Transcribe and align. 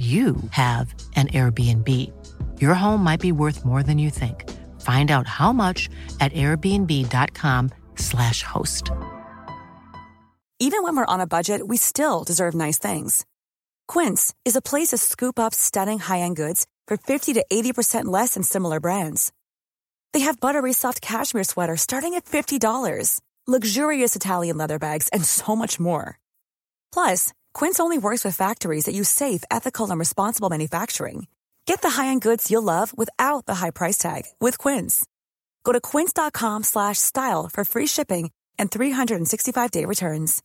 you 0.00 0.36
have 0.52 0.94
an 1.14 1.28
Airbnb. 1.28 1.86
Your 2.58 2.72
home 2.72 3.04
might 3.04 3.20
be 3.20 3.32
worth 3.32 3.66
more 3.66 3.82
than 3.82 3.98
you 3.98 4.08
think. 4.08 4.48
Find 4.80 5.10
out 5.10 5.26
how 5.26 5.52
much 5.52 5.90
at 6.20 6.32
airbnb.com/slash 6.32 8.42
host. 8.42 8.90
Even 10.58 10.82
when 10.82 10.96
we're 10.96 11.04
on 11.04 11.20
a 11.20 11.26
budget, 11.26 11.68
we 11.68 11.76
still 11.76 12.24
deserve 12.24 12.54
nice 12.54 12.78
things. 12.78 13.26
Quince 13.88 14.32
is 14.46 14.56
a 14.56 14.62
place 14.62 14.88
to 14.88 14.98
scoop 14.98 15.38
up 15.38 15.52
stunning 15.52 15.98
high-end 15.98 16.36
goods 16.36 16.66
for 16.86 16.96
50 16.96 17.34
to 17.34 17.44
80% 17.52 18.06
less 18.06 18.32
than 18.34 18.42
similar 18.42 18.80
brands. 18.80 19.32
They 20.12 20.20
have 20.20 20.40
buttery 20.40 20.72
soft 20.72 21.02
cashmere 21.02 21.44
sweaters 21.44 21.82
starting 21.82 22.14
at 22.14 22.24
$50, 22.24 23.20
luxurious 23.46 24.16
Italian 24.16 24.56
leather 24.56 24.78
bags, 24.78 25.10
and 25.12 25.22
so 25.24 25.54
much 25.56 25.78
more. 25.80 26.18
Plus, 26.92 27.32
Quince 27.54 27.80
only 27.80 27.96
works 27.96 28.24
with 28.24 28.36
factories 28.36 28.84
that 28.84 28.94
use 28.94 29.08
safe, 29.08 29.42
ethical, 29.50 29.90
and 29.90 29.98
responsible 29.98 30.50
manufacturing. 30.50 31.26
Get 31.64 31.80
the 31.80 31.90
high-end 31.90 32.20
goods 32.20 32.50
you'll 32.50 32.62
love 32.62 32.92
without 32.96 33.46
the 33.46 33.54
high 33.54 33.70
price 33.70 33.96
tag 33.96 34.24
with 34.40 34.58
Quince. 34.58 35.06
Go 35.64 35.72
to 35.72 35.80
quince.com/style 35.80 37.48
for 37.52 37.64
free 37.64 37.86
shipping 37.86 38.30
and 38.58 38.70
365-day 38.70 39.86
returns. 39.86 40.42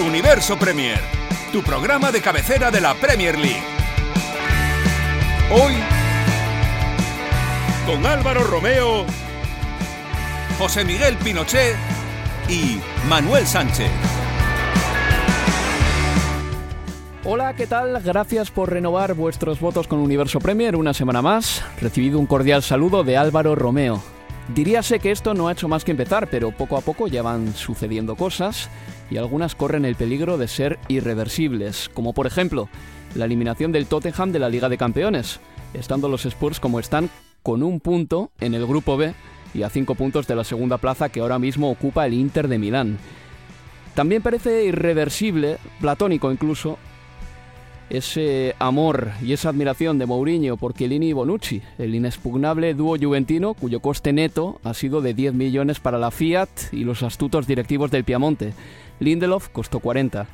Universo 0.00 0.56
Premier, 0.56 0.98
tu 1.52 1.62
programa 1.62 2.10
de 2.10 2.20
cabecera 2.20 2.70
de 2.70 2.80
la 2.80 2.94
Premier 2.94 3.36
League. 3.38 3.62
Hoy 5.52 5.74
con 7.86 8.06
Álvaro 8.06 8.44
Romeo 8.44 9.04
José 10.60 10.84
Miguel 10.84 11.16
Pinochet 11.16 11.74
y 12.46 12.78
Manuel 13.08 13.46
Sánchez. 13.46 13.90
Hola, 17.24 17.56
¿qué 17.56 17.66
tal? 17.66 17.98
Gracias 18.02 18.50
por 18.50 18.70
renovar 18.70 19.14
vuestros 19.14 19.58
votos 19.58 19.88
con 19.88 20.00
Universo 20.00 20.38
Premier 20.38 20.76
una 20.76 20.92
semana 20.92 21.22
más. 21.22 21.64
Recibido 21.80 22.18
un 22.18 22.26
cordial 22.26 22.62
saludo 22.62 23.04
de 23.04 23.16
Álvaro 23.16 23.54
Romeo. 23.54 24.02
Diríase 24.54 24.98
que 24.98 25.12
esto 25.12 25.32
no 25.32 25.48
ha 25.48 25.52
hecho 25.52 25.66
más 25.66 25.82
que 25.82 25.92
empezar, 25.92 26.28
pero 26.28 26.50
poco 26.50 26.76
a 26.76 26.82
poco 26.82 27.08
ya 27.08 27.22
van 27.22 27.54
sucediendo 27.54 28.14
cosas 28.14 28.68
y 29.10 29.16
algunas 29.16 29.54
corren 29.54 29.86
el 29.86 29.96
peligro 29.96 30.36
de 30.36 30.46
ser 30.46 30.78
irreversibles, 30.88 31.88
como 31.88 32.12
por 32.12 32.26
ejemplo 32.26 32.68
la 33.14 33.24
eliminación 33.24 33.72
del 33.72 33.86
Tottenham 33.86 34.30
de 34.30 34.40
la 34.40 34.50
Liga 34.50 34.68
de 34.68 34.76
Campeones, 34.76 35.40
estando 35.72 36.10
los 36.10 36.26
Spurs 36.26 36.60
como 36.60 36.80
están 36.80 37.08
con 37.42 37.62
un 37.62 37.80
punto 37.80 38.30
en 38.40 38.52
el 38.52 38.66
grupo 38.66 38.98
B 38.98 39.14
y 39.54 39.62
a 39.62 39.70
cinco 39.70 39.94
puntos 39.94 40.26
de 40.26 40.36
la 40.36 40.44
segunda 40.44 40.78
plaza 40.78 41.08
que 41.08 41.20
ahora 41.20 41.38
mismo 41.38 41.70
ocupa 41.70 42.06
el 42.06 42.14
Inter 42.14 42.48
de 42.48 42.58
Milán. 42.58 42.98
También 43.94 44.22
parece 44.22 44.64
irreversible, 44.64 45.58
platónico 45.80 46.30
incluso, 46.30 46.78
ese 47.90 48.54
amor 48.60 49.10
y 49.20 49.32
esa 49.32 49.48
admiración 49.48 49.98
de 49.98 50.06
Mourinho 50.06 50.56
por 50.56 50.74
Chiellini 50.74 51.08
y 51.08 51.12
Bonucci, 51.12 51.60
el 51.76 51.94
inexpugnable 51.94 52.74
dúo 52.74 52.96
juventino 52.96 53.54
cuyo 53.54 53.80
coste 53.80 54.12
neto 54.12 54.60
ha 54.62 54.74
sido 54.74 55.00
de 55.00 55.12
10 55.12 55.34
millones 55.34 55.80
para 55.80 55.98
la 55.98 56.12
Fiat 56.12 56.48
y 56.72 56.84
los 56.84 57.02
astutos 57.02 57.46
directivos 57.48 57.90
del 57.90 58.04
Piamonte. 58.04 58.54
Lindelof 59.00 59.48
costó 59.48 59.80
40. 59.80 60.26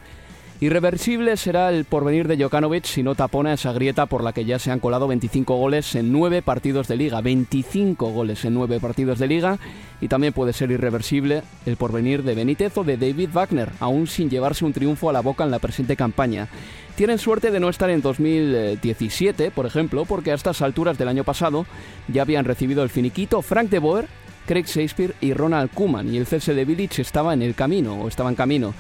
Irreversible 0.59 1.37
será 1.37 1.69
el 1.69 1.85
porvenir 1.85 2.27
de 2.29 2.43
Jokanovic 2.43 2.87
si 2.87 3.03
no 3.03 3.15
tapona 3.15 3.53
esa 3.53 3.75
grieta 3.75 4.07
por 4.07 4.25
la 4.25 4.33
que 4.33 4.47
ya 4.47 4.59
se 4.59 4.71
han 4.71 4.81
colado 4.81 5.07
25 5.07 5.55
goles 5.55 5.95
en 5.95 6.11
9 6.11 6.41
partidos 6.41 6.89
de 6.89 6.97
liga. 6.97 7.21
25 7.21 8.11
goles 8.11 8.43
en 8.47 8.55
9 8.55 8.81
partidos 8.81 9.19
de 9.19 9.27
liga. 9.27 9.59
Y 10.01 10.09
también 10.09 10.33
puede 10.33 10.55
ser 10.55 10.71
irreversible 10.71 11.43
el 11.67 11.77
porvenir 11.77 12.23
de 12.23 12.35
Benítez 12.35 12.75
o 12.79 12.85
de 12.85 12.97
David 12.97 13.29
Wagner, 13.35 13.71
aún 13.81 14.07
sin 14.07 14.31
llevarse 14.31 14.65
un 14.65 14.73
triunfo 14.73 15.11
a 15.11 15.13
la 15.13 15.21
boca 15.21 15.45
en 15.45 15.51
la 15.51 15.59
presente 15.59 15.95
campaña. 15.95 16.49
Tienen 16.95 17.19
suerte 17.19 17.51
de 17.51 17.61
no 17.61 17.69
estar 17.69 17.91
en 17.91 18.01
2017, 18.01 19.51
por 19.51 19.67
ejemplo, 19.67 20.07
porque 20.07 20.33
a 20.33 20.35
estas 20.35 20.63
alturas 20.63 20.97
del 20.97 21.09
año 21.09 21.25
pasado 21.25 21.67
ya 22.09 22.23
habían 22.23 22.47
recibido 22.47 22.83
el 22.83 22.89
finiquito 22.89 23.43
Frank 23.43 23.69
de 23.69 23.79
Boer, 23.79 24.09
Craig 24.47 24.65
Shakespeare 24.65 25.15
y 25.21 25.35
Ronald 25.35 25.71
Koeman, 25.75 26.15
y 26.15 26.17
el 26.17 26.27
cese 26.27 26.55
de 26.55 26.65
Village 26.65 27.03
estaba 27.03 27.35
en 27.35 27.43
el 27.43 27.55
camino, 27.55 28.01
o 28.01 28.09
estaba 28.09 28.31
en 28.31 28.37
camino. 28.37 28.73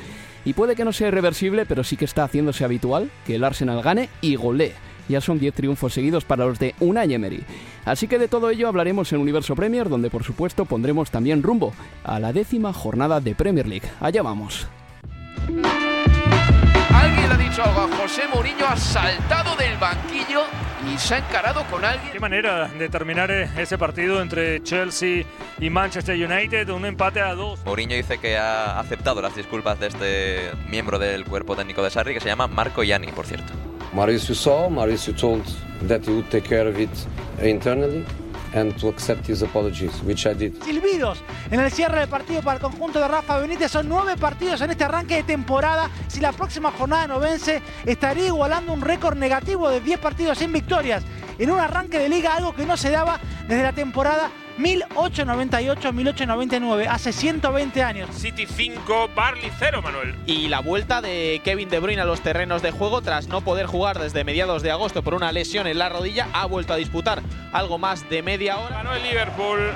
Y 0.46 0.54
puede 0.54 0.76
que 0.76 0.84
no 0.84 0.92
sea 0.92 1.08
irreversible, 1.08 1.66
pero 1.66 1.84
sí 1.84 1.96
que 1.96 2.06
está 2.06 2.24
haciéndose 2.24 2.64
habitual 2.64 3.10
que 3.26 3.34
el 3.34 3.44
Arsenal 3.44 3.82
gane 3.82 4.08
y 4.22 4.36
golee. 4.36 4.72
Ya 5.08 5.20
son 5.20 5.38
10 5.38 5.54
triunfos 5.54 5.92
seguidos 5.92 6.24
para 6.24 6.46
los 6.46 6.58
de 6.58 6.74
Unai 6.80 7.12
Emery. 7.12 7.44
Así 7.84 8.08
que 8.08 8.18
de 8.18 8.28
todo 8.28 8.50
ello 8.50 8.68
hablaremos 8.68 9.12
en 9.12 9.20
Universo 9.20 9.54
Premier, 9.54 9.88
donde 9.88 10.08
por 10.08 10.24
supuesto 10.24 10.64
pondremos 10.64 11.10
también 11.10 11.42
rumbo 11.42 11.72
a 12.04 12.18
la 12.18 12.32
décima 12.32 12.72
jornada 12.72 13.20
de 13.20 13.34
Premier 13.34 13.66
League. 13.66 13.88
Allá 14.00 14.22
vamos. 14.22 14.66
Algo 17.58 17.80
a 17.80 17.96
José 17.96 18.28
Mourinho, 18.28 18.66
ha 18.66 18.76
saltado 18.76 19.56
del 19.56 19.78
banquillo 19.78 20.42
y 20.92 20.98
se 20.98 21.14
ha 21.14 21.18
encarado 21.18 21.64
con 21.70 21.82
alguien. 21.86 22.12
Qué 22.12 22.20
manera 22.20 22.68
de 22.68 22.88
terminar 22.90 23.30
eh, 23.30 23.48
ese 23.56 23.78
partido 23.78 24.20
entre 24.20 24.62
Chelsea 24.62 25.24
y 25.58 25.70
Manchester 25.70 26.14
United, 26.16 26.68
un 26.68 26.84
empate 26.84 27.22
a 27.22 27.34
dos. 27.34 27.64
Mourinho 27.64 27.96
dice 27.96 28.18
que 28.18 28.36
ha 28.36 28.78
aceptado 28.78 29.22
las 29.22 29.34
disculpas 29.34 29.80
de 29.80 29.86
este 29.86 30.50
miembro 30.68 30.98
del 30.98 31.24
cuerpo 31.24 31.56
técnico 31.56 31.82
de 31.82 31.88
Sarri, 31.88 32.12
que 32.12 32.20
se 32.20 32.28
llama 32.28 32.46
Marco 32.46 32.84
Ianni, 32.84 33.10
por 33.12 33.24
cierto. 33.24 33.54
Mauricio 33.94 34.34
saw, 34.34 34.68
Mauricio 34.68 35.14
told 35.14 35.42
that 35.88 36.02
he 36.06 36.10
would 36.10 36.28
take 36.28 36.46
care 36.46 36.68
of 36.68 36.78
it 36.78 36.90
internally 37.42 38.04
and 38.56 38.76
to 38.78 38.88
accept 38.88 39.28
his 39.28 39.42
apologies, 39.42 39.92
which 40.02 40.26
I 40.26 40.34
did. 40.34 40.54
Silbidos 40.64 41.22
en 41.50 41.60
el 41.60 41.70
cierre 41.70 42.00
del 42.00 42.08
partido 42.08 42.42
para 42.42 42.56
el 42.56 42.62
conjunto 42.62 42.98
de 42.98 43.06
Rafa 43.06 43.38
Benítez. 43.38 43.70
Son 43.70 43.88
nueve 43.88 44.16
partidos 44.16 44.60
en 44.62 44.70
este 44.70 44.84
arranque 44.84 45.16
de 45.16 45.22
temporada. 45.22 45.90
Si 46.08 46.20
la 46.20 46.32
próxima 46.32 46.72
jornada 46.72 47.06
no 47.06 47.20
vence, 47.20 47.62
estaría 47.84 48.26
igualando 48.26 48.72
un 48.72 48.80
récord 48.80 49.16
negativo 49.16 49.68
de 49.68 49.80
10 49.80 50.00
partidos 50.00 50.38
sin 50.38 50.52
victorias 50.52 51.04
en 51.38 51.50
un 51.50 51.60
arranque 51.60 51.98
de 51.98 52.08
liga, 52.08 52.34
algo 52.34 52.54
que 52.54 52.64
no 52.64 52.76
se 52.76 52.90
daba 52.90 53.20
desde 53.46 53.62
la 53.62 53.72
temporada 53.72 54.30
1898-1899, 54.58 56.86
hace 56.88 57.12
120 57.12 57.82
años. 57.82 58.08
City 58.14 58.46
5, 58.46 59.10
Barley 59.14 59.50
0, 59.58 59.82
Manuel. 59.82 60.14
Y 60.26 60.48
la 60.48 60.60
vuelta 60.60 61.02
de 61.02 61.40
Kevin 61.44 61.68
De 61.68 61.78
Bruyne 61.78 62.00
a 62.00 62.04
los 62.04 62.20
terrenos 62.20 62.62
de 62.62 62.70
juego 62.70 63.02
tras 63.02 63.28
no 63.28 63.42
poder 63.42 63.66
jugar 63.66 63.98
desde 63.98 64.24
mediados 64.24 64.62
de 64.62 64.70
agosto 64.70 65.02
por 65.02 65.14
una 65.14 65.32
lesión 65.32 65.66
en 65.66 65.78
la 65.78 65.88
rodilla, 65.88 66.28
ha 66.32 66.46
vuelto 66.46 66.72
a 66.72 66.76
disputar 66.76 67.22
algo 67.52 67.78
más 67.78 68.08
de 68.08 68.22
media 68.22 68.58
hora. 68.58 68.76
Ganó 68.76 68.94
el 68.94 69.02
Liverpool, 69.02 69.72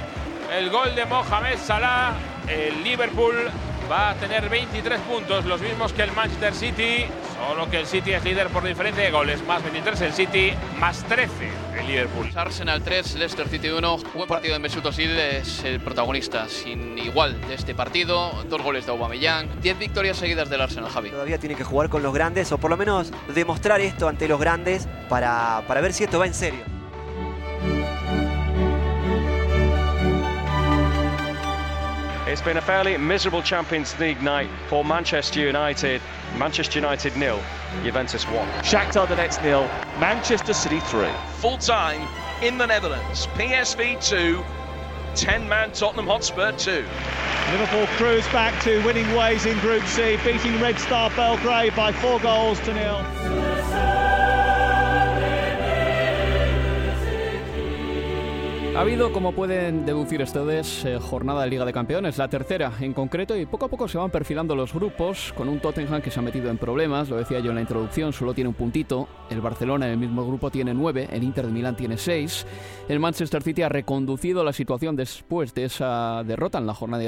el 0.56 0.70
gol 0.70 0.94
de 0.94 1.04
Mohamed 1.04 1.58
Salah, 1.58 2.14
el 2.48 2.82
Liverpool 2.82 3.50
va 3.90 4.10
a 4.10 4.14
tener 4.14 4.48
23 4.48 5.00
puntos, 5.00 5.44
los 5.44 5.60
mismos 5.60 5.92
que 5.92 6.02
el 6.02 6.12
Manchester 6.12 6.54
City, 6.54 7.06
solo 7.36 7.68
que 7.68 7.80
el 7.80 7.86
City 7.86 8.12
es 8.12 8.24
líder 8.24 8.48
por 8.48 8.62
diferencia 8.62 9.02
de 9.02 9.10
goles, 9.10 9.44
más 9.46 9.62
23 9.62 10.00
el 10.02 10.12
City, 10.12 10.52
más 10.78 11.02
13 11.04 11.32
el 11.78 11.86
Liverpool. 11.86 12.30
Arsenal 12.36 12.82
3, 12.82 13.16
Leicester 13.16 13.48
City 13.48 13.68
1, 13.68 13.98
buen 14.14 14.28
partido 14.28 14.54
de 14.54 14.60
Mesut 14.60 14.86
Özil 14.86 15.18
es 15.18 15.64
el 15.64 15.80
protagonista, 15.80 16.48
sin 16.48 16.98
igual 16.98 17.40
de 17.48 17.54
este 17.54 17.74
partido, 17.74 18.30
dos 18.48 18.62
goles 18.62 18.86
de 18.86 18.92
Aubameyang, 18.92 19.60
10 19.60 19.78
victorias 19.78 20.18
seguidas 20.18 20.48
del 20.48 20.60
Arsenal, 20.60 20.90
Javi. 20.90 21.10
Todavía 21.10 21.38
tiene 21.38 21.56
que 21.56 21.64
jugar 21.64 21.88
con 21.88 22.02
los 22.02 22.14
grandes, 22.14 22.52
o 22.52 22.58
por 22.58 22.70
lo 22.70 22.76
menos 22.76 23.12
demostrar 23.34 23.80
esto 23.80 24.08
ante 24.08 24.28
los 24.28 24.38
grandes 24.38 24.86
para, 25.08 25.64
para 25.66 25.80
ver 25.80 25.92
si 25.92 26.04
esto 26.04 26.18
va 26.20 26.26
en 26.26 26.34
serio. 26.34 26.79
It's 32.30 32.40
been 32.40 32.58
a 32.58 32.62
fairly 32.62 32.96
miserable 32.96 33.42
Champions 33.42 33.98
League 33.98 34.22
night 34.22 34.48
for 34.68 34.84
Manchester 34.84 35.40
United. 35.40 36.00
Manchester 36.38 36.78
United 36.78 37.16
nil, 37.16 37.42
Juventus 37.82 38.24
1. 38.24 38.48
Shakhtar 38.62 39.08
Donetsk 39.08 39.42
nil, 39.42 39.62
Manchester 39.98 40.54
City 40.54 40.78
3. 40.78 41.08
Full 41.38 41.58
time 41.58 42.06
in 42.40 42.56
the 42.56 42.66
Netherlands. 42.66 43.26
PSV 43.34 44.08
2, 44.08 44.44
10 45.16 45.48
man 45.48 45.72
Tottenham 45.72 46.06
Hotspur 46.06 46.52
2. 46.52 46.84
Liverpool 47.50 47.88
cruise 47.96 48.26
back 48.28 48.62
to 48.62 48.80
winning 48.84 49.12
ways 49.16 49.44
in 49.44 49.58
Group 49.58 49.84
C, 49.86 50.16
beating 50.24 50.60
Red 50.60 50.78
Star 50.78 51.10
Belgrade 51.10 51.74
by 51.74 51.90
four 51.90 52.20
goals 52.20 52.60
to 52.60 52.72
nil. 52.72 53.49
Ha 58.80 58.82
habido, 58.82 59.12
como 59.12 59.32
pueden 59.32 59.84
deducir 59.84 60.22
ustedes, 60.22 60.86
eh, 60.86 60.98
jornada 60.98 61.42
de 61.42 61.50
Liga 61.50 61.66
de 61.66 61.72
Campeones, 61.74 62.16
la 62.16 62.28
tercera 62.28 62.72
en 62.80 62.94
concreto, 62.94 63.36
y 63.36 63.44
poco 63.44 63.66
a 63.66 63.68
poco 63.68 63.86
se 63.86 63.98
van 63.98 64.10
perfilando 64.10 64.56
los 64.56 64.72
grupos, 64.72 65.34
con 65.36 65.50
un 65.50 65.60
Tottenham 65.60 66.00
que 66.00 66.10
se 66.10 66.18
ha 66.18 66.22
metido 66.22 66.48
en 66.48 66.56
problemas, 66.56 67.10
lo 67.10 67.18
decía 67.18 67.40
yo 67.40 67.50
en 67.50 67.56
la 67.56 67.60
introducción, 67.60 68.14
solo 68.14 68.32
tiene 68.32 68.48
un 68.48 68.54
puntito, 68.54 69.06
el 69.28 69.42
Barcelona 69.42 69.84
en 69.84 69.92
el 69.92 69.98
mismo 69.98 70.26
grupo 70.26 70.50
tiene 70.50 70.72
nueve, 70.72 71.06
el 71.12 71.22
Inter 71.22 71.44
de 71.44 71.52
Milán 71.52 71.76
tiene 71.76 71.98
seis, 71.98 72.46
el 72.88 73.00
Manchester 73.00 73.42
City 73.42 73.60
ha 73.60 73.68
reconducido 73.68 74.42
la 74.44 74.54
situación 74.54 74.96
después 74.96 75.52
de 75.52 75.66
esa 75.66 76.24
derrota 76.24 76.56
en 76.56 76.66
la 76.66 76.72
jornada 76.72 77.04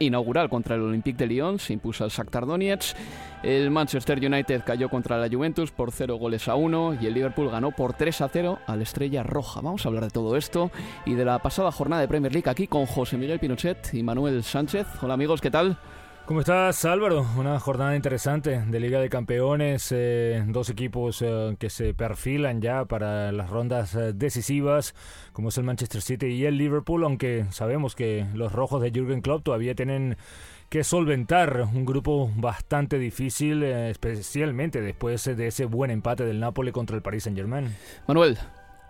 inaugural 0.00 0.48
contra 0.48 0.74
el 0.74 0.82
Olympique 0.82 1.18
de 1.18 1.28
Lyon, 1.28 1.60
se 1.60 1.72
impuso 1.72 2.02
al 2.02 2.10
Shakhtar 2.10 2.46
Donetsk, 2.46 2.96
el 3.42 3.72
Manchester 3.72 4.24
United 4.24 4.62
cayó 4.64 4.88
contra 4.88 5.18
la 5.18 5.28
Juventus 5.28 5.72
por 5.72 5.90
0 5.90 6.16
goles 6.16 6.46
a 6.46 6.54
1 6.54 6.98
y 7.00 7.06
el 7.06 7.14
Liverpool 7.14 7.50
ganó 7.50 7.72
por 7.72 7.92
3 7.92 8.20
a 8.20 8.28
0 8.28 8.58
al 8.68 8.82
Estrella 8.82 9.24
Roja. 9.24 9.60
Vamos 9.60 9.84
a 9.84 9.88
hablar 9.88 10.04
de 10.04 10.10
todo 10.10 10.36
esto 10.36 10.70
y 11.04 11.11
de 11.14 11.24
la 11.24 11.38
pasada 11.40 11.72
jornada 11.72 12.00
de 12.00 12.08
Premier 12.08 12.32
League 12.32 12.48
aquí 12.48 12.66
con 12.66 12.86
José 12.86 13.16
Miguel 13.16 13.38
Pinochet 13.38 13.92
y 13.92 14.02
Manuel 14.02 14.42
Sánchez. 14.42 14.86
Hola 15.02 15.14
amigos, 15.14 15.40
¿qué 15.40 15.50
tal? 15.50 15.78
¿Cómo 16.24 16.40
estás 16.40 16.84
Álvaro? 16.84 17.26
Una 17.36 17.58
jornada 17.58 17.96
interesante 17.96 18.62
de 18.66 18.80
Liga 18.80 19.00
de 19.00 19.08
Campeones, 19.08 19.88
eh, 19.90 20.42
dos 20.46 20.70
equipos 20.70 21.20
eh, 21.20 21.56
que 21.58 21.68
se 21.68 21.94
perfilan 21.94 22.62
ya 22.62 22.84
para 22.84 23.32
las 23.32 23.50
rondas 23.50 23.94
eh, 23.94 24.12
decisivas, 24.12 24.94
como 25.32 25.48
es 25.48 25.58
el 25.58 25.64
Manchester 25.64 26.00
City 26.00 26.26
y 26.26 26.46
el 26.46 26.56
Liverpool, 26.56 27.04
aunque 27.04 27.46
sabemos 27.50 27.96
que 27.96 28.24
los 28.34 28.52
rojos 28.52 28.80
de 28.80 28.92
Jürgen 28.92 29.20
Klopp 29.20 29.42
todavía 29.42 29.74
tienen 29.74 30.16
que 30.68 30.84
solventar 30.84 31.68
un 31.74 31.84
grupo 31.84 32.30
bastante 32.36 32.98
difícil, 32.98 33.62
especialmente 33.64 34.80
después 34.80 35.24
de 35.24 35.46
ese 35.48 35.66
buen 35.66 35.90
empate 35.90 36.24
del 36.24 36.40
Napoli 36.40 36.72
contra 36.72 36.96
el 36.96 37.02
Paris 37.02 37.24
Saint-Germain. 37.24 37.74
Manuel, 38.06 38.38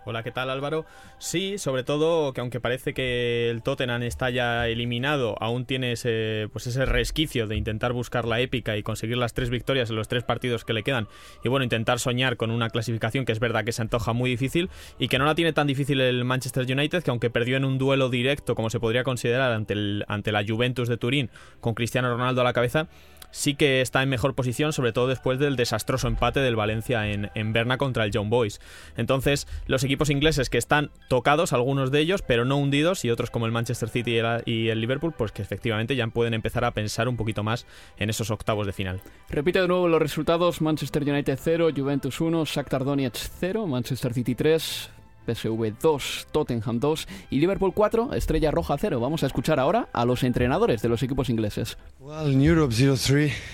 Hola, 0.05 0.21
¿qué 0.21 0.31
tal 0.31 0.49
Álvaro? 0.49 0.85
Sí, 1.17 1.57
sobre 1.57 1.83
todo 1.83 2.33
que 2.33 2.41
aunque 2.41 2.59
parece 2.59 2.93
que 2.93 3.49
el 3.49 3.63
Tottenham 3.63 4.03
está 4.03 4.29
ya 4.29 4.67
eliminado, 4.67 5.37
aún 5.39 5.65
tiene 5.65 5.93
ese, 5.93 6.49
pues 6.51 6.67
ese 6.67 6.85
resquicio 6.85 7.47
de 7.47 7.55
intentar 7.55 7.93
buscar 7.93 8.25
la 8.25 8.41
épica 8.41 8.75
y 8.75 8.83
conseguir 8.83 9.15
las 9.15 9.33
tres 9.33 9.49
victorias 9.49 9.89
en 9.89 9.95
los 9.95 10.09
tres 10.09 10.25
partidos 10.25 10.65
que 10.65 10.73
le 10.73 10.83
quedan. 10.83 11.07
Y 11.41 11.47
bueno, 11.47 11.63
intentar 11.63 11.99
soñar 11.99 12.35
con 12.35 12.51
una 12.51 12.69
clasificación 12.69 13.23
que 13.23 13.31
es 13.31 13.39
verdad 13.39 13.63
que 13.63 13.71
se 13.71 13.81
antoja 13.81 14.11
muy 14.11 14.29
difícil 14.29 14.69
y 14.99 15.07
que 15.07 15.19
no 15.19 15.25
la 15.25 15.35
tiene 15.35 15.53
tan 15.53 15.67
difícil 15.67 16.01
el 16.01 16.25
Manchester 16.25 16.65
United, 16.69 17.01
que 17.01 17.11
aunque 17.11 17.29
perdió 17.29 17.55
en 17.55 17.63
un 17.63 17.77
duelo 17.77 18.09
directo, 18.09 18.55
como 18.55 18.69
se 18.69 18.81
podría 18.81 19.05
considerar 19.05 19.53
ante, 19.53 19.71
el, 19.71 20.03
ante 20.09 20.33
la 20.33 20.43
Juventus 20.45 20.89
de 20.89 20.97
Turín, 20.97 21.29
con 21.61 21.75
Cristiano 21.75 22.09
Ronaldo 22.11 22.41
a 22.41 22.43
la 22.43 22.51
cabeza, 22.51 22.89
sí 23.33 23.55
que 23.55 23.81
está 23.81 24.01
en 24.03 24.09
mejor 24.09 24.35
posición, 24.35 24.71
sobre 24.71 24.93
todo 24.93 25.07
después 25.07 25.39
del 25.39 25.57
desastroso 25.57 26.07
empate 26.07 26.39
del 26.39 26.55
Valencia 26.55 27.11
en, 27.11 27.31
en 27.35 27.51
Berna 27.51 27.77
contra 27.77 28.05
el 28.05 28.11
John 28.13 28.29
Boys. 28.29 28.61
Entonces, 28.95 29.47
los 29.65 29.83
equipos 29.83 30.09
ingleses 30.09 30.49
que 30.49 30.57
están 30.57 30.91
tocados, 31.09 31.51
algunos 31.51 31.91
de 31.91 31.99
ellos, 31.99 32.21
pero 32.21 32.45
no 32.45 32.57
hundidos, 32.57 33.03
y 33.03 33.09
otros 33.09 33.31
como 33.31 33.45
el 33.45 33.51
Manchester 33.51 33.89
City 33.89 34.11
y 34.11 34.17
el, 34.17 34.43
y 34.45 34.69
el 34.69 34.79
Liverpool, 34.79 35.13
pues 35.17 35.31
que 35.31 35.41
efectivamente 35.41 35.95
ya 35.95 36.07
pueden 36.07 36.33
empezar 36.33 36.63
a 36.63 36.71
pensar 36.71 37.07
un 37.07 37.17
poquito 37.17 37.43
más 37.43 37.65
en 37.97 38.09
esos 38.09 38.29
octavos 38.29 38.67
de 38.67 38.73
final. 38.73 39.01
Repite 39.29 39.59
de 39.61 39.67
nuevo 39.67 39.87
los 39.87 40.01
resultados: 40.01 40.61
Manchester 40.61 41.03
United 41.03 41.39
0, 41.41 41.69
Juventus 41.75 42.21
1, 42.21 42.45
Shakhtar 42.45 42.83
Donetsk 42.83 43.31
0, 43.39 43.65
Manchester 43.65 44.13
City 44.13 44.35
3, 44.35 44.89
PSV 45.25 45.73
2, 45.81 46.27
Tottenham 46.31 46.79
2 46.79 47.07
y 47.29 47.39
Liverpool 47.39 47.73
4, 47.73 48.13
Estrella 48.13 48.51
Roja 48.51 48.75
0. 48.77 48.99
Vamos 48.99 49.23
a 49.23 49.27
escuchar 49.27 49.59
ahora 49.59 49.89
a 49.93 50.05
los 50.05 50.23
entrenadores 50.23 50.81
de 50.81 50.89
los 50.89 51.03
equipos 51.03 51.29
ingleses. 51.29 51.77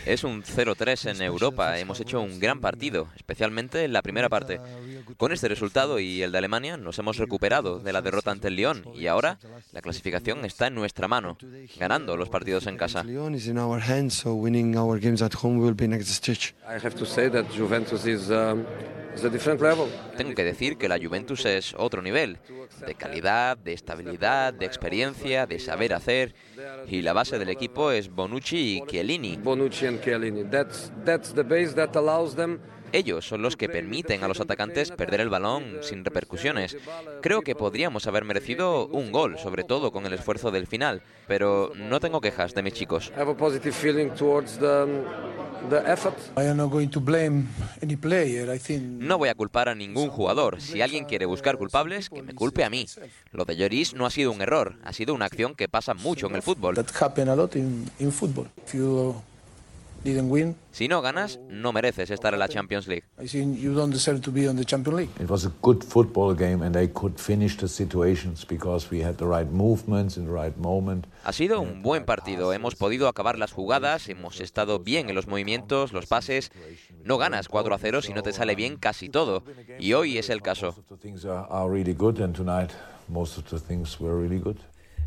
Es 0.05 0.23
un 0.23 0.43
0-3 0.43 1.11
en 1.11 1.21
Europa. 1.21 1.77
Hemos 1.79 1.99
hecho 1.99 2.21
un 2.21 2.39
gran 2.39 2.59
partido, 2.59 3.07
especialmente 3.15 3.83
en 3.83 3.93
la 3.93 4.01
primera 4.01 4.29
parte. 4.29 4.59
Con 5.17 5.31
este 5.31 5.47
resultado 5.47 5.99
y 5.99 6.21
el 6.21 6.31
de 6.31 6.37
Alemania 6.37 6.77
nos 6.77 6.99
hemos 6.99 7.17
recuperado 7.17 7.79
de 7.79 7.93
la 7.93 8.01
derrota 8.01 8.31
ante 8.31 8.47
el 8.47 8.55
Lyon 8.55 8.83
y 8.95 9.07
ahora 9.07 9.39
la 9.71 9.81
clasificación 9.81 10.45
está 10.45 10.67
en 10.67 10.75
nuestra 10.75 11.07
mano, 11.07 11.37
ganando 11.77 12.17
los 12.17 12.29
partidos 12.29 12.67
en 12.67 12.77
casa. 12.77 13.03
Tengo 20.17 20.35
que 20.35 20.43
decir 20.43 20.77
que 20.77 20.87
la 20.87 20.97
Juventus 20.97 21.45
es 21.45 21.58
otro 21.77 22.01
nivel, 22.01 22.37
de 22.85 22.95
calidad, 22.95 23.57
de 23.57 23.73
estabilidad, 23.73 24.53
de 24.53 24.65
experiencia, 24.65 25.45
de 25.45 25.59
saber 25.59 25.93
hacer, 25.93 26.33
y 26.87 27.01
la 27.01 27.13
base 27.13 27.39
del 27.39 27.49
equipo 27.49 27.91
es 27.91 28.09
Bonucci 28.09 28.77
y 28.77 28.85
Chiellini. 28.87 29.37
Bonucci 29.37 29.87
and 29.87 30.01
Chiellini. 30.01 30.43
That's, 30.49 30.91
that's 31.05 31.33
the 31.33 31.43
base 31.43 31.73
that 31.75 31.95
allows 31.95 32.35
them 32.35 32.59
ellos 32.91 33.27
son 33.27 33.41
los 33.41 33.55
que 33.55 33.69
permiten 33.69 34.23
a 34.23 34.27
los 34.27 34.39
atacantes 34.39 34.91
perder 34.91 35.21
el 35.21 35.29
balón 35.29 35.77
sin 35.81 36.03
repercusiones. 36.03 36.77
Creo 37.21 37.41
que 37.41 37.55
podríamos 37.55 38.07
haber 38.07 38.25
merecido 38.25 38.87
un 38.87 39.11
gol, 39.11 39.37
sobre 39.37 39.63
todo 39.63 39.91
con 39.91 40.05
el 40.05 40.13
esfuerzo 40.13 40.51
del 40.51 40.67
final, 40.67 41.01
pero 41.27 41.71
no 41.75 41.99
tengo 41.99 42.21
quejas 42.21 42.53
de 42.53 42.63
mis 42.63 42.73
chicos. 42.73 43.11
No 48.99 49.17
voy 49.17 49.29
a 49.29 49.35
culpar 49.35 49.69
a 49.69 49.75
ningún 49.75 50.09
jugador. 50.09 50.61
Si 50.61 50.81
alguien 50.81 51.05
quiere 51.05 51.25
buscar 51.25 51.57
culpables, 51.57 52.09
que 52.09 52.21
me 52.21 52.33
culpe 52.33 52.63
a 52.63 52.69
mí. 52.69 52.85
Lo 53.31 53.45
de 53.45 53.55
Lloris 53.55 53.93
no 53.93 54.05
ha 54.05 54.09
sido 54.09 54.31
un 54.31 54.41
error, 54.41 54.75
ha 54.83 54.93
sido 54.93 55.13
una 55.13 55.25
acción 55.25 55.55
que 55.55 55.67
pasa 55.67 55.93
mucho 55.93 56.27
en 56.27 56.35
el 56.35 56.41
fútbol. 56.41 56.75
Si 60.71 60.87
no 60.87 61.01
ganas, 61.01 61.39
no 61.49 61.73
mereces 61.73 62.09
estar 62.09 62.33
en 62.33 62.39
la 62.39 62.47
Champions 62.47 62.87
League. 62.87 63.03
It 65.19 65.29
was 65.29 65.45
a 65.45 65.51
good 65.61 65.83
football 65.83 66.35
game 66.35 66.65
and 66.65 66.73
they 66.73 66.87
could 66.87 67.17
finish 67.17 67.57
the 67.57 67.67
situations 67.67 68.45
because 68.47 68.89
we 68.91 69.03
had 69.03 69.15
the 69.15 69.25
right 69.25 69.49
movements 69.51 70.17
in 70.17 70.25
the 70.25 70.31
right 70.31 70.55
moment. 70.57 71.05
Ha 71.23 71.33
sido 71.33 71.59
un 71.59 71.81
buen 71.81 72.05
partido. 72.05 72.53
Hemos 72.53 72.75
podido 72.75 73.07
acabar 73.07 73.37
las 73.37 73.51
jugadas, 73.51 74.07
hemos 74.09 74.39
estado 74.39 74.79
bien 74.79 75.09
en 75.09 75.15
los 75.15 75.27
movimientos, 75.27 75.91
los 75.91 76.05
pases. 76.05 76.51
No 77.03 77.17
ganas 77.17 77.49
4 77.49 77.73
a 77.73 77.77
0 77.77 78.01
si 78.01 78.13
no 78.13 78.23
te 78.23 78.31
sale 78.33 78.55
bien 78.55 78.77
casi 78.77 79.09
todo. 79.09 79.43
Y 79.79 79.93
hoy 79.93 80.17
es 80.17 80.29
el 80.29 80.41
caso. 80.41 80.75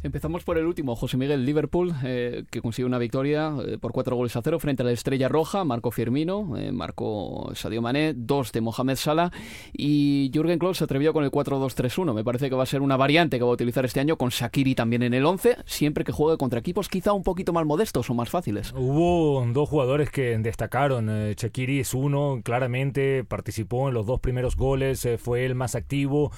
Empezamos 0.04 0.43
por 0.43 0.58
el 0.58 0.66
último, 0.66 0.96
José 0.96 1.16
Miguel 1.16 1.46
Liverpool, 1.46 1.94
eh, 2.02 2.43
que 2.50 2.60
consigue 2.60 2.87
una 2.87 2.99
victoria 2.99 3.54
eh, 3.64 3.78
por 3.78 3.93
cuatro 3.93 4.16
goles 4.16 4.34
a 4.34 4.43
cero 4.43 4.58
frente 4.58 4.82
a 4.82 4.87
la 4.87 4.90
Estrella 4.90 5.28
Roja, 5.28 5.62
marcó 5.62 5.93
Firmino, 5.93 6.56
eh, 6.56 6.72
marcó 6.72 7.52
Sadio 7.54 7.81
Mané, 7.82 8.12
dos 8.12 8.50
de 8.50 8.60
Mohamed 8.60 8.96
Salah 8.96 9.31
y 9.72 10.28
Jürgen 10.34 10.58
Klopp 10.58 10.75
se 10.75 10.82
atrevió 10.82 11.12
con 11.12 11.22
el 11.22 11.31
4-2-3-1. 11.31 12.14
Me 12.14 12.25
parece 12.25 12.49
que 12.49 12.56
va 12.56 12.64
a 12.64 12.66
ser 12.66 12.82
una 12.82 12.96
variante 12.96 13.38
que 13.38 13.44
va 13.44 13.50
a 13.50 13.54
utilizar 13.54 13.84
este 13.84 14.00
año 14.00 14.16
con 14.16 14.31
Shakiri 14.31 14.75
también 14.75 15.04
en 15.04 15.14
el 15.14 15.25
11, 15.25 15.58
siempre 15.66 16.02
que 16.02 16.10
juegue 16.10 16.37
contra 16.37 16.58
equipos 16.58 16.88
quizá 16.88 17.12
un 17.12 17.22
poquito 17.22 17.52
más 17.52 17.64
modestos 17.64 18.10
o 18.10 18.14
más 18.14 18.28
fáciles. 18.28 18.72
Hubo 18.76 19.46
dos 19.52 19.69
jugadores 19.69 20.10
que 20.10 20.37
destacaron. 20.38 21.06
Shakiri 21.35 21.78
es 21.78 21.94
uno, 21.94 22.40
claramente 22.42 23.23
participó 23.23 23.87
en 23.87 23.94
los 23.94 24.06
dos 24.06 24.18
primeros 24.18 24.56
goles, 24.56 25.06
fue 25.18 25.44
el 25.47 25.54
más 25.54 25.76
activo 25.76 26.32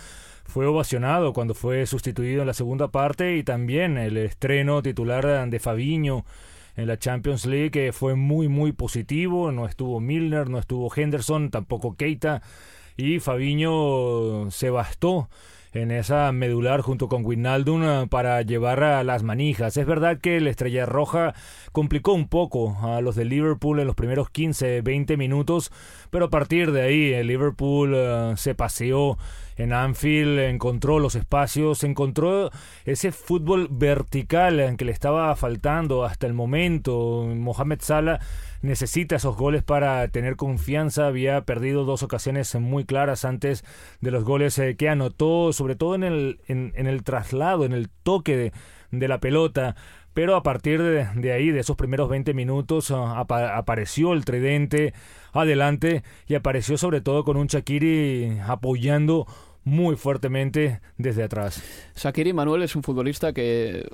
fue 0.44 0.66
ovacionado 0.66 1.32
cuando 1.32 1.54
fue 1.54 1.86
sustituido 1.86 2.42
en 2.42 2.46
la 2.46 2.54
segunda 2.54 2.88
parte 2.88 3.36
y 3.36 3.42
también 3.42 3.98
el 3.98 4.16
estreno 4.16 4.82
titular 4.82 5.48
de 5.48 5.58
Fabiño 5.60 6.24
en 6.76 6.86
la 6.86 6.98
Champions 6.98 7.46
League 7.46 7.92
fue 7.92 8.14
muy 8.14 8.48
muy 8.48 8.72
positivo, 8.72 9.52
no 9.52 9.66
estuvo 9.66 10.00
Milner, 10.00 10.48
no 10.48 10.58
estuvo 10.58 10.92
Henderson, 10.94 11.50
tampoco 11.50 11.96
Keita 11.96 12.42
y 12.96 13.20
Fabiño 13.20 14.50
se 14.50 14.70
bastó 14.70 15.28
en 15.74 15.90
esa 15.90 16.30
medular 16.32 16.80
junto 16.80 17.08
con 17.08 17.24
Wijnaldum 17.24 17.82
eh, 17.82 18.06
para 18.08 18.40
llevar 18.42 18.82
a 18.84 19.02
las 19.02 19.22
manijas. 19.22 19.76
Es 19.76 19.86
verdad 19.86 20.20
que 20.20 20.40
la 20.40 20.50
Estrella 20.50 20.86
Roja 20.86 21.34
complicó 21.72 22.12
un 22.12 22.28
poco 22.28 22.78
a 22.80 23.00
los 23.00 23.16
de 23.16 23.24
Liverpool 23.24 23.80
en 23.80 23.86
los 23.86 23.96
primeros 23.96 24.28
15-20 24.32 25.16
minutos, 25.16 25.72
pero 26.10 26.26
a 26.26 26.30
partir 26.30 26.70
de 26.70 26.82
ahí 26.82 27.12
el 27.12 27.26
Liverpool 27.26 27.92
eh, 27.94 28.34
se 28.36 28.54
paseó 28.54 29.18
en 29.56 29.72
Anfield, 29.72 30.38
encontró 30.40 30.98
los 30.98 31.14
espacios, 31.14 31.84
encontró 31.84 32.50
ese 32.84 33.12
fútbol 33.12 33.68
vertical 33.70 34.76
que 34.76 34.84
le 34.84 34.92
estaba 34.92 35.34
faltando 35.36 36.04
hasta 36.04 36.26
el 36.26 36.34
momento. 36.34 37.26
Mohamed 37.34 37.80
Salah 37.80 38.20
necesita 38.64 39.16
esos 39.16 39.36
goles 39.36 39.62
para 39.62 40.08
tener 40.08 40.36
confianza. 40.36 41.06
Había 41.06 41.42
perdido 41.42 41.84
dos 41.84 42.02
ocasiones 42.02 42.54
muy 42.56 42.84
claras 42.84 43.24
antes 43.24 43.64
de 44.00 44.10
los 44.10 44.24
goles 44.24 44.58
eh, 44.58 44.76
que 44.76 44.88
anotó, 44.88 45.52
sobre 45.52 45.76
todo 45.76 45.94
en 45.94 46.04
el, 46.04 46.40
en, 46.48 46.72
el 46.74 47.04
traslado, 47.04 47.64
en 47.64 47.72
el 47.72 47.88
toque 47.88 48.52
de, 48.90 49.08
la 49.08 49.18
pelota. 49.18 49.76
Pero 50.14 50.36
a 50.36 50.42
partir 50.44 50.80
de, 50.80 51.32
ahí, 51.32 51.50
de 51.50 51.60
esos 51.60 51.76
primeros 51.76 52.08
20 52.08 52.34
minutos, 52.34 52.92
ah, 52.92 53.18
apareció 53.18 54.12
el 54.12 54.24
tridente 54.24 54.94
adelante 55.32 56.04
y 56.28 56.36
apareció 56.36 56.78
sobre 56.78 57.00
todo 57.00 57.24
con 57.24 57.36
un 57.36 57.48
Shakiri 57.48 58.38
apoyando 58.46 59.26
muy 59.64 59.96
fuertemente 59.96 60.80
desde 60.98 61.24
atrás. 61.24 61.62
Shakiri 61.96 62.32
Manuel 62.32 62.62
es 62.62 62.76
un 62.76 62.84
futbolista 62.84 63.32
que 63.32 63.88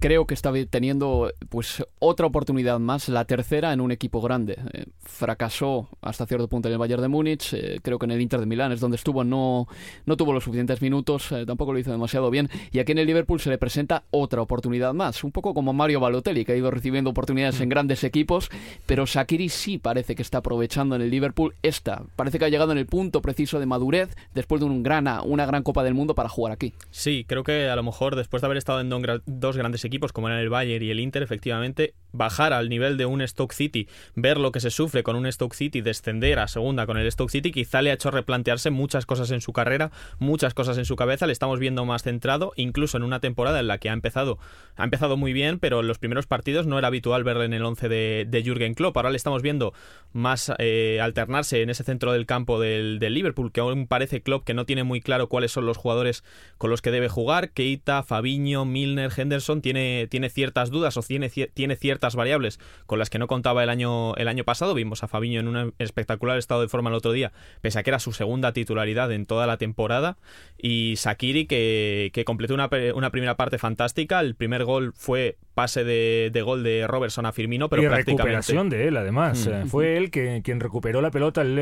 creo 0.00 0.26
que 0.26 0.34
está 0.34 0.52
teniendo 0.68 1.30
pues 1.50 1.84
otra 1.98 2.26
oportunidad 2.26 2.80
más, 2.80 3.08
la 3.08 3.26
tercera 3.26 3.72
en 3.72 3.80
un 3.80 3.92
equipo 3.92 4.20
grande. 4.20 4.58
Eh, 4.72 4.86
fracasó 4.98 5.88
hasta 6.00 6.26
cierto 6.26 6.48
punto 6.48 6.68
en 6.68 6.72
el 6.72 6.78
Bayern 6.78 7.02
de 7.02 7.08
Múnich, 7.08 7.52
eh, 7.52 7.78
creo 7.82 7.98
que 7.98 8.06
en 8.06 8.12
el 8.12 8.20
Inter 8.20 8.40
de 8.40 8.46
Milán 8.46 8.72
es 8.72 8.80
donde 8.80 8.96
estuvo, 8.96 9.22
no, 9.22 9.68
no 10.06 10.16
tuvo 10.16 10.32
los 10.32 10.44
suficientes 10.44 10.80
minutos, 10.80 11.30
eh, 11.32 11.44
tampoco 11.46 11.72
lo 11.72 11.78
hizo 11.78 11.90
demasiado 11.90 12.30
bien, 12.30 12.48
y 12.72 12.78
aquí 12.78 12.92
en 12.92 12.98
el 12.98 13.06
Liverpool 13.06 13.40
se 13.40 13.50
le 13.50 13.58
presenta 13.58 14.04
otra 14.10 14.40
oportunidad 14.40 14.94
más, 14.94 15.22
un 15.22 15.32
poco 15.32 15.52
como 15.52 15.72
Mario 15.72 16.00
Balotelli, 16.00 16.44
que 16.44 16.52
ha 16.52 16.56
ido 16.56 16.70
recibiendo 16.70 17.10
oportunidades 17.10 17.60
en 17.60 17.68
mm. 17.68 17.70
grandes 17.70 18.04
equipos, 18.04 18.48
pero 18.86 19.06
Sakiri 19.06 19.50
sí 19.50 19.78
parece 19.78 20.14
que 20.14 20.22
está 20.22 20.38
aprovechando 20.38 20.96
en 20.96 21.02
el 21.02 21.10
Liverpool 21.10 21.54
esta, 21.62 22.04
parece 22.16 22.38
que 22.38 22.46
ha 22.46 22.48
llegado 22.48 22.72
en 22.72 22.78
el 22.78 22.86
punto 22.86 23.20
preciso 23.20 23.60
de 23.60 23.66
madurez 23.66 24.16
después 24.34 24.60
de 24.60 24.66
un 24.66 24.82
gran, 24.82 25.08
una 25.24 25.44
gran 25.44 25.62
Copa 25.62 25.84
del 25.84 25.94
Mundo 25.94 26.14
para 26.14 26.28
jugar 26.28 26.52
aquí. 26.52 26.72
Sí, 26.90 27.24
creo 27.28 27.44
que 27.44 27.68
a 27.68 27.76
lo 27.76 27.82
mejor 27.82 28.16
después 28.16 28.40
de 28.40 28.46
haber 28.46 28.58
estado 28.58 28.80
en 28.80 28.88
dos 29.26 29.56
grandes 29.56 29.84
equipos, 29.84 29.89
equipos 29.90 30.12
como 30.12 30.28
eran 30.28 30.40
el 30.40 30.48
Bayern 30.48 30.84
y 30.84 30.90
el 30.90 31.00
Inter, 31.00 31.22
efectivamente, 31.22 31.94
bajar 32.12 32.52
al 32.52 32.68
nivel 32.68 32.96
de 32.96 33.06
un 33.06 33.26
Stoke 33.26 33.54
City, 33.54 33.88
ver 34.14 34.38
lo 34.38 34.52
que 34.52 34.60
se 34.60 34.70
sufre 34.70 35.02
con 35.02 35.16
un 35.16 35.30
Stoke 35.30 35.54
City, 35.54 35.80
descender 35.80 36.38
a 36.38 36.48
segunda 36.48 36.86
con 36.86 36.98
el 36.98 37.10
Stoke 37.10 37.30
City, 37.30 37.52
quizá 37.52 37.82
le 37.82 37.90
ha 37.90 37.94
hecho 37.94 38.10
replantearse 38.10 38.70
muchas 38.70 39.06
cosas 39.06 39.30
en 39.30 39.40
su 39.40 39.52
carrera, 39.52 39.90
muchas 40.18 40.54
cosas 40.54 40.78
en 40.78 40.84
su 40.84 40.96
cabeza, 40.96 41.26
le 41.26 41.32
estamos 41.32 41.58
viendo 41.58 41.84
más 41.84 42.02
centrado, 42.02 42.52
incluso 42.56 42.96
en 42.96 43.02
una 43.02 43.20
temporada 43.20 43.60
en 43.60 43.68
la 43.68 43.78
que 43.78 43.90
ha 43.90 43.92
empezado, 43.92 44.38
ha 44.76 44.84
empezado 44.84 45.16
muy 45.16 45.32
bien, 45.32 45.58
pero 45.58 45.80
en 45.80 45.86
los 45.86 45.98
primeros 45.98 46.26
partidos 46.26 46.66
no 46.66 46.78
era 46.78 46.88
habitual 46.88 47.24
verle 47.24 47.44
en 47.44 47.52
el 47.52 47.64
11 47.64 47.88
de, 47.88 48.26
de 48.28 48.42
Jürgen 48.42 48.74
Klopp. 48.74 48.96
Ahora 48.96 49.10
le 49.10 49.16
estamos 49.16 49.42
viendo 49.42 49.72
más 50.12 50.52
eh, 50.58 50.98
alternarse 51.00 51.62
en 51.62 51.70
ese 51.70 51.84
centro 51.84 52.12
del 52.12 52.26
campo 52.26 52.60
del, 52.60 52.98
del 52.98 53.14
Liverpool, 53.14 53.52
que 53.52 53.60
aún 53.60 53.86
parece 53.86 54.22
Klopp 54.22 54.44
que 54.44 54.54
no 54.54 54.66
tiene 54.66 54.84
muy 54.84 55.00
claro 55.00 55.28
cuáles 55.28 55.52
son 55.52 55.66
los 55.66 55.76
jugadores 55.76 56.24
con 56.58 56.70
los 56.70 56.82
que 56.82 56.90
debe 56.90 57.08
jugar. 57.08 57.50
Keita, 57.50 58.02
Fabiño, 58.02 58.64
Milner, 58.64 59.12
Henderson, 59.16 59.62
tiene 59.62 59.79
tiene, 60.08 60.30
ciertas 60.30 60.70
dudas 60.70 60.96
o 60.96 61.02
tiene, 61.02 61.28
tiene 61.28 61.76
ciertas 61.76 62.16
variables 62.16 62.60
con 62.86 62.98
las 62.98 63.10
que 63.10 63.18
no 63.18 63.26
contaba 63.26 63.62
el 63.62 63.70
año, 63.70 64.14
el 64.16 64.28
año 64.28 64.44
pasado. 64.44 64.74
Vimos 64.74 65.02
a 65.02 65.08
Fabiño 65.08 65.40
en 65.40 65.48
un 65.48 65.74
espectacular 65.78 66.38
estado 66.38 66.62
de 66.62 66.68
forma 66.68 66.90
el 66.90 66.96
otro 66.96 67.12
día, 67.12 67.32
pese 67.60 67.78
a 67.78 67.82
que 67.82 67.90
era 67.90 67.98
su 67.98 68.12
segunda 68.12 68.52
titularidad 68.52 69.12
en 69.12 69.26
toda 69.26 69.46
la 69.46 69.56
temporada. 69.56 70.18
Y 70.58 70.94
Sakiri, 70.96 71.46
que, 71.46 72.10
que 72.12 72.24
completó 72.24 72.54
una, 72.54 72.68
una 72.94 73.10
primera 73.10 73.36
parte 73.36 73.58
fantástica. 73.58 74.20
El 74.20 74.34
primer 74.34 74.64
gol 74.64 74.92
fue 74.94 75.36
pase 75.54 75.84
de, 75.84 76.30
de, 76.32 76.42
gol 76.42 76.62
de 76.62 76.86
Robertson 76.86 77.26
a 77.26 77.32
Firmino, 77.32 77.68
pero 77.68 77.82
y 77.82 77.86
prácticamente... 77.86 78.22
recuperación 78.22 78.70
de 78.70 78.88
él, 78.88 78.96
además. 78.96 79.48
Mm. 79.48 79.68
Fue 79.68 79.96
él 79.96 80.10
que, 80.10 80.40
quien 80.42 80.60
recuperó 80.60 81.00
la 81.00 81.10
pelota. 81.10 81.42
Él 81.42 81.58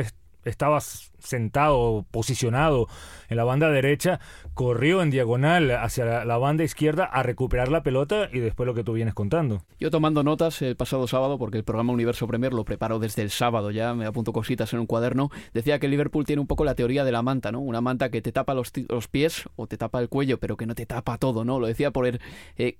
estaba 0.48 0.80
sentado, 0.80 2.06
posicionado 2.10 2.86
en 3.28 3.36
la 3.36 3.44
banda 3.44 3.70
derecha, 3.70 4.20
corrió 4.54 5.02
en 5.02 5.10
diagonal 5.10 5.70
hacia 5.70 6.24
la, 6.24 6.38
banda 6.38 6.64
izquierda 6.64 7.04
a 7.04 7.22
recuperar 7.22 7.68
la 7.68 7.82
pelota 7.82 8.28
y 8.32 8.38
después 8.38 8.66
lo 8.66 8.74
que 8.74 8.84
tú 8.84 8.92
vienes 8.92 9.14
contando. 9.14 9.62
Yo 9.78 9.90
tomando 9.90 10.22
notas 10.22 10.62
el 10.62 10.76
pasado 10.76 11.06
sábado, 11.06 11.38
porque 11.38 11.58
el 11.58 11.64
programa 11.64 11.92
Universo 11.92 12.26
Premier 12.26 12.54
lo 12.54 12.64
preparo 12.64 12.98
desde 12.98 13.22
el 13.22 13.30
sábado 13.30 13.70
ya, 13.70 13.94
me 13.94 14.06
apunto 14.06 14.32
cositas 14.32 14.72
en 14.72 14.80
un 14.80 14.86
cuaderno, 14.86 15.30
decía 15.52 15.78
que 15.78 15.88
Liverpool 15.88 16.24
tiene 16.24 16.40
un 16.40 16.46
poco 16.46 16.64
la 16.64 16.74
teoría 16.74 17.04
de 17.04 17.12
la 17.12 17.22
manta, 17.22 17.52
¿no? 17.52 17.60
Una 17.60 17.80
manta 17.80 18.10
que 18.10 18.22
te 18.22 18.32
tapa 18.32 18.54
los, 18.54 18.72
los 18.88 19.08
pies 19.08 19.48
o 19.56 19.66
te 19.66 19.76
tapa 19.76 20.00
el 20.00 20.08
cuello, 20.08 20.38
pero 20.38 20.56
que 20.56 20.66
no 20.66 20.74
te 20.74 20.86
tapa 20.86 21.18
todo, 21.18 21.44
¿no? 21.44 21.58
Lo 21.58 21.66
decía 21.66 21.90
por 21.90 22.06
el, 22.06 22.20
eh, 22.56 22.78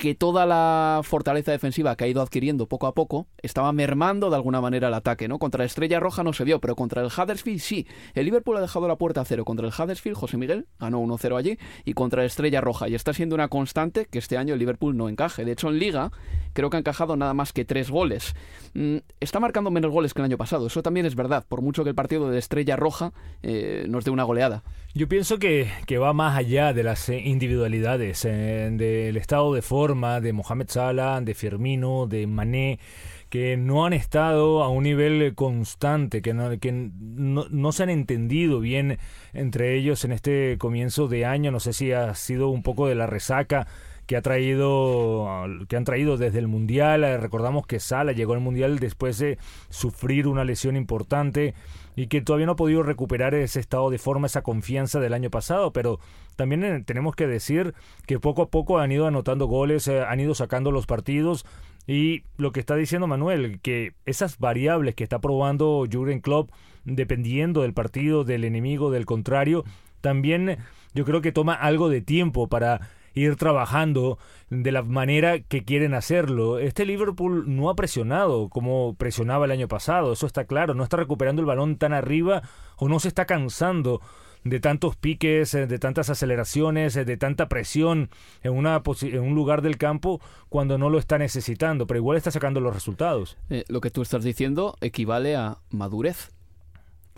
que 0.00 0.14
toda 0.14 0.46
la 0.46 1.02
fortaleza 1.04 1.52
defensiva 1.52 1.94
que 1.94 2.04
ha 2.04 2.08
ido 2.08 2.22
adquiriendo 2.22 2.66
poco 2.66 2.86
a 2.86 2.94
poco 2.94 3.26
estaba 3.42 3.70
mermando 3.74 4.30
de 4.30 4.36
alguna 4.36 4.62
manera 4.62 4.88
el 4.88 4.94
ataque, 4.94 5.28
¿no? 5.28 5.38
Contra 5.38 5.58
la 5.58 5.66
Estrella 5.66 6.00
Roja 6.00 6.24
no 6.24 6.32
se 6.32 6.44
vio, 6.44 6.58
pero 6.58 6.74
contra 6.74 7.02
el 7.02 7.08
Huddersfield 7.08 7.60
sí. 7.60 7.86
El 8.14 8.24
Liverpool 8.24 8.56
ha 8.56 8.62
dejado 8.62 8.88
la 8.88 8.96
puerta 8.96 9.20
a 9.20 9.26
cero 9.26 9.44
contra 9.44 9.66
el 9.66 9.74
Huddersfield, 9.78 10.16
José 10.16 10.38
Miguel 10.38 10.66
ganó 10.78 11.02
1-0 11.02 11.36
allí, 11.36 11.58
y 11.84 11.92
contra 11.92 12.22
la 12.22 12.26
Estrella 12.26 12.62
Roja, 12.62 12.88
y 12.88 12.94
está 12.94 13.12
siendo 13.12 13.34
una 13.34 13.48
constante 13.48 14.06
que 14.06 14.18
este 14.18 14.38
año 14.38 14.54
el 14.54 14.58
Liverpool 14.58 14.96
no 14.96 15.10
encaje. 15.10 15.44
De 15.44 15.52
hecho, 15.52 15.68
en 15.68 15.78
Liga 15.78 16.10
creo 16.54 16.70
que 16.70 16.78
ha 16.78 16.80
encajado 16.80 17.14
nada 17.18 17.34
más 17.34 17.52
que 17.52 17.66
tres 17.66 17.90
goles. 17.90 18.34
Mm, 18.72 18.96
está 19.20 19.38
marcando 19.38 19.70
menos 19.70 19.92
goles 19.92 20.14
que 20.14 20.22
el 20.22 20.24
año 20.24 20.38
pasado, 20.38 20.68
eso 20.68 20.82
también 20.82 21.04
es 21.04 21.14
verdad, 21.14 21.44
por 21.46 21.60
mucho 21.60 21.84
que 21.84 21.90
el 21.90 21.94
partido 21.94 22.30
de 22.30 22.38
Estrella 22.38 22.76
Roja 22.76 23.12
eh, 23.42 23.84
nos 23.86 24.06
dé 24.06 24.10
una 24.10 24.24
goleada. 24.24 24.62
Yo 24.92 25.06
pienso 25.06 25.38
que, 25.38 25.70
que, 25.86 25.98
va 25.98 26.12
más 26.12 26.36
allá 26.36 26.72
de 26.72 26.82
las 26.82 27.08
eh, 27.10 27.20
individualidades, 27.20 28.24
eh, 28.24 28.70
del 28.72 29.16
estado 29.16 29.54
de 29.54 29.62
forma 29.62 30.20
de 30.20 30.32
Mohamed 30.32 30.68
Salah, 30.68 31.20
de 31.20 31.34
Firmino, 31.34 32.08
de 32.08 32.26
Mané, 32.26 32.80
que 33.28 33.56
no 33.56 33.86
han 33.86 33.92
estado 33.92 34.64
a 34.64 34.68
un 34.68 34.82
nivel 34.82 35.36
constante, 35.36 36.22
que 36.22 36.34
no, 36.34 36.58
que 36.58 36.72
no, 36.72 37.46
no 37.48 37.70
se 37.70 37.84
han 37.84 37.90
entendido 37.90 38.58
bien 38.58 38.98
entre 39.32 39.76
ellos 39.76 40.04
en 40.04 40.10
este 40.10 40.58
comienzo 40.58 41.06
de 41.06 41.24
año. 41.24 41.52
No 41.52 41.60
sé 41.60 41.72
si 41.72 41.92
ha 41.92 42.12
sido 42.16 42.48
un 42.48 42.64
poco 42.64 42.88
de 42.88 42.96
la 42.96 43.06
resaca 43.06 43.68
que 44.10 44.16
ha 44.16 44.22
traído 44.22 45.46
que 45.68 45.76
han 45.76 45.84
traído 45.84 46.16
desde 46.16 46.40
el 46.40 46.48
mundial 46.48 47.02
recordamos 47.20 47.64
que 47.64 47.78
Sala 47.78 48.10
llegó 48.10 48.32
al 48.32 48.40
mundial 48.40 48.80
después 48.80 49.18
de 49.18 49.38
sufrir 49.68 50.26
una 50.26 50.42
lesión 50.42 50.76
importante 50.76 51.54
y 52.00 52.06
que 52.06 52.22
todavía 52.22 52.46
no 52.46 52.52
ha 52.52 52.56
podido 52.56 52.82
recuperar 52.82 53.34
ese 53.34 53.60
estado 53.60 53.90
de 53.90 53.98
forma, 53.98 54.26
esa 54.26 54.40
confianza 54.40 55.00
del 55.00 55.12
año 55.12 55.28
pasado, 55.28 55.74
pero 55.74 56.00
también 56.34 56.64
eh, 56.64 56.82
tenemos 56.82 57.14
que 57.14 57.26
decir 57.26 57.74
que 58.06 58.18
poco 58.18 58.40
a 58.40 58.48
poco 58.48 58.78
han 58.78 58.90
ido 58.90 59.06
anotando 59.06 59.44
goles, 59.44 59.86
eh, 59.86 60.00
han 60.00 60.18
ido 60.18 60.34
sacando 60.34 60.72
los 60.72 60.86
partidos 60.86 61.44
y 61.86 62.22
lo 62.38 62.52
que 62.52 62.60
está 62.60 62.74
diciendo 62.74 63.06
Manuel, 63.06 63.60
que 63.60 63.92
esas 64.06 64.38
variables 64.38 64.94
que 64.94 65.04
está 65.04 65.18
probando 65.18 65.86
Jurgen 65.92 66.20
Klopp, 66.20 66.48
dependiendo 66.86 67.60
del 67.60 67.74
partido, 67.74 68.24
del 68.24 68.44
enemigo, 68.44 68.90
del 68.90 69.04
contrario, 69.04 69.64
también 70.00 70.56
yo 70.94 71.04
creo 71.04 71.20
que 71.20 71.32
toma 71.32 71.52
algo 71.52 71.90
de 71.90 72.00
tiempo 72.00 72.48
para 72.48 72.80
ir 73.14 73.36
trabajando 73.36 74.18
de 74.50 74.72
la 74.72 74.82
manera 74.82 75.40
que 75.40 75.64
quieren 75.64 75.94
hacerlo. 75.94 76.58
Este 76.58 76.84
Liverpool 76.84 77.44
no 77.46 77.70
ha 77.70 77.76
presionado 77.76 78.48
como 78.48 78.94
presionaba 78.94 79.44
el 79.44 79.50
año 79.50 79.68
pasado, 79.68 80.12
eso 80.12 80.26
está 80.26 80.44
claro, 80.44 80.74
no 80.74 80.84
está 80.84 80.96
recuperando 80.96 81.40
el 81.40 81.46
balón 81.46 81.76
tan 81.76 81.92
arriba 81.92 82.42
o 82.76 82.88
no 82.88 83.00
se 83.00 83.08
está 83.08 83.26
cansando 83.26 84.00
de 84.44 84.60
tantos 84.60 84.96
piques, 84.96 85.54
eh, 85.54 85.66
de 85.66 85.78
tantas 85.78 86.10
aceleraciones, 86.10 86.96
eh, 86.96 87.04
de 87.04 87.16
tanta 87.16 87.48
presión 87.48 88.10
en, 88.42 88.52
una 88.52 88.82
en 89.02 89.20
un 89.20 89.34
lugar 89.34 89.62
del 89.62 89.76
campo 89.76 90.20
cuando 90.48 90.78
no 90.78 90.90
lo 90.90 90.98
está 90.98 91.18
necesitando, 91.18 91.86
pero 91.86 91.98
igual 91.98 92.16
está 92.16 92.30
sacando 92.30 92.60
los 92.60 92.74
resultados. 92.74 93.36
Eh, 93.50 93.64
lo 93.68 93.80
que 93.80 93.90
tú 93.90 94.02
estás 94.02 94.24
diciendo 94.24 94.76
equivale 94.80 95.36
a 95.36 95.58
madurez. 95.70 96.30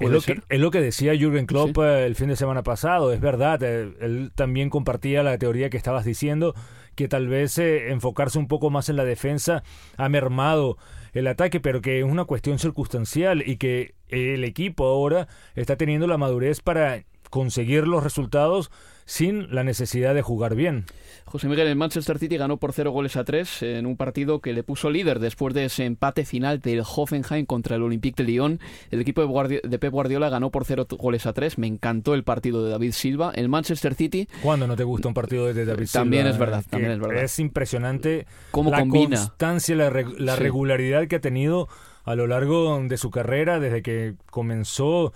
Es 0.02 0.10
lo, 0.10 0.20
que, 0.20 0.40
es 0.48 0.60
lo, 0.60 0.70
que, 0.70 0.80
decía 0.80 1.14
Jürgen 1.16 1.46
Klopp 1.46 1.78
eh, 1.78 2.06
el 2.06 2.14
fin 2.14 2.28
de 2.28 2.36
semana 2.36 2.62
pasado, 2.62 3.12
es 3.12 3.20
verdad, 3.20 3.62
eh, 3.62 3.92
él 4.00 4.32
también 4.34 4.70
compartía 4.70 5.22
la 5.22 5.38
teoría 5.38 5.70
que 5.70 5.76
estabas 5.76 6.04
diciendo, 6.04 6.54
que 6.94 7.08
tal 7.08 7.28
vez 7.28 7.58
eh, 7.58 7.90
enfocarse 7.90 8.38
un 8.38 8.48
poco 8.48 8.70
más 8.70 8.88
en 8.88 8.96
la 8.96 9.04
defensa 9.04 9.62
ha 9.96 10.08
mermado 10.08 10.76
el 11.12 11.26
ataque, 11.26 11.60
pero 11.60 11.80
que 11.80 12.00
es 12.00 12.04
una 12.04 12.24
cuestión 12.24 12.58
circunstancial 12.58 13.42
y 13.46 13.56
que 13.56 13.94
el 14.08 14.44
equipo 14.44 14.86
ahora 14.86 15.28
está 15.54 15.76
teniendo 15.76 16.06
la 16.06 16.18
madurez 16.18 16.60
para 16.60 17.04
conseguir 17.30 17.86
los 17.86 18.02
resultados 18.02 18.70
sin 19.04 19.54
la 19.54 19.64
necesidad 19.64 20.14
de 20.14 20.22
jugar 20.22 20.54
bien. 20.54 20.84
José 21.24 21.48
Miguel, 21.48 21.68
el 21.68 21.76
Manchester 21.76 22.18
City 22.18 22.36
ganó 22.36 22.58
por 22.58 22.72
cero 22.72 22.90
goles 22.90 23.16
a 23.16 23.24
tres 23.24 23.62
en 23.62 23.86
un 23.86 23.96
partido 23.96 24.40
que 24.40 24.52
le 24.52 24.62
puso 24.62 24.90
líder 24.90 25.18
después 25.18 25.54
de 25.54 25.64
ese 25.64 25.84
empate 25.84 26.24
final 26.24 26.60
del 26.60 26.82
Hoffenheim 26.84 27.46
contra 27.46 27.76
el 27.76 27.82
Olympique 27.82 28.22
de 28.22 28.28
Lyon. 28.30 28.60
El 28.90 29.00
equipo 29.00 29.22
de, 29.22 29.78
Pep 29.78 29.92
Guardiola 29.92 30.28
ganó 30.28 30.50
por 30.50 30.64
cero 30.64 30.86
goles 30.90 31.24
a 31.26 31.32
tres. 31.32 31.56
Me 31.58 31.66
encantó 31.66 32.14
el 32.14 32.24
partido 32.24 32.64
de 32.64 32.70
David 32.70 32.92
Silva. 32.92 33.32
El 33.34 33.48
Manchester 33.48 33.94
City. 33.94 34.28
¿Cuándo 34.42 34.66
no 34.66 34.76
te 34.76 34.84
gusta 34.84 35.08
un 35.08 35.14
partido 35.14 35.46
de 35.46 35.64
David 35.64 35.86
Silva? 35.86 36.02
También 36.02 36.26
es 36.26 36.38
verdad, 36.38 36.64
también 36.68 36.92
es 36.92 37.00
verdad. 37.00 37.24
Es 37.24 37.38
impresionante 37.38 38.26
cómo 38.50 38.70
la 38.70 38.80
combina? 38.80 39.16
constancia, 39.16 39.74
la, 39.74 39.90
la 40.18 40.36
regularidad 40.36 41.06
que 41.06 41.16
ha 41.16 41.20
tenido 41.20 41.68
a 42.04 42.14
lo 42.14 42.26
largo 42.26 42.80
de 42.82 42.96
su 42.96 43.10
carrera 43.10 43.60
desde 43.60 43.82
que 43.82 44.14
comenzó 44.30 45.12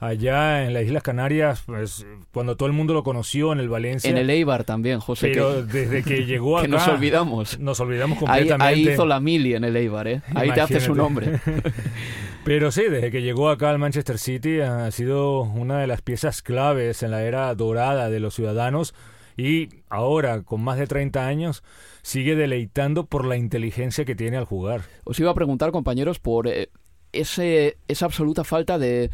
allá 0.00 0.64
en 0.64 0.72
las 0.72 0.84
Islas 0.84 1.02
Canarias, 1.02 1.62
pues 1.66 2.06
cuando 2.32 2.56
todo 2.56 2.66
el 2.66 2.72
mundo 2.72 2.94
lo 2.94 3.04
conoció 3.04 3.52
en 3.52 3.60
el 3.60 3.68
Valencia. 3.68 4.10
En 4.10 4.16
el 4.16 4.30
Eibar 4.30 4.64
también, 4.64 4.98
José. 4.98 5.28
Pero 5.28 5.62
desde 5.62 6.02
que 6.02 6.24
llegó 6.24 6.58
acá. 6.58 6.66
que 6.66 6.72
nos 6.72 6.88
olvidamos. 6.88 7.58
Nos 7.60 7.78
olvidamos 7.80 8.18
completamente. 8.18 8.64
Ahí, 8.64 8.88
hizo 8.88 9.06
la 9.06 9.20
mili 9.20 9.54
en 9.54 9.64
el 9.64 9.76
Eibar, 9.76 10.08
¿eh? 10.08 10.22
Ahí 10.34 10.50
te 10.50 10.60
hace 10.60 10.80
su 10.80 10.94
nombre. 10.94 11.40
Pero 12.44 12.72
sí, 12.72 12.82
desde 12.88 13.10
que 13.10 13.22
llegó 13.22 13.50
acá 13.50 13.70
al 13.70 13.78
Manchester 13.78 14.18
City 14.18 14.60
ha 14.60 14.90
sido 14.90 15.42
una 15.42 15.78
de 15.78 15.86
las 15.86 16.00
piezas 16.00 16.40
claves 16.40 17.02
en 17.02 17.10
la 17.10 17.22
era 17.22 17.54
dorada 17.54 18.08
de 18.08 18.18
los 18.18 18.34
ciudadanos 18.34 18.94
y 19.36 19.68
ahora, 19.88 20.42
con 20.42 20.62
más 20.62 20.78
de 20.78 20.86
30 20.86 21.26
años, 21.26 21.62
sigue 22.02 22.34
deleitando 22.34 23.06
por 23.06 23.24
la 23.24 23.36
inteligencia 23.36 24.04
que 24.04 24.14
tiene 24.14 24.36
al 24.36 24.44
jugar. 24.44 24.82
Os 25.04 25.18
iba 25.18 25.30
a 25.30 25.34
preguntar, 25.34 25.70
compañeros, 25.70 26.18
por 26.18 26.48
eh, 26.48 26.70
ese, 27.12 27.78
esa 27.88 28.06
absoluta 28.06 28.44
falta 28.44 28.76
mm, 28.78 28.80
de, 28.80 29.10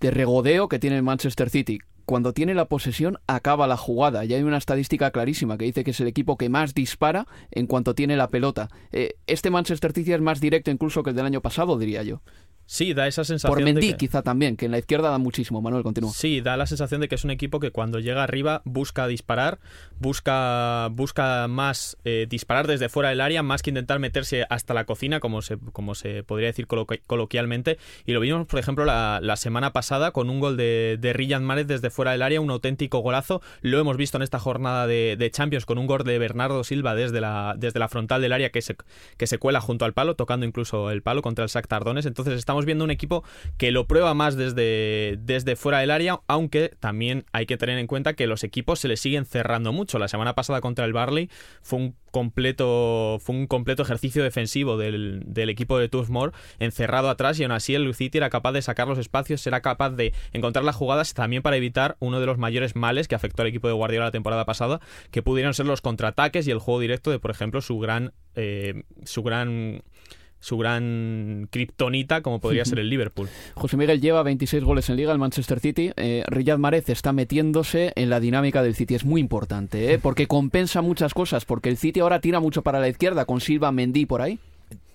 de, 0.00 0.10
regodeo 0.10 0.68
que 0.68 0.78
tiene 0.78 1.02
Manchester 1.02 1.50
City. 1.50 1.78
Cuando 2.04 2.32
tiene 2.32 2.54
la 2.54 2.66
posesión, 2.66 3.18
acaba 3.26 3.66
la 3.66 3.76
jugada. 3.76 4.24
Y 4.24 4.32
hay 4.32 4.42
una 4.42 4.58
estadística 4.58 5.10
clarísima 5.10 5.58
que 5.58 5.64
dice 5.64 5.82
que 5.82 5.90
es 5.90 6.00
el 6.00 6.06
equipo 6.06 6.36
que 6.36 6.48
más 6.48 6.72
dispara 6.72 7.26
en 7.50 7.66
cuanto 7.66 7.94
tiene 7.94 8.16
la 8.16 8.28
pelota. 8.28 8.68
Eh, 8.92 9.14
este 9.26 9.50
Manchester 9.50 9.92
City 9.92 10.12
es 10.12 10.20
más 10.20 10.40
directo 10.40 10.70
incluso 10.70 11.02
que 11.02 11.10
el 11.10 11.16
del 11.16 11.26
año 11.26 11.42
pasado, 11.42 11.78
diría 11.78 12.04
yo. 12.04 12.22
Sí, 12.66 12.94
da 12.94 13.06
esa 13.06 13.24
sensación. 13.24 13.54
Por 13.54 13.64
Mendy, 13.64 13.86
de 13.86 13.92
que... 13.92 13.96
quizá 13.96 14.22
también, 14.22 14.56
que 14.56 14.66
en 14.66 14.72
la 14.72 14.78
izquierda 14.78 15.10
da 15.10 15.18
muchísimo. 15.18 15.62
Manuel, 15.62 15.84
continúa. 15.84 16.10
Sí, 16.12 16.40
da 16.40 16.56
la 16.56 16.66
sensación 16.66 17.00
de 17.00 17.08
que 17.08 17.14
es 17.14 17.24
un 17.24 17.30
equipo 17.30 17.60
que 17.60 17.70
cuando 17.70 18.00
llega 18.00 18.22
arriba 18.24 18.62
busca 18.64 19.06
disparar, 19.06 19.60
busca, 20.00 20.88
busca 20.90 21.46
más 21.48 21.96
eh, 22.04 22.26
disparar 22.28 22.66
desde 22.66 22.88
fuera 22.88 23.10
del 23.10 23.20
área, 23.20 23.44
más 23.44 23.62
que 23.62 23.70
intentar 23.70 24.00
meterse 24.00 24.46
hasta 24.50 24.74
la 24.74 24.84
cocina, 24.84 25.20
como 25.20 25.42
se, 25.42 25.58
como 25.72 25.94
se 25.94 26.24
podría 26.24 26.48
decir 26.48 26.66
coloquialmente. 26.66 27.78
Y 28.04 28.12
lo 28.12 28.20
vimos, 28.20 28.46
por 28.46 28.58
ejemplo, 28.58 28.84
la, 28.84 29.20
la 29.22 29.36
semana 29.36 29.72
pasada 29.72 30.10
con 30.10 30.28
un 30.28 30.40
gol 30.40 30.56
de, 30.56 30.98
de 31.00 31.12
Riyad 31.12 31.40
Mahrez 31.40 31.68
desde 31.68 31.90
fuera 31.90 32.10
del 32.10 32.22
área, 32.22 32.40
un 32.40 32.50
auténtico 32.50 32.98
golazo. 32.98 33.42
Lo 33.60 33.78
hemos 33.78 33.96
visto 33.96 34.16
en 34.16 34.22
esta 34.22 34.40
jornada 34.40 34.88
de, 34.88 35.16
de 35.16 35.30
Champions 35.30 35.66
con 35.66 35.78
un 35.78 35.86
gol 35.86 36.02
de 36.02 36.18
Bernardo 36.18 36.64
Silva 36.64 36.96
desde 36.96 37.20
la, 37.20 37.54
desde 37.56 37.78
la 37.78 37.88
frontal 37.88 38.20
del 38.22 38.32
área 38.32 38.50
que 38.50 38.60
se, 38.60 38.76
que 39.16 39.28
se 39.28 39.38
cuela 39.38 39.60
junto 39.60 39.84
al 39.84 39.92
palo, 39.92 40.16
tocando 40.16 40.46
incluso 40.46 40.90
el 40.90 41.02
palo 41.02 41.22
contra 41.22 41.44
el 41.44 41.48
Sac 41.48 41.68
Tardones. 41.68 42.06
Entonces 42.06 42.34
estamos 42.34 42.55
viendo 42.64 42.84
un 42.84 42.90
equipo 42.90 43.24
que 43.58 43.70
lo 43.70 43.86
prueba 43.86 44.14
más 44.14 44.36
desde, 44.36 45.18
desde 45.20 45.56
fuera 45.56 45.80
del 45.80 45.90
área, 45.90 46.20
aunque 46.28 46.70
también 46.80 47.24
hay 47.32 47.46
que 47.46 47.56
tener 47.56 47.78
en 47.78 47.86
cuenta 47.86 48.14
que 48.14 48.26
los 48.26 48.44
equipos 48.44 48.80
se 48.80 48.88
le 48.88 48.96
siguen 48.96 49.26
cerrando 49.26 49.72
mucho. 49.72 49.98
La 49.98 50.08
semana 50.08 50.34
pasada 50.34 50.60
contra 50.60 50.84
el 50.84 50.92
Barley 50.92 51.28
fue 51.62 51.78
un 51.80 51.96
completo, 52.10 53.18
fue 53.20 53.36
un 53.36 53.46
completo 53.46 53.82
ejercicio 53.82 54.22
defensivo 54.22 54.78
del, 54.78 55.22
del 55.26 55.50
equipo 55.50 55.78
de 55.78 55.90
Moore 56.08 56.32
encerrado 56.58 57.10
atrás 57.10 57.38
y 57.38 57.44
aún 57.44 57.52
así 57.52 57.74
el 57.74 57.84
Lucity 57.84 58.18
era 58.18 58.30
capaz 58.30 58.52
de 58.52 58.62
sacar 58.62 58.88
los 58.88 58.98
espacios, 58.98 59.46
era 59.46 59.60
capaz 59.60 59.90
de 59.90 60.12
encontrar 60.32 60.64
las 60.64 60.76
jugadas 60.76 61.14
también 61.14 61.42
para 61.42 61.56
evitar 61.56 61.96
uno 62.00 62.20
de 62.20 62.26
los 62.26 62.38
mayores 62.38 62.76
males 62.76 63.08
que 63.08 63.14
afectó 63.14 63.42
al 63.42 63.48
equipo 63.48 63.68
de 63.68 63.74
Guardiola 63.74 64.06
la 64.06 64.10
temporada 64.12 64.44
pasada, 64.44 64.80
que 65.10 65.22
pudieron 65.22 65.54
ser 65.54 65.66
los 65.66 65.80
contraataques 65.80 66.46
y 66.46 66.50
el 66.50 66.58
juego 66.58 66.80
directo 66.80 67.10
de, 67.10 67.18
por 67.18 67.30
ejemplo, 67.30 67.60
su 67.60 67.78
gran, 67.78 68.12
eh, 68.34 68.84
su 69.04 69.22
gran 69.22 69.82
su 70.46 70.56
gran 70.58 71.48
kriptonita 71.50 72.22
como 72.22 72.40
podría 72.40 72.64
ser 72.64 72.78
el 72.78 72.88
Liverpool. 72.88 73.28
José 73.54 73.76
Miguel 73.76 74.00
lleva 74.00 74.22
26 74.22 74.62
goles 74.62 74.88
en 74.88 74.96
liga 74.96 75.12
el 75.12 75.18
Manchester 75.18 75.58
City. 75.58 75.90
Eh, 75.96 76.22
Riyad 76.28 76.58
Mahrez 76.58 76.88
está 76.88 77.12
metiéndose 77.12 77.92
en 77.96 78.10
la 78.10 78.20
dinámica 78.20 78.62
del 78.62 78.76
City. 78.76 78.94
Es 78.94 79.04
muy 79.04 79.20
importante, 79.20 79.92
¿eh? 79.92 79.98
porque 80.02 80.28
compensa 80.28 80.82
muchas 80.82 81.14
cosas, 81.14 81.44
porque 81.44 81.68
el 81.68 81.76
City 81.76 81.98
ahora 81.98 82.20
tira 82.20 82.38
mucho 82.38 82.62
para 82.62 82.78
la 82.78 82.88
izquierda 82.88 83.24
con 83.24 83.40
Silva 83.40 83.72
Mendy 83.72 84.06
por 84.06 84.22
ahí 84.22 84.38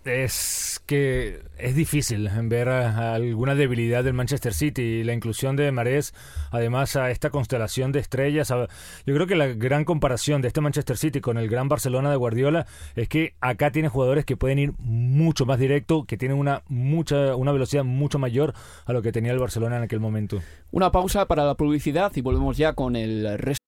es 0.05 0.81
que 0.85 1.43
es 1.57 1.75
difícil 1.75 2.29
ver 2.43 2.69
alguna 2.69 3.55
debilidad 3.55 4.03
del 4.03 4.13
Manchester 4.13 4.53
City 4.53 4.81
y 4.81 5.03
la 5.03 5.13
inclusión 5.13 5.55
de 5.55 5.71
Marés, 5.71 6.13
además 6.49 6.95
a 6.95 7.11
esta 7.11 7.29
constelación 7.29 7.91
de 7.91 7.99
estrellas. 7.99 8.49
Yo 8.49 9.13
creo 9.13 9.27
que 9.27 9.35
la 9.35 9.47
gran 9.47 9.85
comparación 9.85 10.41
de 10.41 10.47
este 10.47 10.61
Manchester 10.61 10.97
City 10.97 11.21
con 11.21 11.37
el 11.37 11.49
gran 11.49 11.69
Barcelona 11.69 12.09
de 12.09 12.15
Guardiola 12.15 12.65
es 12.95 13.07
que 13.07 13.35
acá 13.41 13.71
tiene 13.71 13.89
jugadores 13.89 14.25
que 14.25 14.37
pueden 14.37 14.59
ir 14.59 14.73
mucho 14.79 15.45
más 15.45 15.59
directo, 15.59 16.05
que 16.05 16.17
tienen 16.17 16.37
una 16.37 16.63
mucha 16.67 17.35
una 17.35 17.51
velocidad 17.51 17.83
mucho 17.83 18.19
mayor 18.19 18.53
a 18.85 18.93
lo 18.93 19.01
que 19.01 19.11
tenía 19.11 19.31
el 19.31 19.39
Barcelona 19.39 19.77
en 19.77 19.83
aquel 19.83 19.99
momento. 19.99 20.41
Una 20.71 20.91
pausa 20.91 21.25
para 21.27 21.45
la 21.45 21.55
publicidad 21.55 22.11
y 22.15 22.21
volvemos 22.21 22.57
ya 22.57 22.73
con 22.73 22.95
el 22.95 23.37
resto. 23.37 23.61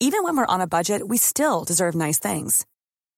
Even 0.00 0.22
when 0.22 0.36
we're 0.36 0.46
on 0.48 0.60
a 0.60 0.66
budget, 0.66 1.02
we 1.06 1.16
still 1.16 1.64
deserve 1.64 1.94
nice 1.94 2.18
things. 2.18 2.66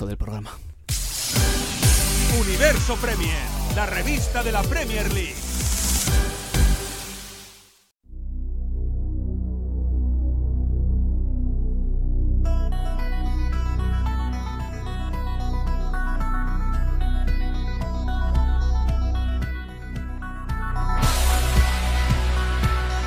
Del 0.00 0.16
programa. 0.16 0.50
Universo 2.40 2.96
Premier, 2.96 3.38
la 3.76 3.86
revista 3.86 4.42
de 4.42 4.50
la 4.50 4.62
Premier 4.62 5.12
League. 5.12 5.34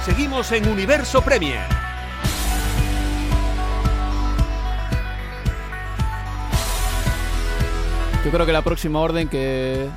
Seguimos 0.05 0.51
en 0.51 0.69
Universo 0.69 1.21
Premier. 1.23 1.84
Yo 8.25 8.31
creo 8.31 8.47
que 8.47 8.53
la 8.53 8.63
próxima 8.63 9.01
orden 9.01 9.27
que 9.27 9.83
eh, 9.83 9.89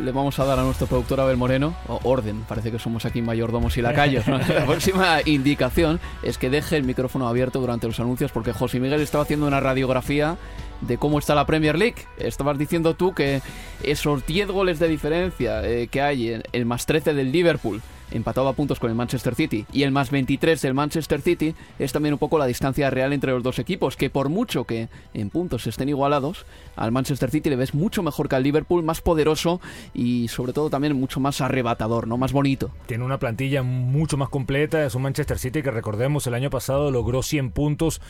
le 0.00 0.10
vamos 0.10 0.38
a 0.38 0.46
dar 0.46 0.58
a 0.58 0.62
nuestro 0.62 0.86
productor 0.86 1.20
Abel 1.20 1.36
Moreno, 1.36 1.76
o 1.86 2.00
orden, 2.04 2.40
parece 2.48 2.72
que 2.72 2.78
somos 2.78 3.04
aquí 3.04 3.20
mayordomos 3.20 3.76
y 3.76 3.82
lacayos, 3.82 4.26
¿no? 4.26 4.38
la 4.48 4.64
próxima 4.64 5.18
indicación 5.26 6.00
es 6.22 6.38
que 6.38 6.48
deje 6.48 6.78
el 6.78 6.84
micrófono 6.84 7.28
abierto 7.28 7.60
durante 7.60 7.86
los 7.86 8.00
anuncios 8.00 8.32
porque 8.32 8.54
José 8.54 8.80
Miguel 8.80 9.02
estaba 9.02 9.24
haciendo 9.24 9.46
una 9.46 9.60
radiografía 9.60 10.38
de 10.80 10.96
cómo 10.96 11.18
está 11.18 11.34
la 11.34 11.44
Premier 11.44 11.76
League. 11.76 12.06
Estabas 12.16 12.56
diciendo 12.56 12.94
tú 12.94 13.12
que 13.12 13.42
esos 13.82 14.24
10 14.24 14.48
goles 14.48 14.78
de 14.78 14.88
diferencia 14.88 15.62
eh, 15.62 15.88
que 15.88 16.00
hay 16.00 16.32
en 16.32 16.42
el 16.52 16.64
más 16.64 16.86
13 16.86 17.12
del 17.12 17.32
Liverpool 17.32 17.82
empatado 18.14 18.48
a 18.48 18.54
puntos 18.54 18.80
con 18.80 18.90
el 18.90 18.96
Manchester 18.96 19.34
City, 19.34 19.66
y 19.72 19.82
el 19.82 19.92
más 19.92 20.10
23 20.10 20.60
del 20.62 20.72
Manchester 20.72 21.20
City 21.20 21.54
es 21.78 21.92
también 21.92 22.14
un 22.14 22.18
poco 22.18 22.38
la 22.38 22.46
distancia 22.46 22.88
real 22.88 23.12
entre 23.12 23.32
los 23.32 23.42
dos 23.42 23.58
equipos, 23.58 23.96
que 23.96 24.08
por 24.08 24.28
mucho 24.28 24.64
que 24.64 24.88
en 25.12 25.30
puntos 25.30 25.66
estén 25.66 25.88
igualados, 25.88 26.46
al 26.76 26.92
Manchester 26.92 27.30
City 27.30 27.50
le 27.50 27.56
ves 27.56 27.74
mucho 27.74 28.02
mejor 28.02 28.28
que 28.28 28.36
al 28.36 28.42
Liverpool, 28.42 28.82
más 28.82 29.00
poderoso 29.00 29.60
y 29.92 30.28
sobre 30.28 30.52
todo 30.52 30.70
también 30.70 30.98
mucho 30.98 31.20
más 31.20 31.40
arrebatador, 31.40 32.06
¿no? 32.06 32.16
Más 32.16 32.32
bonito. 32.32 32.70
Tiene 32.86 33.04
una 33.04 33.18
plantilla 33.18 33.62
mucho 33.62 34.16
más 34.16 34.28
completa, 34.28 34.84
es 34.84 34.94
un 34.94 35.02
Manchester 35.02 35.38
City 35.38 35.62
que 35.62 35.70
recordemos 35.70 36.26
el 36.26 36.34
año 36.34 36.50
pasado 36.50 36.90
logró 36.90 37.22
100 37.22 37.50
puntos 37.50 38.00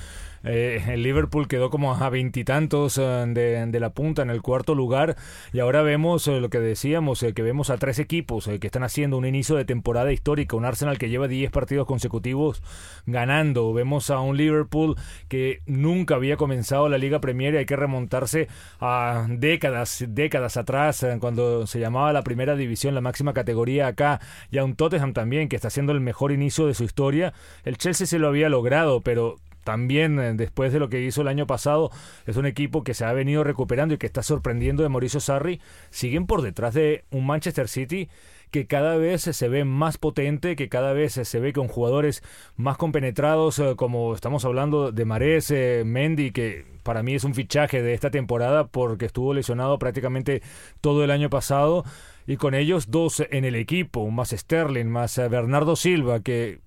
eh, 0.45 0.83
el 0.89 1.03
Liverpool 1.03 1.49
quedó 1.49 1.71
como 1.71 1.95
a 1.95 2.11
veintitantos 2.11 2.99
eh, 2.99 3.03
de, 3.03 3.81
la 3.81 3.91
punta 3.91 4.23
en 4.23 4.31
el 4.31 4.43
cuarto 4.43 4.75
lugar. 4.75 5.17
Y 5.53 5.61
ahora 5.61 5.83
vemos 5.83 6.29
eh, 6.29 6.41
lo 6.41 6.51
que 6.51 6.61
decíamos, 6.61 7.25
que 7.35 7.43
vemos 7.43 7.71
a 7.71 7.79
tres 7.79 7.99
equipos 7.99 8.49
que 8.61 8.67
están 8.67 8.83
haciendo 8.83 9.17
un 9.19 9.27
inicio 9.27 9.57
de 9.57 9.65
temporada 9.65 10.13
histórica, 10.13 10.57
un 10.57 10.65
Arsenal 10.65 10.99
que 10.99 11.09
lleva 11.09 11.29
10 11.29 11.51
partidos 11.51 11.87
consecutivos 11.87 12.63
ganando, 13.07 13.73
vemos 13.73 14.11
a 14.11 14.21
un 14.21 14.37
Liverpool 14.37 14.97
que 15.29 15.61
nunca 15.67 16.15
había 16.15 16.37
comenzado 16.37 16.89
la 16.89 16.99
Liga 16.99 17.21
Premier 17.21 17.55
y 17.55 17.59
hay 17.59 17.67
que 17.67 17.77
remontarse 17.77 18.49
a 18.81 19.27
décadas, 19.29 20.05
décadas 20.09 20.57
atrás, 20.57 21.03
eh, 21.03 21.17
cuando 21.21 21.67
se 21.67 21.81
llamaba 21.81 22.13
la 22.13 22.23
primera 22.23 22.57
división, 22.57 22.95
la 22.95 23.01
máxima 23.01 23.33
categoría 23.33 23.87
acá, 23.87 24.21
y 24.51 24.59
a 24.59 24.65
un 24.65 24.77
Tottenham 24.77 25.13
también, 25.13 25.49
que 25.49 25.57
está 25.57 25.69
haciendo 25.69 25.93
el 25.93 26.01
mejor 26.01 26.33
inicio 26.33 26.67
de 26.67 26.75
su 26.75 26.85
historia. 26.85 27.33
El 27.65 27.79
Chelsea 27.79 28.07
se 28.07 28.19
lo 28.19 28.29
había 28.29 28.49
logrado, 28.49 29.01
pero 29.01 29.37
también 29.65 30.19
eh, 30.19 30.35
después 30.35 30.73
de 30.73 30.79
lo 30.79 30.89
que 30.89 31.03
hizo 31.03 31.23
el 31.23 31.29
año 31.29 31.47
pasado, 31.47 31.91
es 32.27 32.37
un 32.37 32.47
equipo 32.47 32.85
que 32.85 32.95
se 32.95 33.05
ha 33.05 33.13
venido 33.13 33.43
recuperando 33.43 33.95
y 33.95 33.99
que 33.99 34.07
está 34.07 34.23
sorprendiendo 34.23 34.83
de 34.83 34.89
Mauricio 34.89 35.21
Sarri. 35.21 35.61
Siguen 35.91 36.27
por 36.27 36.43
detrás 36.43 36.75
de 36.75 37.05
un 37.11 37.27
Manchester 37.27 37.69
City 37.69 38.09
que 38.51 38.69
cada 38.69 38.97
vez 38.97 39.23
se 39.23 39.49
ve 39.49 39.65
más 39.65 39.99
potente, 39.99 40.55
que 40.55 40.69
cada 40.69 40.93
vez 40.93 41.15
se 41.15 41.41
ve 41.41 41.53
con 41.53 41.67
jugadores 41.67 42.23
más 42.55 42.77
compenetrados, 42.77 43.59
eh, 43.59 43.75
como 43.77 44.15
estamos 44.15 44.45
hablando 44.45 44.93
de 44.93 45.05
Mares, 45.05 45.51
eh, 45.51 45.83
Mendy, 45.85 46.31
que 46.31 46.65
para 46.85 47.03
mí 47.03 47.15
es 47.15 47.25
un 47.25 47.35
fichaje 47.35 47.83
de 47.83 47.95
esta 47.95 48.13
temporada 48.13 48.69
porque 48.69 49.07
estuvo 49.07 49.35
lesionado 49.35 49.81
prácticamente 49.81 50.41
todo 50.81 51.03
el 51.03 51.11
año 51.11 51.31
pasado. 51.31 51.85
Y 52.29 52.37
con 52.37 52.55
ellos 52.55 52.93
dos 52.93 53.25
en 53.29 53.45
el 53.45 53.57
equipo, 53.57 54.09
más 54.11 54.31
Sterling, 54.31 54.87
más 54.87 55.19
Bernardo 55.19 55.75
Silva, 55.75 56.21
que 56.21 56.61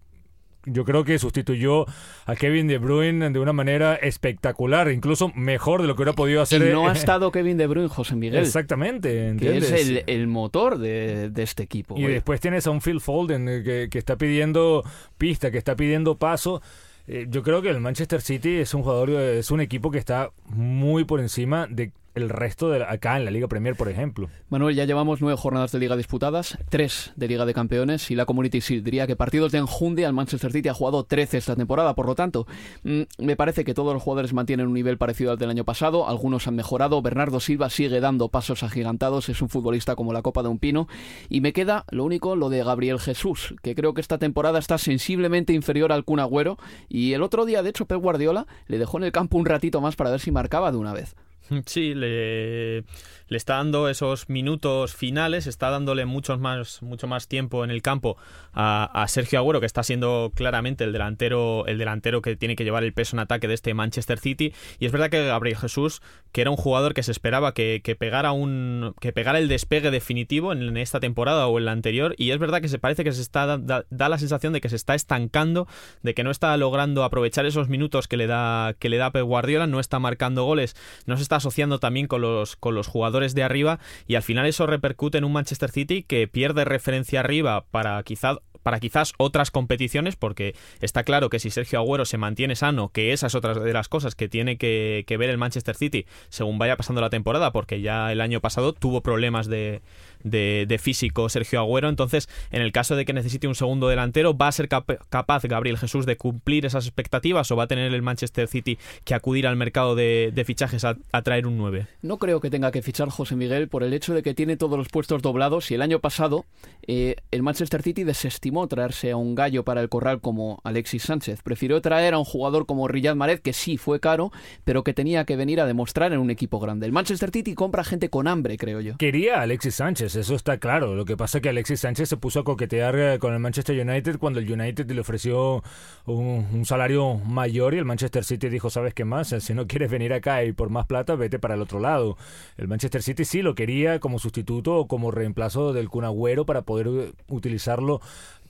yo 0.68 0.86
creo 0.86 1.04
que 1.04 1.18
sustituyó 1.20 1.86
a 2.26 2.36
Kevin 2.36 2.68
De 2.68 2.78
Bruyne 2.78 3.30
de 3.30 3.40
una 3.40 3.54
manera 3.54 3.96
espectacular, 3.96 4.92
incluso 4.92 5.32
mejor 5.36 5.82
de 5.82 5.88
lo 5.88 5.96
que 5.96 6.04
hubiera 6.04 6.16
podido 6.16 6.42
hacer. 6.42 6.62
Y 6.62 6.72
no 6.72 6.88
ha 6.88 6.94
estado 6.94 7.32
Kevin 7.32 7.58
De 7.58 7.68
Bruyne, 7.68 7.90
José 7.90 8.16
Miguel. 8.16 8.44
Exactamente, 8.44 9.36
Que 9.40 9.58
es 9.58 10.04
el, 10.06 10.28
motor 10.28 10.78
de, 10.78 11.32
este 11.36 11.64
equipo. 11.64 11.98
Y 11.98 12.04
después 12.04 12.40
tienes 12.40 12.68
a 12.68 12.72
un 12.72 12.82
Phil 12.82 13.02
Foden 13.02 13.48
eh, 13.48 13.64
que, 13.64 13.88
que 13.90 13.98
está 13.98 14.18
pidiendo 14.18 14.84
pista, 15.18 15.52
que 15.52 15.58
está 15.58 15.76
pidiendo 15.76 16.18
paso. 16.18 16.62
Eh, 17.08 17.26
yo 17.30 17.42
creo 17.42 17.62
que 17.62 17.70
el 17.70 17.80
Manchester 17.80 18.22
City 18.22 18.58
es 18.58 18.74
un 18.74 18.84
jugador, 18.84 19.10
es 19.12 19.50
un 19.50 19.62
equipo 19.62 19.92
que 19.92 19.98
está 19.98 20.32
muy 20.46 21.06
por 21.06 21.22
encima 21.22 21.66
de 21.70 21.92
el 22.18 22.30
resto 22.30 22.70
de 22.70 22.84
acá 22.84 23.16
en 23.18 23.26
la 23.26 23.32
Liga 23.32 23.48
Premier, 23.48 23.76
por 23.76 23.90
ejemplo. 23.90 24.30
Manuel, 24.50 24.76
ya 24.76 24.86
llevamos 24.86 25.22
nueve 25.22 25.38
jornadas 25.38 25.72
de 25.72 25.80
Liga 25.80 25.96
disputadas, 25.96 26.58
tres 26.70 27.14
de 27.16 27.28
Liga 27.28 27.46
de 27.46 27.54
Campeones 27.54 28.12
y 28.12 28.16
la 28.16 28.26
Community 28.26 28.60
Shield. 28.60 28.84
Diría 28.84 29.08
que 29.08 29.16
partidos 29.16 29.52
de 29.52 29.60
enjundia, 29.60 30.08
al 30.08 30.14
Manchester 30.14 30.52
City 30.52 30.70
ha 30.70 30.74
jugado 30.74 31.04
13 31.06 31.38
esta 31.38 31.56
temporada, 31.56 31.96
por 31.96 32.06
lo 32.06 32.16
tanto, 32.16 32.48
mm, 32.84 33.02
me 33.20 33.36
parece 33.36 33.64
que 33.64 33.74
todos 33.74 33.94
los 33.94 34.04
jugadores 34.04 34.34
mantienen 34.34 34.68
un 34.68 34.74
nivel 34.74 34.98
parecido 34.98 35.32
al 35.32 35.38
del 35.38 35.50
año 35.50 35.64
pasado, 35.64 36.08
algunos 36.08 36.48
han 36.48 36.56
mejorado, 36.56 37.02
Bernardo 37.02 37.40
Silva 37.40 37.70
sigue 37.70 38.00
dando 38.00 38.30
pasos 38.30 38.64
agigantados, 38.64 39.30
es 39.30 39.42
un 39.42 39.50
futbolista 39.50 39.96
como 39.96 40.14
la 40.14 40.22
copa 40.22 40.44
de 40.44 40.50
un 40.50 40.60
pino, 40.60 40.88
y 41.30 41.42
me 41.42 41.54
queda 41.54 41.86
lo 41.90 42.04
único, 42.04 42.36
lo 42.36 42.50
de 42.50 42.64
Gabriel 42.64 43.00
Jesús, 43.00 43.56
que 43.62 43.76
creo 43.76 43.94
que 43.94 44.02
esta 44.02 44.18
temporada 44.18 44.60
está 44.60 44.78
sensiblemente 44.78 45.54
inferior 45.54 45.92
al 45.92 46.04
Kun 46.04 46.20
Agüero, 46.20 46.58
y 46.90 47.14
el 47.14 47.24
otro 47.24 47.46
día, 47.46 47.64
de 47.64 47.70
hecho, 47.70 47.86
Pep 47.86 48.02
Guardiola 48.02 48.48
le 48.68 48.78
dejó 48.78 48.98
en 48.98 49.04
el 49.04 49.12
campo 49.12 49.38
un 49.38 49.46
ratito 49.46 49.82
más 49.82 49.96
para 49.96 50.10
ver 50.10 50.20
si 50.20 50.32
marcaba 50.32 50.72
de 50.72 50.78
una 50.78 50.94
vez. 50.94 51.16
Sí, 51.66 51.94
le, 51.94 52.84
le 53.28 53.38
está 53.38 53.56
dando 53.56 53.90
esos 53.90 54.30
minutos 54.30 54.96
finales, 54.96 55.48
está 55.48 55.70
dándole 55.70 56.06
mucho 56.06 56.38
más, 56.38 56.82
mucho 56.82 57.08
más 57.08 57.28
tiempo 57.28 57.64
en 57.64 57.72
el 57.72 57.82
campo 57.82 58.18
a, 58.54 59.06
Sergio 59.08 59.40
Agüero, 59.40 59.60
que 59.60 59.66
está 59.66 59.84
siendo 59.84 60.32
claramente 60.34 60.84
el 60.84 60.92
delantero, 60.92 61.66
el 61.68 61.78
delantero 61.78 62.22
que 62.22 62.36
tiene 62.36 62.56
que 62.56 62.64
llevar 62.64 62.84
el 62.84 62.94
peso 62.94 63.16
en 63.16 63.20
ataque 63.20 63.48
de 63.48 63.54
este 63.54 63.74
Manchester 63.74 64.18
City. 64.18 64.54
Y 64.80 64.86
es 64.86 64.92
verdad 64.92 65.10
que 65.10 65.26
Gabriel 65.26 65.58
Jesús, 65.58 66.02
que 66.32 66.42
era 66.42 66.50
un 66.50 66.58
jugador 66.58 66.94
que 66.94 67.04
se 67.04 67.12
esperaba 67.12 67.54
que, 67.54 67.82
pegara 68.00 68.32
un. 68.32 68.96
que 69.00 69.14
pegara 69.14 69.38
el 69.38 69.48
despegue 69.48 69.92
definitivo 69.92 70.54
en, 70.54 70.76
esta 70.78 71.00
temporada 71.00 71.48
o 71.48 71.60
en 71.60 71.66
la 71.66 71.72
anterior. 71.72 72.16
Y 72.18 72.32
es 72.32 72.40
verdad 72.40 72.62
que 72.62 72.68
se 72.68 72.80
parece 72.80 73.04
que 73.04 73.12
se 73.12 73.22
está. 73.22 73.58
Da, 73.58 73.86
la 73.90 74.18
sensación 74.18 74.54
de 74.54 74.62
que 74.62 74.70
se 74.70 74.76
está 74.76 74.96
estancando, 74.96 75.68
de 76.02 76.14
que 76.14 76.24
no 76.24 76.32
está 76.32 76.56
logrando 76.58 77.04
aprovechar 77.04 77.46
esos 77.46 77.70
minutos 77.70 78.08
que 78.08 78.18
le 78.18 78.26
da, 78.26 78.76
que 78.80 78.90
le 78.90 78.98
da 78.98 79.12
Pep 79.12 79.24
Guardiola, 79.24 79.68
no 79.68 79.80
está 79.80 80.00
marcando 80.00 80.46
goles, 80.46 80.76
no 81.06 81.18
se 81.18 81.24
está 81.24 81.37
asociando 81.38 81.80
también 81.80 82.08
con 82.08 82.22
los, 82.22 82.56
con 82.56 82.76
los 82.76 82.88
jugadores 82.88 83.34
de 83.34 83.44
arriba 83.44 83.80
y 84.08 84.16
al 84.16 84.24
final 84.24 84.46
eso 84.46 84.68
repercute 84.68 85.18
en 85.18 85.24
un 85.24 85.34
Manchester 85.34 85.72
City 85.72 86.04
que 86.04 86.28
pierde 86.28 86.66
referencia 86.66 87.22
arriba 87.22 87.66
para 87.72 88.02
quizás 88.04 88.38
para 88.68 88.82
quizás 88.82 89.14
otras 89.18 89.50
competiciones, 89.50 90.18
porque 90.18 90.54
está 90.82 91.04
claro 91.04 91.30
que 91.30 91.40
si 91.40 91.52
Sergio 91.52 91.80
Agüero 91.80 92.04
se 92.04 92.18
mantiene 92.18 92.58
sano, 92.58 92.90
que 92.90 93.14
esa 93.14 93.28
es 93.28 93.34
otra 93.34 93.54
de 93.54 93.72
las 93.72 93.88
cosas 93.88 94.14
que 94.14 94.28
tiene 94.28 94.58
que, 94.58 95.06
ver 95.08 95.30
el 95.30 95.38
Manchester 95.38 95.74
City 95.74 96.06
según 96.28 96.60
vaya 96.60 96.76
pasando 96.76 97.00
la 97.00 97.10
temporada, 97.10 97.54
porque 97.54 97.80
ya 97.80 98.12
el 98.12 98.20
año 98.20 98.42
pasado 98.42 98.74
tuvo 98.74 99.00
problemas 99.00 99.48
de, 99.48 99.82
de, 100.26 100.80
físico 100.82 101.30
Sergio 101.30 101.62
Agüero. 101.62 101.88
Entonces, 101.88 102.28
en 102.52 102.62
el 102.62 102.74
caso 102.74 102.98
de 102.98 103.06
que 103.06 103.14
necesite 103.14 103.48
un 103.48 103.56
segundo 103.56 103.88
delantero, 103.88 104.38
¿va 104.38 104.50
a 104.50 104.52
ser 104.52 104.68
capaz 104.68 105.44
Gabriel 105.46 105.78
Jesús 105.78 106.06
de 106.06 106.18
cumplir 106.18 106.66
esas 106.66 106.86
expectativas 106.86 107.50
o 107.52 107.56
va 107.56 107.64
a 107.64 107.68
tener 107.68 107.94
el 107.94 108.02
Manchester 108.02 108.50
City 108.50 108.78
que 109.06 109.14
acudir 109.14 109.48
al 109.48 109.56
mercado 109.56 109.96
de, 109.96 110.44
fichajes 110.46 110.84
a, 110.84 110.98
traer 111.24 111.48
un 111.48 111.58
9? 111.58 111.88
No 112.02 112.18
creo 112.18 112.42
que 112.42 112.50
tenga 112.50 112.72
que 112.72 112.82
fichar 112.82 113.08
José 113.08 113.38
Miguel 113.38 113.70
por 113.70 113.84
el 113.84 113.94
hecho 113.94 114.14
de 114.14 114.24
que 114.24 114.34
tiene 114.34 114.58
todos 114.58 114.78
los 114.78 114.90
puestos 114.90 115.22
doblados 115.22 115.72
y 115.72 115.76
el 115.76 115.82
año 115.82 116.00
pasado 116.00 116.44
eh, 116.86 117.16
el 117.32 117.44
Manchester 117.44 117.82
City 117.82 118.04
desestimó 118.04 118.57
traerse 118.66 119.12
a 119.12 119.18
un 119.18 119.36
gallo 119.36 119.64
para 119.64 119.82
el 119.82 119.90
corral 119.90 120.22
como 120.22 120.60
Alexis 120.64 121.04
Sánchez. 121.04 121.44
Prefirió 121.44 121.80
traer 121.82 122.16
a 122.16 122.18
un 122.18 122.26
jugador 122.26 122.66
como 122.66 122.88
Riyad 122.88 123.16
Mahrez, 123.16 123.42
que 123.42 123.54
sí 123.54 123.78
fue 123.78 124.00
caro, 124.00 124.32
pero 124.64 124.84
que 124.84 124.96
tenía 124.96 125.24
que 125.26 125.36
venir 125.36 125.62
a 125.62 125.68
demostrar 125.68 126.14
en 126.14 126.20
un 126.20 126.32
equipo 126.32 126.60
grande. 126.60 126.88
El 126.88 126.92
Manchester 126.92 127.30
City 127.30 127.54
compra 127.54 127.84
gente 127.84 128.10
con 128.10 128.28
hambre, 128.28 128.58
creo 128.58 128.82
yo. 128.82 128.98
Quería 128.98 129.40
a 129.40 129.42
Alexis 129.42 129.76
Sánchez, 129.76 130.16
eso 130.16 130.34
está 130.34 130.58
claro. 130.58 130.96
Lo 130.96 131.06
que 131.06 131.16
pasa 131.16 131.38
es 131.38 131.42
que 131.44 131.50
Alexis 131.50 131.82
Sánchez 131.82 132.10
se 132.10 132.18
puso 132.18 132.40
a 132.40 132.44
coquetear 132.44 132.98
eh, 132.98 133.20
con 133.20 133.34
el 133.34 133.40
Manchester 133.40 133.80
United 133.80 134.18
cuando 134.18 134.40
el 134.40 134.52
United 134.52 134.90
le 134.90 135.02
ofreció 135.02 135.62
un, 136.06 136.66
salario 136.66 137.16
mayor 137.16 137.76
y 137.76 137.78
el 137.78 137.86
Manchester 137.86 138.24
City 138.24 138.50
dijo, 138.50 138.70
¿sabes 138.70 138.94
qué 138.96 139.06
más? 139.06 139.36
Si 139.40 139.54
no 139.54 139.68
quieres 139.68 139.92
venir 139.92 140.14
acá 140.14 140.44
y 140.44 140.54
por 140.54 140.70
más 140.70 140.88
plata, 140.88 141.16
vete 141.16 141.38
para 141.38 141.56
el 141.56 141.62
otro 141.62 141.80
lado. 141.80 142.18
El 142.58 142.68
Manchester 142.68 143.04
City 143.04 143.26
sí 143.26 143.42
lo 143.42 143.56
quería 143.56 144.00
como 144.00 144.20
sustituto 144.20 144.76
o 144.76 144.88
como 144.88 145.12
reemplazo 145.12 145.74
del 145.74 145.90
Kun 145.90 146.08
para 146.46 146.62
poder 146.62 146.88
eh, 146.88 147.14
utilizarlo 147.28 148.02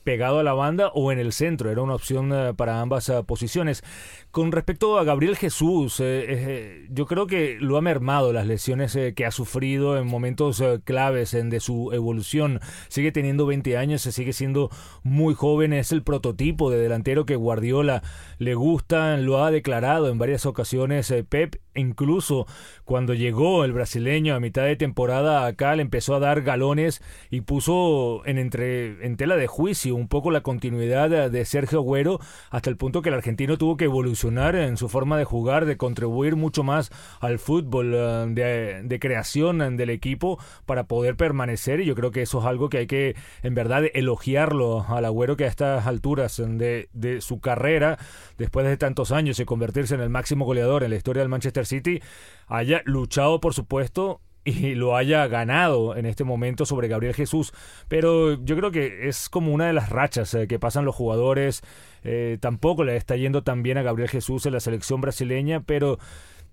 pegado 0.08 0.39
a 0.39 0.43
la 0.43 0.54
banda 0.54 0.88
o 0.93 1.12
en 1.12 1.20
el 1.20 1.34
centro. 1.34 1.70
Era 1.70 1.82
una 1.82 1.96
opción 1.96 2.32
eh, 2.32 2.54
para 2.56 2.80
ambas 2.80 3.10
eh, 3.10 3.24
posiciones. 3.28 3.84
Con 4.32 4.54
respecto 4.54 4.98
a 4.98 5.04
Gabriel 5.04 5.36
Jesús, 5.36 6.00
eh, 6.00 6.88
yo 6.89 7.06
creo 7.08 7.28
que 7.28 7.58
lo 7.60 7.76
ha 7.76 7.82
mermado 7.82 8.32
las 8.32 8.48
lesiones 8.48 8.98
que 9.15 9.26
ha 9.26 9.32
sufrido 9.32 9.98
en 9.98 10.08
momentos 10.08 10.63
claves 10.86 11.34
en 11.34 11.50
de 11.50 11.60
su 11.60 11.91
evolución. 11.91 12.62
Sigue 12.88 13.12
teniendo 13.12 13.46
20 13.48 13.76
años, 13.78 14.02
se 14.02 14.13
sigue 14.13 14.32
siendo 14.32 14.70
muy 15.04 15.34
joven, 15.34 15.74
es 15.74 15.91
el 15.91 16.04
prototipo 16.04 16.72
de 16.72 16.78
delantero 16.78 17.26
que 17.26 17.36
Guardiola 17.36 18.02
le 18.38 18.54
gusta, 18.54 19.17
lo 19.17 19.43
ha 19.43 19.52
declarado 19.52 20.10
en 20.10 20.20
varias 20.20 20.46
ocasiones 20.46 21.13
Pep, 21.28 21.56
incluso 21.74 22.46
cuando 22.86 23.13
llegó 23.13 23.65
el 23.65 23.74
brasileño 23.74 24.36
a 24.36 24.39
mitad 24.39 24.63
de 24.63 24.76
temporada 24.76 25.48
acá 25.48 25.76
le 25.76 25.82
empezó 25.82 26.15
a 26.15 26.20
dar 26.20 26.43
galones 26.43 27.02
y 27.32 27.41
puso 27.41 28.26
en 28.26 28.38
entre 28.38 29.06
en 29.06 29.17
tela 29.17 29.36
de 29.36 29.48
juicio 29.48 29.96
un 29.97 30.07
poco 30.07 30.31
la 30.31 30.41
continuidad 30.41 31.29
de, 31.29 31.45
Sergio 31.45 31.79
Agüero 31.79 32.19
hasta 32.49 32.69
el 32.69 32.77
punto 32.77 33.01
que 33.01 33.10
el 33.10 33.15
argentino 33.15 33.57
tuvo 33.57 33.77
que 33.77 33.86
evolucionar 33.86 34.55
en 34.55 34.77
su 34.77 34.89
forma 34.89 35.17
de 35.17 35.25
jugar, 35.25 35.65
de 35.65 35.77
contribuir 35.77 36.36
mucho 36.36 36.63
más 36.63 36.91
al 37.19 37.39
fútbol 37.39 37.93
eh, 37.95 38.81
de, 38.83 38.99
creación 38.99 39.77
del 39.77 39.89
equipo 39.89 40.39
para 40.65 40.86
poder 40.86 41.15
permanecer. 41.15 41.79
Y 41.79 41.86
yo 41.86 41.95
creo 41.95 42.12
que 42.12 42.21
eso 42.21 42.39
es 42.39 42.45
algo 42.45 42.69
que 42.69 42.79
hay 42.79 42.88
que 42.88 43.15
en 43.43 43.55
verdad 43.55 43.83
elogiarlo 43.93 44.86
al 44.88 45.05
Agüero 45.05 45.38
que 45.38 45.45
a 45.45 45.47
estas 45.47 45.88
alturas 45.88 46.38
de, 46.38 46.89
de 46.93 47.21
su 47.21 47.39
carrera, 47.39 47.97
después 48.38 48.65
de 48.65 48.77
tantos 48.77 49.12
años 49.12 49.39
y 49.39 49.45
convertirse 49.45 49.95
en 49.95 50.01
el 50.01 50.10
máximo 50.10 50.45
goleador 50.45 50.83
en 50.83 50.91
la 50.91 50.97
historia 50.97 51.21
del 51.21 51.29
Manchester 51.29 51.65
City, 51.65 52.01
haya 52.47 52.81
luchado 52.86 53.39
por 53.39 53.53
supuesto 53.53 54.21
y 54.47 54.75
lo 54.75 54.95
haya 54.95 55.27
ganado 55.27 55.97
en 55.97 56.05
este 56.05 56.23
momento 56.23 56.65
sobre 56.65 56.88
Gabriel 56.88 57.13
Jesús. 57.13 57.53
Pero 57.89 58.41
yo 58.43 58.55
creo 58.55 58.71
que 58.71 59.10
es 59.10 59.27
como 59.27 59.53
una 59.53 59.67
de 59.67 59.73
las 59.73 59.89
rachas 59.89 60.33
eh, 60.33 60.47
que 60.47 60.57
pasan 60.57 60.86
los 60.86 60.95
jugadores. 60.95 61.62
Eh, 62.03 62.38
tampoco 62.39 62.86
le 62.86 62.95
está 62.95 63.17
yendo 63.17 63.43
tan 63.43 63.62
bien 63.62 63.77
a 63.77 63.81
Gabriel 63.81 64.10
Jesús 64.10 64.45
en 64.45 64.53
la 64.53 64.62
selección 64.62 65.01
brasileña, 65.01 65.60
pero 65.65 65.99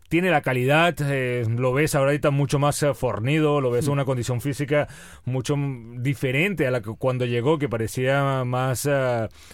tiene 0.09 0.31
la 0.31 0.43
calidad, 0.43 0.97
eh, 1.03 1.45
lo 1.49 1.73
ves 1.73 1.95
ahorita 1.95 2.33
mucho 2.33 2.59
más 2.59 2.85
fornido, 2.95 3.61
lo 3.61 3.71
ves 3.71 3.87
en 3.87 3.93
una 3.93 4.05
condición 4.05 4.41
física 4.41 4.89
mucho 5.25 5.57
diferente 5.99 6.67
a 6.67 6.73
la 6.73 6.83
que 6.83 6.91
cuando 6.99 7.27
llegó, 7.27 7.59
que 7.59 7.69
parecía 7.69 8.43
más, 8.45 8.89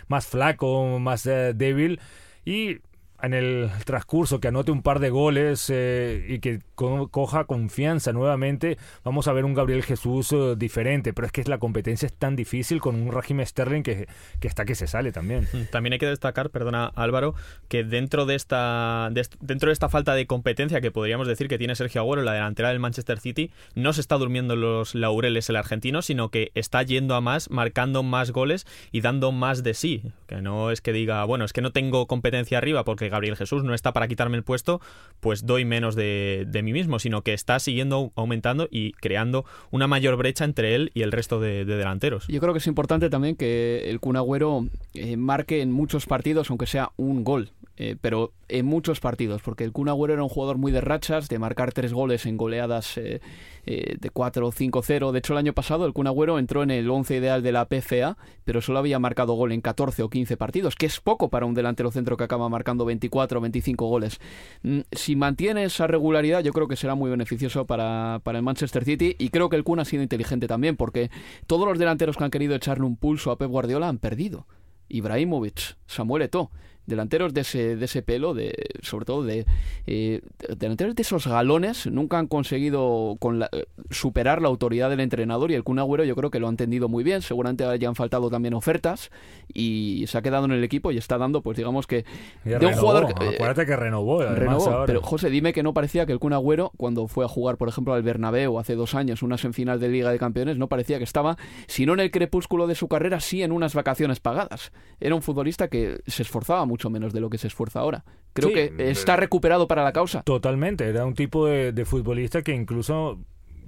más 0.08 0.26
flaco, 0.26 0.98
más 0.98 1.24
débil. 1.24 2.00
Y 2.44 2.78
en 3.22 3.34
el 3.34 3.70
transcurso 3.84 4.40
que 4.40 4.48
anote 4.48 4.70
un 4.70 4.82
par 4.82 4.98
de 4.98 5.10
goles 5.10 5.70
eh, 5.70 6.26
y 6.28 6.38
que 6.40 6.60
coja 6.74 7.44
confianza 7.44 8.12
nuevamente, 8.12 8.78
vamos 9.04 9.28
a 9.28 9.32
ver 9.32 9.44
un 9.44 9.54
Gabriel 9.54 9.82
Jesús 9.82 10.32
eh, 10.32 10.54
diferente. 10.56 11.12
Pero 11.12 11.26
es 11.26 11.32
que 11.32 11.44
la 11.44 11.58
competencia 11.58 12.06
es 12.06 12.14
tan 12.14 12.36
difícil 12.36 12.80
con 12.80 12.94
un 12.94 13.12
Raheem 13.12 13.44
Sterling 13.44 13.82
que, 13.82 14.08
que 14.40 14.48
está 14.48 14.64
que 14.64 14.74
se 14.74 14.86
sale 14.86 15.12
también. 15.12 15.46
Mm, 15.52 15.70
también 15.70 15.94
hay 15.94 15.98
que 15.98 16.06
destacar, 16.06 16.50
perdona 16.50 16.86
Álvaro, 16.86 17.34
que 17.68 17.84
dentro 17.84 18.26
de 18.26 18.34
esta 18.34 19.10
dentro 19.40 19.68
de 19.68 19.72
esta 19.72 19.88
falta 19.88 20.14
de 20.14 20.26
competencia 20.26 20.80
que 20.80 20.90
podríamos 20.90 21.26
decir 21.26 21.48
que 21.48 21.58
tiene 21.58 21.74
Sergio 21.74 22.00
Agüero, 22.00 22.22
la 22.22 22.32
delantera 22.32 22.70
del 22.70 22.80
Manchester 22.80 23.20
City, 23.20 23.50
no 23.74 23.92
se 23.92 24.00
está 24.00 24.16
durmiendo 24.16 24.56
los 24.56 24.94
laureles 24.94 25.48
el 25.50 25.56
argentino, 25.56 26.02
sino 26.02 26.30
que 26.30 26.50
está 26.54 26.82
yendo 26.82 27.14
a 27.14 27.20
más, 27.20 27.50
marcando 27.50 28.02
más 28.02 28.30
goles 28.30 28.66
y 28.92 29.00
dando 29.00 29.32
más 29.32 29.62
de 29.62 29.74
sí. 29.74 30.02
Que 30.26 30.40
no 30.40 30.70
es 30.70 30.80
que 30.80 30.92
diga, 30.92 31.24
bueno, 31.24 31.44
es 31.44 31.52
que 31.52 31.60
no 31.60 31.72
tengo 31.72 32.06
competencia 32.06 32.58
arriba 32.58 32.84
porque 32.84 33.09
Gabriel 33.10 33.36
Jesús 33.36 33.64
no 33.64 33.74
está 33.74 33.92
para 33.92 34.08
quitarme 34.08 34.36
el 34.36 34.42
puesto, 34.42 34.80
pues 35.20 35.44
doy 35.44 35.64
menos 35.64 35.94
de, 35.94 36.46
mí 36.62 36.72
mismo, 36.72 36.98
sino 36.98 37.22
que 37.22 37.34
está 37.34 37.58
siguiendo 37.58 38.12
aumentando 38.14 38.68
y 38.70 38.92
creando 38.92 39.44
una 39.70 39.86
mayor 39.86 40.16
brecha 40.16 40.44
entre 40.44 40.74
él 40.74 40.90
y 40.94 41.02
el 41.02 41.12
resto 41.12 41.40
de, 41.40 41.64
delanteros. 41.64 42.26
Yo 42.28 42.40
creo 42.40 42.52
que 42.52 42.58
es 42.58 42.66
importante 42.66 43.10
también 43.10 43.36
que 43.36 43.90
el 43.90 44.00
Kun 44.00 44.16
Agüero 44.16 44.66
eh, 44.94 45.16
marque 45.16 45.62
en 45.62 45.72
muchos 45.72 46.06
partidos, 46.06 46.50
aunque 46.50 46.66
sea 46.66 46.92
un 46.96 47.24
gol. 47.24 47.50
Eh, 47.82 47.96
pero 47.98 48.34
en 48.48 48.66
muchos 48.66 49.00
partidos, 49.00 49.40
porque 49.40 49.64
el 49.64 49.72
Kun 49.72 49.88
Agüero 49.88 50.12
era 50.12 50.22
un 50.22 50.28
jugador 50.28 50.58
muy 50.58 50.70
de 50.70 50.82
rachas, 50.82 51.30
de 51.30 51.38
marcar 51.38 51.72
tres 51.72 51.94
goles 51.94 52.26
en 52.26 52.36
goleadas 52.36 52.98
eh, 52.98 53.22
eh, 53.64 53.96
de 53.98 54.10
4 54.10 54.52
5-0. 54.52 55.12
De 55.12 55.18
hecho, 55.18 55.32
el 55.32 55.38
año 55.38 55.54
pasado 55.54 55.86
el 55.86 55.94
Kun 55.94 56.06
Agüero 56.06 56.38
entró 56.38 56.62
en 56.62 56.70
el 56.72 56.90
11 56.90 57.16
ideal 57.16 57.42
de 57.42 57.52
la 57.52 57.64
PFA, 57.64 58.18
pero 58.44 58.60
solo 58.60 58.80
había 58.80 58.98
marcado 58.98 59.32
gol 59.32 59.52
en 59.52 59.62
14 59.62 60.02
o 60.02 60.10
15 60.10 60.36
partidos, 60.36 60.76
que 60.76 60.84
es 60.84 61.00
poco 61.00 61.30
para 61.30 61.46
un 61.46 61.54
delantero 61.54 61.90
centro 61.90 62.18
que 62.18 62.24
acaba 62.24 62.50
marcando 62.50 62.84
24 62.84 63.38
o 63.38 63.40
25 63.40 63.86
goles. 63.86 64.20
Mm, 64.62 64.80
si 64.92 65.16
mantiene 65.16 65.64
esa 65.64 65.86
regularidad, 65.86 66.44
yo 66.44 66.52
creo 66.52 66.68
que 66.68 66.76
será 66.76 66.94
muy 66.94 67.10
beneficioso 67.10 67.64
para, 67.64 68.20
para 68.22 68.36
el 68.36 68.44
Manchester 68.44 68.84
City 68.84 69.16
y 69.18 69.30
creo 69.30 69.48
que 69.48 69.56
el 69.56 69.64
Kun 69.64 69.80
ha 69.80 69.86
sido 69.86 70.02
inteligente 70.02 70.48
también, 70.48 70.76
porque 70.76 71.10
todos 71.46 71.66
los 71.66 71.78
delanteros 71.78 72.18
que 72.18 72.24
han 72.24 72.30
querido 72.30 72.54
echarle 72.54 72.84
un 72.84 72.96
pulso 72.98 73.30
a 73.30 73.38
Pep 73.38 73.48
Guardiola 73.48 73.88
han 73.88 73.96
perdido. 73.96 74.46
Ibrahimovic, 74.90 75.78
Samuel 75.86 76.22
Eto'o, 76.22 76.50
delanteros 76.90 77.32
de 77.32 77.40
ese, 77.40 77.76
de 77.76 77.84
ese 77.86 78.02
pelo, 78.02 78.34
de, 78.34 78.52
sobre 78.82 79.06
todo 79.06 79.24
de 79.24 79.46
eh, 79.86 80.20
delanteros 80.58 80.94
de 80.94 81.02
esos 81.02 81.26
galones, 81.26 81.86
nunca 81.86 82.18
han 82.18 82.26
conseguido 82.26 83.16
con 83.18 83.42
superar 83.90 84.42
la 84.42 84.48
autoridad 84.48 84.90
del 84.90 85.00
entrenador 85.00 85.50
y 85.50 85.54
el 85.54 85.64
Kun 85.64 85.78
Agüero 85.78 86.04
yo 86.04 86.14
creo 86.14 86.30
que 86.30 86.38
lo 86.38 86.46
ha 86.46 86.50
entendido 86.50 86.88
muy 86.88 87.02
bien, 87.02 87.22
seguramente 87.22 87.64
hayan 87.64 87.94
faltado 87.94 88.28
también 88.28 88.54
ofertas 88.54 89.10
y 89.52 90.04
se 90.06 90.18
ha 90.18 90.22
quedado 90.22 90.44
en 90.44 90.52
el 90.52 90.64
equipo 90.64 90.92
y 90.92 90.98
está 90.98 91.16
dando 91.16 91.40
pues 91.40 91.56
digamos 91.56 91.86
que 91.86 92.04
de 92.44 92.66
un 92.66 92.74
jugador 92.74 93.14
que, 93.14 93.24
eh, 93.24 93.34
acuérdate 93.36 93.66
que 93.66 93.76
renovó, 93.76 94.22
renovó 94.22 94.84
pero 94.86 95.00
José 95.02 95.30
dime 95.30 95.52
que 95.52 95.62
no 95.62 95.72
parecía 95.72 96.04
que 96.04 96.12
el 96.12 96.18
Kun 96.18 96.32
Agüero 96.32 96.72
cuando 96.76 97.08
fue 97.08 97.24
a 97.24 97.28
jugar 97.28 97.56
por 97.56 97.68
ejemplo 97.68 97.94
al 97.94 98.02
Bernabéu 98.02 98.58
hace 98.58 98.74
dos 98.74 98.94
años 98.94 99.22
una 99.22 99.38
semifinal 99.38 99.80
de 99.80 99.88
Liga 99.88 100.10
de 100.10 100.18
Campeones 100.18 100.58
no 100.58 100.68
parecía 100.68 100.98
que 100.98 101.04
estaba 101.04 101.36
si 101.66 101.86
no 101.86 101.94
en 101.94 102.00
el 102.00 102.10
crepúsculo 102.10 102.66
de 102.66 102.74
su 102.74 102.88
carrera 102.88 103.20
sí 103.20 103.42
en 103.42 103.52
unas 103.52 103.74
vacaciones 103.74 104.20
pagadas. 104.20 104.72
Era 105.00 105.14
un 105.14 105.22
futbolista 105.22 105.68
que 105.68 106.00
se 106.06 106.22
esforzaba 106.22 106.64
mucho 106.66 106.79
menos 106.88 107.12
de 107.12 107.20
lo 107.20 107.28
que 107.28 107.36
se 107.36 107.48
esfuerza 107.48 107.80
ahora. 107.80 108.04
Creo 108.32 108.52
que 108.52 108.72
está 108.90 109.16
recuperado 109.16 109.68
para 109.68 109.84
la 109.84 109.92
causa. 109.92 110.22
Totalmente, 110.22 110.88
era 110.88 111.04
un 111.04 111.14
tipo 111.14 111.46
de, 111.46 111.84
futbolista 111.84 112.42
que 112.42 112.54
incluso 112.54 113.18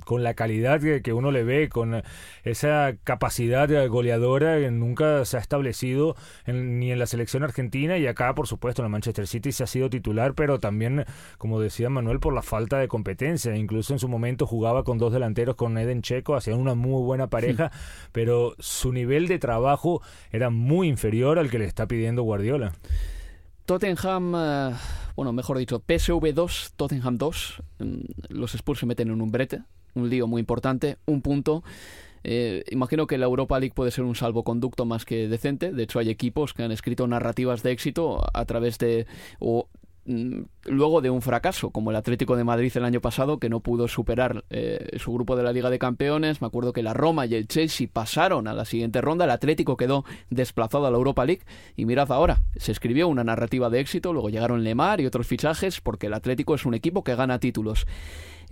con 0.05 0.23
la 0.23 0.35
calidad 0.35 0.81
que, 0.81 1.13
uno 1.13 1.31
le 1.31 1.45
ve, 1.45 1.69
con 1.69 2.03
esa 2.45 2.95
capacidad 3.05 3.69
goleadora 3.89 4.59
que 4.59 4.71
nunca 4.71 5.25
se 5.25 5.37
ha 5.37 5.41
establecido 5.41 6.17
ni 6.47 6.93
en 6.93 6.99
la 6.99 7.07
selección 7.07 7.43
argentina 7.43 7.99
y 7.99 8.07
acá, 8.07 8.35
por 8.35 8.47
supuesto, 8.47 8.83
en 8.83 8.87
el 8.87 8.93
Manchester 8.93 9.27
City 9.27 9.53
se 9.53 9.65
ha 9.65 9.67
sido 9.67 9.91
titular, 9.91 10.35
pero 10.35 10.59
también, 10.59 11.05
como 11.39 11.61
decía 11.61 11.91
Manuel, 11.91 12.21
por 12.21 12.35
la 12.35 12.43
falta 12.43 12.79
de 12.79 12.89
competencia. 12.89 13.55
Incluso 13.57 13.93
en 13.93 13.99
su 13.99 14.09
momento 14.09 14.47
jugaba 14.47 14.85
con 14.85 14.99
dos 14.99 15.13
delanteros, 15.13 15.57
con 15.57 15.77
Eden 15.79 16.03
Checo, 16.03 16.35
hacían 16.35 16.59
una 16.59 16.75
muy 16.75 17.03
buena 17.03 17.29
pareja, 17.29 17.71
pero 18.13 18.55
su 18.59 18.93
nivel 18.93 19.29
de 19.29 19.39
trabajo 19.39 20.03
era 20.31 20.51
muy 20.51 20.89
inferior 20.89 21.39
al 21.39 21.51
que 21.51 21.59
le 21.59 21.65
está 21.65 21.87
pidiendo 21.87 22.23
Guardiola. 22.23 22.73
Tottenham, 23.67 24.35
eh, 24.37 24.75
bueno, 25.15 25.33
mejor 25.33 25.59
dicho, 25.59 25.83
PSV 25.87 26.33
2, 26.35 26.73
Tottenham 26.77 27.17
2. 27.17 27.63
Mm, 27.79 27.95
los 28.29 28.55
Spurs 28.55 28.81
se 28.81 28.87
meten 28.87 29.09
en 29.09 29.21
un 29.21 29.31
brete, 29.31 29.63
un 29.95 30.11
lío 30.11 30.27
muy 30.27 30.41
importante, 30.41 30.99
un 31.07 31.23
punto. 31.23 31.63
Eh, 32.25 32.65
imagino 32.71 33.07
que 33.07 33.19
la 33.19 33.27
Europa 33.27 33.59
League 33.59 33.75
puede 33.75 33.91
ser 33.91 34.05
un 34.05 34.15
salvoconducto 34.15 34.85
más 34.85 35.05
que 35.05 35.29
decente. 35.29 35.73
De 35.73 35.83
hecho, 35.83 35.99
hay 35.99 36.11
equipos 36.11 36.55
que 36.55 36.63
han 36.63 36.73
escrito 36.73 37.07
narrativas 37.07 37.63
de 37.63 37.73
éxito 37.73 38.23
a 38.33 38.45
través 38.45 38.79
de 38.79 39.07
o 39.41 39.69
Mm, 40.05 40.47
luego 40.65 41.01
de 41.01 41.11
un 41.11 41.23
fracaso 41.23 41.71
como 41.71 41.91
el 41.91 41.97
Atlético 41.97 42.35
de 42.35 42.43
Madrid 42.43 42.73
el 42.75 42.85
año 42.85 43.01
pasado 43.01 43.39
que 43.39 43.49
no 43.49 43.61
pudo 43.61 43.87
superar 43.87 44.45
eh, 44.51 44.99
su 44.99 45.13
grupo 45.13 45.37
de 45.37 45.45
la 45.45 45.53
Liga 45.53 45.71
de 45.71 45.79
Campeones 45.79 46.41
me 46.41 46.49
acuerdo 46.49 46.73
que 46.73 46.83
la 46.83 46.93
Roma 46.93 47.25
y 47.25 47.37
el 47.37 47.47
Chelsea 47.47 47.87
pasaron 47.93 48.49
a 48.49 48.53
la 48.53 48.65
siguiente 48.65 49.01
ronda 49.01 49.27
el 49.27 49.31
Atlético 49.31 49.77
quedó 49.77 50.05
desplazado 50.29 50.87
a 50.87 50.91
la 50.91 50.97
Europa 50.97 51.25
League 51.25 51.43
y 51.77 51.87
mirad 51.87 52.11
ahora 52.11 52.43
se 52.57 52.73
escribió 52.73 53.07
una 53.07 53.23
narrativa 53.23 53.71
de 53.71 53.79
éxito 53.79 54.13
luego 54.13 54.29
llegaron 54.29 54.65
Lemar 54.65 55.01
y 55.01 55.07
otros 55.07 55.29
fichajes 55.29 55.81
porque 55.81 56.09
el 56.09 56.15
Atlético 56.15 56.57
es 56.57 56.67
un 56.67 56.75
equipo 56.75 57.05
que 57.05 57.15
gana 57.15 57.39
títulos 57.39 57.87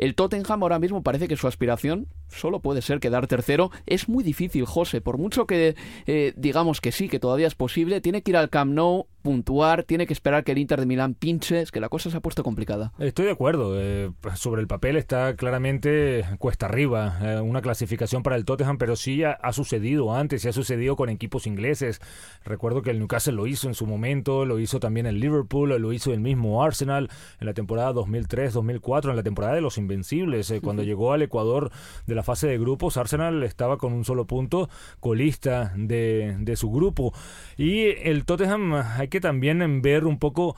el 0.01 0.15
Tottenham 0.15 0.63
ahora 0.63 0.79
mismo 0.79 1.03
parece 1.03 1.29
que 1.29 1.37
su 1.37 1.47
aspiración 1.47 2.09
solo 2.31 2.61
puede 2.61 2.83
ser 2.83 3.01
quedar 3.01 3.27
tercero. 3.27 3.71
Es 3.87 4.09
muy 4.09 4.25
difícil, 4.25 4.64
José, 4.64 5.01
por 5.01 5.19
mucho 5.19 5.47
que 5.47 5.77
eh, 6.07 6.33
digamos 6.37 6.81
que 6.81 6.93
sí, 6.93 7.09
que 7.09 7.19
todavía 7.19 7.47
es 7.47 7.55
posible, 7.55 8.01
tiene 8.01 8.23
que 8.23 8.33
ir 8.33 8.37
al 8.37 8.51
Camp 8.51 8.73
Nou, 8.73 9.07
puntuar, 9.23 9.85
tiene 9.85 10.07
que 10.07 10.12
esperar 10.12 10.45
que 10.45 10.53
el 10.53 10.59
Inter 10.59 10.81
de 10.81 10.87
Milán 10.87 11.14
pinche, 11.14 11.61
es 11.61 11.71
que 11.71 11.81
la 11.81 11.88
cosa 11.88 12.11
se 12.11 12.16
ha 12.16 12.21
puesto 12.21 12.43
complicada. 12.43 12.93
Estoy 12.99 13.27
de 13.27 13.33
acuerdo, 13.33 13.75
eh, 13.79 14.11
sobre 14.35 14.62
el 14.62 14.66
papel 14.66 14.97
está 14.97 15.37
claramente 15.37 16.25
cuesta 16.38 16.66
arriba 16.66 17.19
eh, 17.23 17.40
una 17.40 17.61
clasificación 17.61 18.23
para 18.23 18.37
el 18.37 18.45
Tottenham, 18.45 18.79
pero 18.79 18.97
sí 18.97 19.23
ha, 19.25 19.38
sucedido 19.53 20.14
antes, 20.14 20.45
y 20.45 20.49
ha 20.49 20.53
sucedido 20.53 20.97
con 20.97 21.09
equipos 21.09 21.47
ingleses. 21.47 22.01
Recuerdo 22.45 22.83
que 22.83 22.90
el 22.90 22.99
Newcastle 22.99 23.35
lo 23.35 23.47
hizo 23.47 23.69
en 23.69 23.75
su 23.75 23.87
momento, 23.87 24.45
lo 24.45 24.59
hizo 24.59 24.81
también 24.81 25.07
el 25.07 25.21
Liverpool, 25.21 25.71
lo 25.71 25.93
hizo 25.93 26.12
el 26.12 26.21
mismo 26.21 26.62
Arsenal 26.62 27.11
en 27.40 27.47
la 27.47 27.55
temporada 27.55 27.93
2003-2004, 27.93 29.11
en 29.11 29.16
la 29.16 29.23
temporada 29.23 29.55
de 29.55 29.61
los 29.61 29.77
invencibles. 29.77 30.53
Cuando 30.62 30.83
llegó 30.83 31.12
al 31.12 31.23
Ecuador 31.23 31.71
de 32.07 32.14
la 32.14 32.19
fase 32.22 32.46
de 32.48 32.59
grupos, 32.59 32.96
Arsenal 32.96 33.42
estaba 33.42 33.78
con 33.78 33.92
un 33.92 34.04
solo 34.04 34.26
punto, 34.26 34.68
colista 35.00 35.72
de, 35.76 36.37
de 36.38 36.56
su 36.56 36.70
grupo. 36.70 37.12
Y 37.56 37.87
el 38.09 38.24
Tottenham 38.24 38.74
hay 38.74 39.09
que 39.09 39.20
también 39.20 39.83
ver 39.83 40.04
un 40.06 40.18
poco 40.18 40.56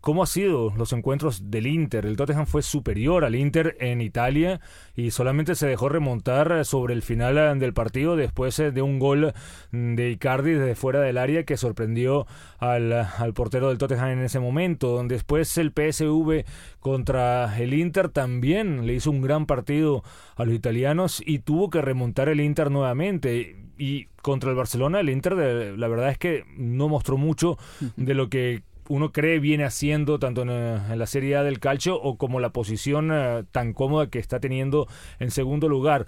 ¿Cómo 0.00 0.22
han 0.22 0.28
sido 0.28 0.72
los 0.76 0.92
encuentros 0.92 1.50
del 1.50 1.66
Inter? 1.66 2.06
El 2.06 2.16
Tottenham 2.16 2.46
fue 2.46 2.62
superior 2.62 3.24
al 3.24 3.34
Inter 3.34 3.76
en 3.80 4.00
Italia 4.00 4.60
y 4.94 5.10
solamente 5.10 5.56
se 5.56 5.66
dejó 5.66 5.88
remontar 5.88 6.64
sobre 6.64 6.94
el 6.94 7.02
final 7.02 7.58
del 7.58 7.74
partido 7.74 8.14
después 8.14 8.56
de 8.56 8.80
un 8.80 9.00
gol 9.00 9.34
de 9.72 10.10
Icardi 10.10 10.52
desde 10.52 10.76
fuera 10.76 11.00
del 11.00 11.18
área 11.18 11.42
que 11.42 11.56
sorprendió 11.56 12.26
al, 12.58 12.92
al 12.92 13.34
portero 13.34 13.68
del 13.68 13.78
Tottenham 13.78 14.10
en 14.10 14.20
ese 14.20 14.38
momento. 14.38 15.02
Después 15.04 15.58
el 15.58 15.72
PSV 15.72 16.44
contra 16.78 17.58
el 17.58 17.74
Inter 17.74 18.08
también 18.08 18.86
le 18.86 18.94
hizo 18.94 19.10
un 19.10 19.20
gran 19.20 19.46
partido 19.46 20.04
a 20.36 20.44
los 20.44 20.54
italianos 20.54 21.22
y 21.26 21.40
tuvo 21.40 21.70
que 21.70 21.82
remontar 21.82 22.28
el 22.28 22.40
Inter 22.40 22.70
nuevamente 22.70 23.56
y 23.78 24.06
contra 24.22 24.50
el 24.50 24.56
Barcelona 24.56 25.00
el 25.00 25.08
Inter 25.08 25.34
la 25.34 25.88
verdad 25.88 26.10
es 26.10 26.18
que 26.18 26.44
no 26.56 26.88
mostró 26.88 27.16
mucho 27.16 27.56
de 27.96 28.14
lo 28.14 28.28
que 28.28 28.62
uno 28.88 29.12
cree 29.12 29.38
viene 29.38 29.64
haciendo 29.64 30.18
tanto 30.18 30.42
eh, 30.42 30.80
en, 30.90 30.98
la 30.98 31.06
Serie 31.06 31.36
A 31.36 31.42
del 31.42 31.60
calcio 31.60 32.00
o 32.00 32.16
como 32.16 32.40
la 32.40 32.50
posición 32.50 33.10
eh, 33.12 33.44
tan 33.52 33.72
cómoda 33.72 34.08
que 34.08 34.18
está 34.18 34.40
teniendo 34.40 34.88
en 35.18 35.30
segundo 35.30 35.68
lugar. 35.68 36.06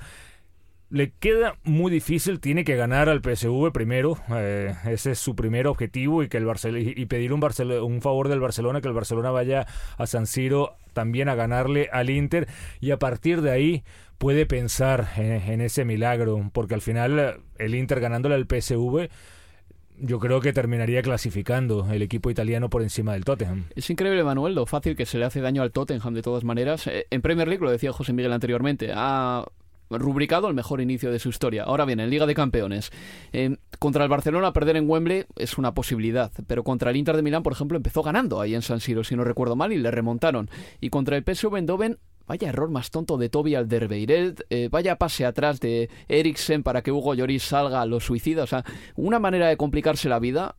Le 0.89 1.13
queda 1.13 1.55
muy 1.63 1.93
difícil, 1.93 2.41
tiene 2.41 2.65
que 2.65 2.75
ganar 2.75 3.09
al 3.09 3.21
PSV 3.23 3.71
primero, 3.73 4.19
eh, 4.35 4.75
ese 4.87 5.13
es 5.13 5.21
su 5.21 5.37
primer 5.37 5.69
objetivo 5.69 6.25
y 6.25 6.29
que 6.29 6.39
el 6.39 6.49
y 6.77 7.07
pedir 7.07 7.33
un, 7.33 7.41
un 7.45 8.03
favor 8.03 8.29
del 8.29 8.41
Barcelona, 8.41 8.81
que 8.81 8.89
el 8.89 8.95
Barcelona 8.95 9.31
vaya 9.31 9.67
a 9.99 10.07
San 10.09 10.27
Siro 10.27 10.75
también 10.93 11.29
a 11.29 11.37
ganarle 11.37 11.89
al 11.93 12.11
Inter 12.11 12.49
y 12.81 12.91
a 12.91 12.99
partir 12.99 13.41
de 13.41 13.53
ahí 13.53 13.85
puede 14.19 14.47
pensar 14.47 15.07
en 15.17 15.61
ese 15.61 15.85
milagro, 15.85 16.51
porque 16.53 16.75
al 16.75 16.83
final 16.83 17.41
el 17.59 17.75
Inter 17.77 18.01
ganándole 18.01 18.35
al 18.35 18.47
PSV 18.47 19.09
yo 20.01 20.19
creo 20.19 20.41
que 20.41 20.53
terminaría 20.53 21.03
clasificando 21.03 21.87
el 21.91 22.03
equipo 22.03 22.31
italiano 22.31 22.71
por 22.71 22.83
encima 22.83 23.13
del 23.13 23.25
Tottenham. 23.25 23.65
Es 23.75 23.91
increíble, 23.91 24.25
Manuel, 24.25 24.55
lo 24.55 24.67
fácil 24.67 24.97
que 24.97 25.07
se 25.07 25.19
le 25.19 25.25
hace 25.25 25.41
daño 25.41 25.63
al 25.63 25.73
Tottenham 25.73 26.15
de 26.15 26.23
todas 26.23 26.45
maneras. 26.45 26.87
Eh, 26.87 27.07
en 27.11 27.23
Premier 27.23 27.49
League, 27.49 27.65
lo 27.65 27.71
decía 27.71 27.93
José 27.93 28.13
Miguel 28.13 28.33
anteriormente, 28.33 28.93
ha 28.95 29.45
rubricado 29.91 30.49
el 30.49 30.55
mejor 30.55 30.81
inicio 30.81 31.11
de 31.11 31.19
su 31.19 31.29
historia. 31.29 31.65
Ahora 31.65 31.85
bien, 31.85 32.01
en 32.01 32.11
Liga 32.11 32.27
de 32.27 32.35
Campeones, 32.35 32.93
eh, 33.33 33.57
contra 33.79 34.05
el 34.05 34.11
Barcelona 34.11 34.53
perder 34.53 34.77
en 34.77 34.89
Wembley 34.89 35.25
es 35.37 35.59
una 35.59 35.75
posibilidad, 35.75 36.31
pero 36.47 36.63
contra 36.63 36.91
el 36.91 36.97
Inter 36.97 37.17
de 37.17 37.23
Milán, 37.23 37.43
por 37.43 37.53
ejemplo, 37.53 37.77
empezó 37.77 38.03
ganando 38.03 38.41
ahí 38.41 38.55
en 38.55 38.63
San 38.63 38.81
Siro, 38.81 39.05
si 39.05 39.17
no 39.17 39.25
recuerdo 39.25 39.57
mal, 39.57 39.73
y 39.73 39.79
le 39.79 39.91
remontaron. 39.91 40.49
Y 40.81 40.91
contra 40.91 41.17
el 41.17 41.25
PSV 41.25 41.57
Eindhoven 41.57 41.99
Vaya 42.27 42.49
error 42.49 42.71
más 42.71 42.91
tonto 42.91 43.19
de 43.19 43.29
Toby 43.29 43.55
Alderweireld. 43.55 44.45
Eh, 44.51 44.69
vaya 44.71 44.97
pase 44.97 45.27
atrás 45.27 45.61
de 45.61 45.91
Eriksen 46.09 46.63
para 46.63 46.83
que 46.83 46.93
Hugo 46.93 47.15
Lloris 47.15 47.43
salga 47.43 47.83
a 47.83 47.87
los 47.87 48.05
suicidas. 48.05 48.45
O 48.45 48.47
sea, 48.47 48.65
una 48.97 49.19
manera 49.19 49.49
de 49.49 49.57
complicarse 49.57 50.09
la 50.09 50.19
vida 50.19 50.55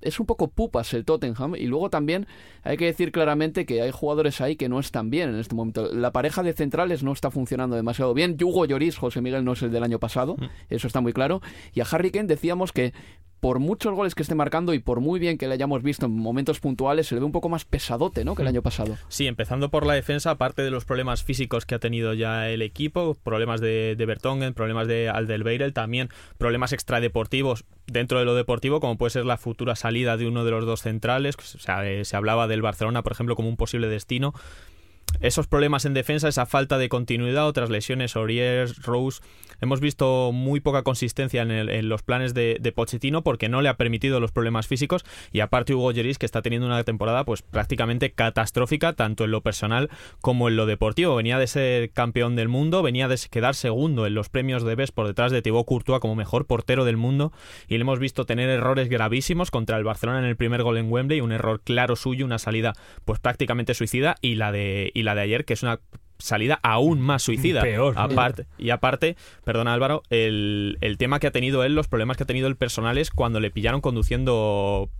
es 0.00 0.20
un 0.20 0.26
poco 0.26 0.48
pupas 0.48 0.92
el 0.94 1.04
Tottenham 1.04 1.56
y 1.56 1.66
luego 1.66 1.90
también 1.90 2.26
hay 2.62 2.76
que 2.76 2.86
decir 2.86 3.12
claramente 3.12 3.66
que 3.66 3.82
hay 3.82 3.90
jugadores 3.90 4.40
ahí 4.40 4.56
que 4.56 4.68
no 4.68 4.78
están 4.78 5.10
bien 5.10 5.30
en 5.30 5.36
este 5.36 5.54
momento. 5.54 5.92
La 5.92 6.12
pareja 6.12 6.42
de 6.42 6.52
centrales 6.52 7.02
no 7.02 7.12
está 7.12 7.30
funcionando 7.30 7.76
demasiado 7.76 8.14
bien. 8.14 8.36
Hugo 8.40 8.66
Lloris, 8.66 8.96
José 8.96 9.20
Miguel 9.20 9.44
no 9.44 9.52
es 9.52 9.62
el 9.62 9.72
del 9.72 9.82
año 9.82 9.98
pasado, 9.98 10.36
mm. 10.36 10.44
eso 10.70 10.86
está 10.86 11.00
muy 11.00 11.12
claro. 11.12 11.40
Y 11.72 11.80
a 11.80 11.86
Harry 11.90 12.10
Kane 12.10 12.28
decíamos 12.28 12.72
que 12.72 12.92
por 13.46 13.60
muchos 13.60 13.94
goles 13.94 14.16
que 14.16 14.22
esté 14.22 14.34
marcando 14.34 14.74
y 14.74 14.80
por 14.80 14.98
muy 14.98 15.20
bien 15.20 15.38
que 15.38 15.46
le 15.46 15.54
hayamos 15.54 15.80
visto 15.80 16.06
en 16.06 16.18
momentos 16.18 16.58
puntuales, 16.58 17.06
se 17.06 17.14
le 17.14 17.20
ve 17.20 17.26
un 17.26 17.30
poco 17.30 17.48
más 17.48 17.64
pesadote 17.64 18.24
¿no? 18.24 18.34
que 18.34 18.42
el 18.42 18.46
mm. 18.46 18.48
año 18.48 18.62
pasado. 18.62 18.98
Sí, 19.06 19.28
empezando 19.28 19.70
por 19.70 19.86
la 19.86 19.94
defensa, 19.94 20.32
aparte 20.32 20.62
de 20.62 20.72
los 20.72 20.84
problemas 20.84 21.22
físicos 21.22 21.64
que 21.64 21.76
ha 21.76 21.78
tenido 21.78 22.12
ya 22.12 22.50
el 22.50 22.60
equipo, 22.60 23.14
problemas 23.22 23.60
de, 23.60 23.94
de 23.96 24.04
Bertongen, 24.04 24.52
problemas 24.52 24.88
de 24.88 25.08
Aldelbeirel, 25.10 25.72
también 25.74 26.08
problemas 26.38 26.72
extradeportivos 26.72 27.64
dentro 27.86 28.18
de 28.18 28.24
lo 28.24 28.34
deportivo, 28.34 28.80
como 28.80 28.98
puede 28.98 29.10
ser 29.10 29.24
la 29.24 29.36
futura 29.36 29.76
salida 29.76 30.16
de 30.16 30.26
uno 30.26 30.44
de 30.44 30.50
los 30.50 30.66
dos 30.66 30.82
centrales. 30.82 31.36
O 31.38 31.60
sea, 31.60 31.88
eh, 31.88 32.04
se 32.04 32.16
hablaba 32.16 32.48
del 32.48 32.62
Barcelona, 32.62 33.04
por 33.04 33.12
ejemplo, 33.12 33.36
como 33.36 33.48
un 33.48 33.56
posible 33.56 33.86
destino 33.86 34.34
esos 35.20 35.46
problemas 35.46 35.84
en 35.84 35.94
defensa, 35.94 36.28
esa 36.28 36.46
falta 36.46 36.78
de 36.78 36.88
continuidad, 36.88 37.46
otras 37.46 37.70
lesiones, 37.70 38.16
Aurier, 38.16 38.68
Rose, 38.82 39.22
hemos 39.60 39.80
visto 39.80 40.32
muy 40.32 40.60
poca 40.60 40.82
consistencia 40.82 41.42
en, 41.42 41.88
los 41.88 42.02
planes 42.02 42.34
de, 42.34 42.72
Pochettino 42.74 43.22
porque 43.22 43.48
no 43.48 43.62
le 43.62 43.68
ha 43.68 43.76
permitido 43.76 44.20
los 44.20 44.32
problemas 44.32 44.66
físicos 44.66 45.04
y 45.32 45.40
aparte 45.40 45.74
Hugo 45.74 45.92
Lloris 45.92 46.18
que 46.18 46.26
está 46.26 46.42
teniendo 46.42 46.66
una 46.66 46.84
temporada 46.84 47.24
pues 47.24 47.40
prácticamente 47.40 48.12
catastrófica 48.12 48.92
tanto 48.92 49.24
en 49.24 49.30
lo 49.30 49.40
personal 49.40 49.88
como 50.20 50.48
en 50.48 50.56
lo 50.56 50.66
deportivo. 50.66 51.16
Venía 51.16 51.38
de 51.38 51.46
ser 51.46 51.90
campeón 51.90 52.36
del 52.36 52.48
mundo, 52.48 52.82
venía 52.82 53.08
de 53.08 53.18
quedar 53.30 53.54
segundo 53.54 54.06
en 54.06 54.14
los 54.14 54.28
premios 54.28 54.62
de 54.62 54.74
BES 54.74 54.92
por 54.92 55.06
detrás 55.06 55.32
de 55.32 55.40
Thibaut 55.40 55.66
Courtois 55.66 56.00
como 56.00 56.14
mejor 56.14 56.46
portero 56.46 56.84
del 56.84 56.98
mundo 56.98 57.32
y 57.66 57.78
le 57.78 57.82
hemos 57.82 57.98
visto 57.98 58.26
tener 58.26 58.50
errores 58.50 58.90
gravísimos 58.90 59.50
contra 59.50 59.78
el 59.78 59.84
Barcelona 59.84 60.18
en 60.18 60.26
el 60.26 60.36
primer 60.36 60.62
gol 60.62 60.76
en 60.76 60.92
Wembley, 60.92 61.22
un 61.22 61.32
error 61.32 61.62
claro 61.62 61.96
suyo, 61.96 62.26
una 62.26 62.38
salida 62.38 62.74
pues 63.06 63.20
prácticamente 63.20 63.72
suicida 63.72 64.16
y 64.20 64.34
la 64.34 64.52
de 64.52 64.92
la 65.06 65.14
de 65.14 65.22
ayer, 65.22 65.44
que 65.46 65.54
es 65.54 65.62
una 65.62 65.80
salida 66.18 66.58
aún 66.62 67.00
más 67.00 67.22
suicida. 67.22 67.62
Peor. 67.62 67.94
Aparte, 67.96 68.46
y 68.58 68.70
aparte, 68.70 69.16
perdona 69.44 69.74
Álvaro, 69.74 70.02
el, 70.10 70.78
el, 70.80 70.98
tema 70.98 71.18
que 71.18 71.26
ha 71.26 71.30
tenido 71.30 71.64
él, 71.64 71.74
los 71.74 71.88
problemas 71.88 72.16
que 72.16 72.22
ha 72.22 72.26
tenido 72.26 72.48
el 72.48 72.56
personal 72.56 72.98
es 72.98 73.10
cuando 73.10 73.40
le 73.40 73.50
pillaron 73.50 73.80
conduciendo, 73.80 74.90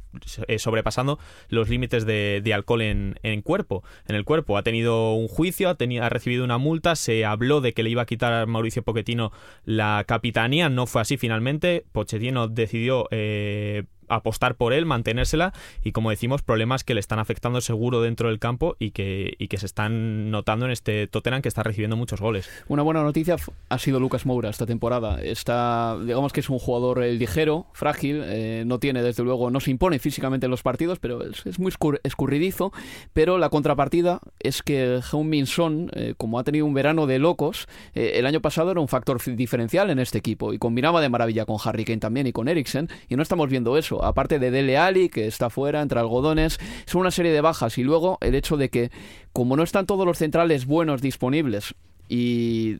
eh, 0.46 0.58
sobrepasando 0.58 1.18
los 1.48 1.68
límites 1.68 2.06
de, 2.06 2.40
de 2.42 2.54
alcohol 2.54 2.82
en, 2.82 3.18
en, 3.22 3.42
cuerpo, 3.42 3.82
en 4.06 4.16
el 4.16 4.24
cuerpo. 4.24 4.58
Ha 4.58 4.62
tenido 4.62 5.14
un 5.14 5.28
juicio, 5.28 5.68
ha, 5.68 5.74
tenido, 5.76 6.04
ha 6.04 6.08
recibido 6.08 6.44
una 6.44 6.58
multa, 6.58 6.96
se 6.96 7.24
habló 7.24 7.60
de 7.60 7.72
que 7.72 7.82
le 7.82 7.90
iba 7.90 8.02
a 8.02 8.06
quitar 8.06 8.32
a 8.32 8.46
Mauricio 8.46 8.82
Pochettino 8.82 9.32
la 9.64 10.04
capitanía, 10.06 10.68
no 10.68 10.86
fue 10.86 11.02
así 11.02 11.16
finalmente. 11.16 11.84
Pochettino 11.92 12.48
decidió 12.48 13.08
eh, 13.10 13.84
apostar 14.08 14.56
por 14.56 14.72
él, 14.72 14.86
mantenérsela 14.86 15.52
y 15.82 15.92
como 15.92 16.10
decimos, 16.10 16.42
problemas 16.42 16.84
que 16.84 16.94
le 16.94 17.00
están 17.00 17.18
afectando 17.18 17.60
seguro 17.60 18.02
dentro 18.02 18.28
del 18.28 18.38
campo 18.38 18.76
y 18.78 18.90
que, 18.90 19.34
y 19.38 19.48
que 19.48 19.58
se 19.58 19.66
están 19.66 20.30
notando 20.30 20.66
en 20.66 20.72
este 20.72 21.06
Tottenham 21.06 21.42
que 21.42 21.48
está 21.48 21.62
recibiendo 21.62 21.96
muchos 21.96 22.20
goles. 22.20 22.48
Una 22.68 22.82
buena 22.82 23.02
noticia 23.02 23.36
ha 23.68 23.78
sido 23.78 24.00
Lucas 24.00 24.26
Moura 24.26 24.50
esta 24.50 24.66
temporada. 24.66 25.20
Está, 25.22 25.96
digamos 26.00 26.32
que 26.32 26.40
es 26.40 26.50
un 26.50 26.58
jugador 26.58 27.02
eh, 27.02 27.12
ligero, 27.14 27.66
frágil, 27.72 28.22
eh, 28.24 28.64
no 28.66 28.78
tiene 28.78 29.02
desde 29.02 29.22
luego, 29.22 29.50
no 29.50 29.60
se 29.60 29.70
impone 29.70 29.98
físicamente 29.98 30.46
en 30.46 30.50
los 30.50 30.62
partidos, 30.62 30.98
pero 30.98 31.22
es, 31.22 31.58
muy 31.58 31.72
escurridizo, 32.02 32.72
pero 33.12 33.38
la 33.38 33.48
contrapartida 33.48 34.20
es 34.40 34.62
que 34.62 35.00
Heung-Min 35.00 35.46
Son, 35.46 35.90
eh, 35.94 36.14
como 36.16 36.38
ha 36.38 36.44
tenido 36.44 36.66
un 36.66 36.74
verano 36.74 37.06
de 37.06 37.18
locos, 37.18 37.68
el 37.94 38.26
año 38.26 38.40
pasado 38.40 38.70
era 38.70 38.80
un 38.80 38.88
factor 38.88 39.22
diferencial 39.36 39.90
en 39.90 39.98
este 39.98 40.18
equipo 40.18 40.52
y 40.52 40.58
combinaba 40.58 41.00
de 41.00 41.08
maravilla 41.08 41.44
con 41.44 41.56
Harry 41.64 41.84
Kane 41.84 41.98
también 41.98 42.26
y 42.26 42.32
con 42.32 42.48
Eriksen 42.48 42.88
y 43.08 43.16
no 43.16 43.22
estamos 43.22 43.48
viendo 43.48 43.76
eso 43.76 43.95
aparte 44.04 44.38
de 44.38 44.50
Dele 44.50 44.78
Ali, 44.78 45.08
que 45.08 45.26
está 45.26 45.50
fuera, 45.50 45.82
entre 45.82 46.00
algodones, 46.00 46.58
son 46.86 47.02
una 47.02 47.10
serie 47.10 47.32
de 47.32 47.40
bajas. 47.40 47.78
Y 47.78 47.82
luego 47.82 48.18
el 48.20 48.34
hecho 48.34 48.56
de 48.56 48.68
que, 48.68 48.90
como 49.32 49.56
no 49.56 49.62
están 49.62 49.86
todos 49.86 50.06
los 50.06 50.18
centrales 50.18 50.66
buenos 50.66 51.02
disponibles, 51.02 51.74
y 52.08 52.78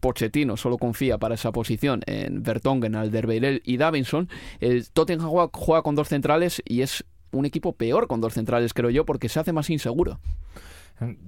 Pochettino 0.00 0.56
solo 0.56 0.78
confía 0.78 1.18
para 1.18 1.34
esa 1.34 1.52
posición 1.52 2.02
en 2.06 2.42
Vertonghen, 2.42 2.94
Alderweireld 2.94 3.60
y 3.64 3.76
Davinson, 3.76 4.28
el 4.60 4.88
Tottenham 4.90 5.28
juega 5.52 5.82
con 5.82 5.94
dos 5.94 6.08
centrales 6.08 6.62
y 6.64 6.82
es 6.82 7.04
un 7.32 7.44
equipo 7.46 7.72
peor 7.72 8.06
con 8.06 8.20
dos 8.20 8.34
centrales, 8.34 8.74
creo 8.74 8.90
yo, 8.90 9.04
porque 9.04 9.28
se 9.28 9.40
hace 9.40 9.52
más 9.52 9.70
inseguro. 9.70 10.20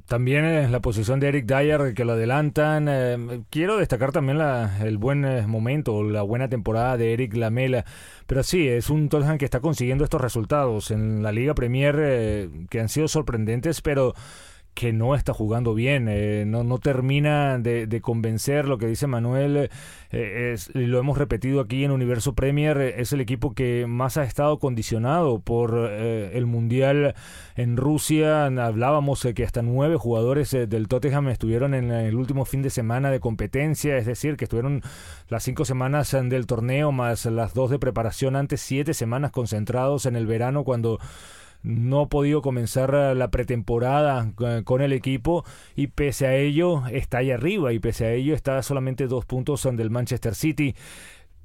También 0.07 0.44
es 0.44 0.70
la 0.70 0.81
posición 0.81 1.20
de 1.20 1.29
Eric 1.29 1.46
Dyer 1.46 1.94
que 1.94 2.05
lo 2.05 2.12
adelantan. 2.12 2.87
Eh, 2.88 3.42
quiero 3.50 3.77
destacar 3.77 4.12
también 4.12 4.38
el 4.40 4.98
buen 4.98 5.24
eh, 5.24 5.46
momento, 5.46 6.03
la 6.03 6.22
buena 6.22 6.48
temporada 6.48 6.96
de 6.96 7.12
Eric 7.12 7.35
Lamela. 7.35 7.85
Pero 8.27 8.42
sí, 8.42 8.68
es 8.68 8.90
un 8.90 9.09
Tottenham 9.09 9.38
que 9.38 9.44
está 9.44 9.61
consiguiendo 9.61 10.05
estos 10.05 10.20
resultados 10.20 10.90
en 10.90 11.22
la 11.22 11.33
Liga 11.33 11.55
Premier 11.55 11.96
eh, 11.98 12.50
que 12.70 12.81
han 12.81 12.88
sido 12.88 13.09
sorprendentes, 13.09 13.81
pero 13.81 14.14
que 14.74 14.92
no 14.92 15.14
está 15.14 15.32
jugando 15.32 15.72
bien, 15.72 16.08
eh, 16.08 16.44
no, 16.46 16.64
no 16.64 16.78
termina 16.78 17.58
de, 17.58 18.00
convencer 18.02 18.66
lo 18.66 18.76
que 18.76 18.87
dice 18.87 19.06
Manuel, 19.06 19.70
eh, 20.10 20.56
lo 20.72 20.98
hemos 20.98 21.16
repetido 21.16 21.60
aquí 21.60 21.84
en 21.84 21.92
Universo 21.92 22.34
Premier, 22.34 22.78
eh, 22.78 22.94
es 22.98 23.12
el 23.12 23.20
equipo 23.20 23.54
que 23.54 23.87
más 23.87 24.16
ha 24.16 24.24
estado 24.24 24.58
condicionado 24.58 25.38
por 25.38 25.74
el 25.74 26.46
Mundial 26.46 27.14
en 27.56 27.76
Rusia, 27.76 28.46
hablábamos 28.46 29.26
que 29.34 29.44
hasta 29.44 29.62
nueve 29.62 29.96
jugadores 29.96 30.50
del 30.50 30.88
Tottenham 30.88 31.28
estuvieron 31.28 31.74
en 31.74 31.92
el 31.92 32.16
último 32.16 32.44
fin 32.44 32.62
de 32.62 32.70
semana 32.70 33.10
de 33.10 33.20
competencia, 33.20 33.96
es 33.96 34.06
decir, 34.06 34.37
que 34.37 34.44
estuvieron 34.44 34.82
las 35.28 35.44
cinco 35.44 35.64
semanas 35.64 36.10
del 36.12 36.46
torneo 36.46 36.90
más 36.90 37.26
las 37.26 37.54
dos 37.54 37.70
de 37.70 37.78
preparación 37.78 38.34
antes, 38.34 38.60
siete 38.60 38.92
semanas 38.92 39.30
concentrados 39.30 40.06
en 40.06 40.16
el 40.16 40.26
verano 40.26 40.64
cuando 40.64 40.98
no 41.64 42.03
ha 42.03 42.09
podido 42.09 42.42
comenzar 42.42 42.92
la 42.92 43.31
pretemporada 43.31 44.31
eh, 44.38 44.62
con 44.64 44.83
el 44.83 44.92
equipo 44.92 45.44
y 45.74 45.88
pese 45.88 46.27
a 46.27 46.37
ello 46.37 46.87
está 46.92 47.18
ahí 47.18 47.31
arriba 47.33 47.72
y 47.72 47.81
pese 47.81 48.05
a 48.05 48.12
ello 48.12 48.35
está 48.35 48.62
solamente 48.62 49.09
dos 49.09 49.24
puntos 49.24 49.64
del 49.64 49.90
Manchester 49.90 50.35
City 50.35 50.77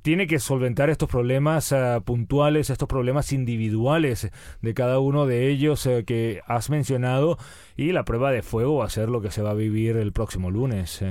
tiene 0.01 0.27
que 0.27 0.39
solventar 0.39 0.89
estos 0.89 1.09
problemas 1.09 1.71
eh, 1.71 2.01
puntuales, 2.03 2.69
estos 2.69 2.87
problemas 2.87 3.33
individuales 3.33 4.29
de 4.61 4.73
cada 4.73 4.99
uno 4.99 5.25
de 5.25 5.49
ellos 5.49 5.85
eh, 5.85 6.03
que 6.05 6.41
has 6.45 6.69
mencionado 6.69 7.37
y 7.75 7.91
la 7.91 8.05
prueba 8.05 8.31
de 8.31 8.41
fuego 8.41 8.77
va 8.77 8.85
a 8.85 8.89
ser 8.89 9.09
lo 9.09 9.21
que 9.21 9.31
se 9.31 9.41
va 9.41 9.51
a 9.51 9.55
vivir 9.55 9.97
el 9.97 10.11
próximo 10.11 10.51
lunes. 10.51 11.01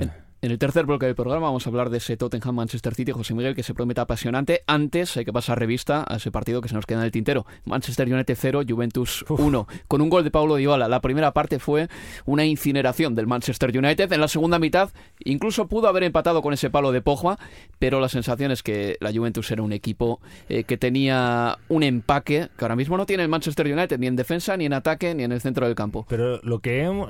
En 0.41 0.51
el 0.51 0.57
tercer 0.57 0.85
bloque 0.85 1.05
del 1.05 1.15
programa 1.15 1.47
vamos 1.47 1.67
a 1.67 1.69
hablar 1.69 1.89
de 1.89 1.97
ese 1.97 2.15
Tottenham 2.15 2.55
Manchester 2.55 2.95
City, 2.95 3.11
José 3.11 3.33
Miguel, 3.33 3.55
que 3.55 3.63
se 3.63 3.73
promete 3.73 3.99
apasionante. 3.99 4.63
Antes 4.67 5.17
hay 5.17 5.25
que 5.25 5.33
pasar 5.33 5.59
revista 5.59 6.05
a 6.07 6.15
ese 6.15 6.31
partido 6.31 6.61
que 6.61 6.69
se 6.69 6.75
nos 6.75 6.85
queda 6.85 6.99
en 6.99 7.03
el 7.03 7.11
tintero. 7.11 7.45
Manchester 7.65 8.07
United 8.07 8.37
0, 8.39 8.61
Juventus 8.65 9.25
1, 9.27 9.67
con 9.89 9.99
un 9.99 10.07
gol 10.07 10.23
de 10.23 10.31
Paulo 10.31 10.55
Dybala. 10.55 10.87
La 10.87 11.01
primera 11.01 11.33
parte 11.33 11.59
fue 11.59 11.89
una 12.25 12.45
incineración 12.45 13.15
del 13.15 13.27
Manchester 13.27 13.77
United. 13.77 14.13
En 14.13 14.21
la 14.21 14.29
segunda 14.29 14.59
mitad 14.59 14.91
incluso 15.25 15.67
pudo 15.67 15.89
haber 15.89 16.03
empatado 16.03 16.41
con 16.41 16.53
ese 16.53 16.69
palo 16.69 16.93
de 16.93 17.01
Pogba, 17.01 17.37
pero 17.77 17.99
la 17.99 18.07
sensación 18.07 18.51
es 18.51 18.63
que 18.63 18.95
la 19.01 19.11
Juventus 19.11 19.51
era 19.51 19.61
un 19.61 19.73
equipo 19.73 20.21
eh, 20.47 20.63
que 20.63 20.77
tenía 20.77 21.57
un 21.67 21.83
empaque 21.83 22.47
que 22.57 22.63
ahora 22.63 22.77
mismo 22.77 22.95
no 22.95 23.05
tiene 23.05 23.23
el 23.23 23.29
Manchester 23.29 23.67
United 23.67 23.99
ni 23.99 24.07
en 24.07 24.15
defensa, 24.15 24.55
ni 24.55 24.67
en 24.67 24.71
ataque, 24.71 25.13
ni 25.15 25.23
en 25.23 25.33
el 25.33 25.41
centro 25.41 25.65
del 25.65 25.75
campo. 25.75 26.05
Pero 26.07 26.39
lo 26.43 26.59
que 26.59 26.83
hemos, 26.83 27.09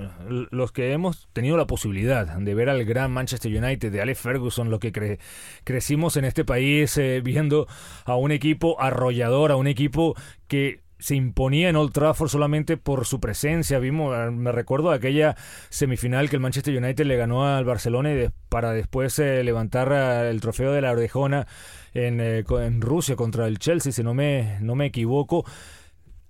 los 0.50 0.72
que 0.72 0.94
hemos 0.94 1.28
tenido 1.32 1.58
la 1.58 1.68
posibilidad 1.68 2.26
de 2.26 2.56
ver 2.56 2.70
al 2.70 2.86
gran 2.86 3.19
Manchester 3.20 3.52
United, 3.52 3.92
de 3.92 4.02
Alex 4.02 4.20
Ferguson, 4.22 4.70
lo 4.70 4.80
que 4.80 5.20
crecimos 5.66 6.16
en 6.16 6.24
este 6.24 6.46
país 6.46 6.98
eh, 6.98 7.22
viendo 7.22 7.68
a 8.06 8.16
un 8.16 8.32
equipo 8.32 8.82
arrollador, 8.82 9.52
a 9.52 9.58
un 9.58 9.68
equipo 9.68 10.16
que 10.48 10.82
se 11.00 11.16
imponía 11.16 11.70
en 11.70 11.76
Old 11.76 11.94
Trafford 11.94 12.30
solamente 12.30 12.78
por 12.78 13.06
su 13.06 13.20
presencia. 13.20 13.80
Vimos, 13.80 14.14
ah, 14.16 14.32
me 14.32 14.52
recuerdo 14.52 14.92
aquella 14.92 15.36
semifinal 15.70 16.30
que 16.30 16.36
el 16.36 16.42
Manchester 16.42 16.78
United 16.78 17.06
le 17.06 17.18
ganó 17.18 17.46
al 17.46 17.66
Barcelona 17.66 18.14
y 18.14 18.30
para 18.50 18.72
después 18.74 19.18
eh, 19.20 19.44
levantar 19.44 19.92
ah, 19.92 20.30
el 20.30 20.40
trofeo 20.42 20.72
de 20.72 20.82
la 20.82 20.92
Orejona 20.92 21.48
en, 21.94 22.20
eh, 22.22 22.44
en, 22.50 22.82
Rusia 22.82 23.16
contra 23.16 23.48
el 23.48 23.60
Chelsea, 23.60 23.92
si 23.92 24.04
no 24.04 24.14
me, 24.14 24.58
no 24.62 24.76
me 24.76 24.88
equivoco 24.88 25.46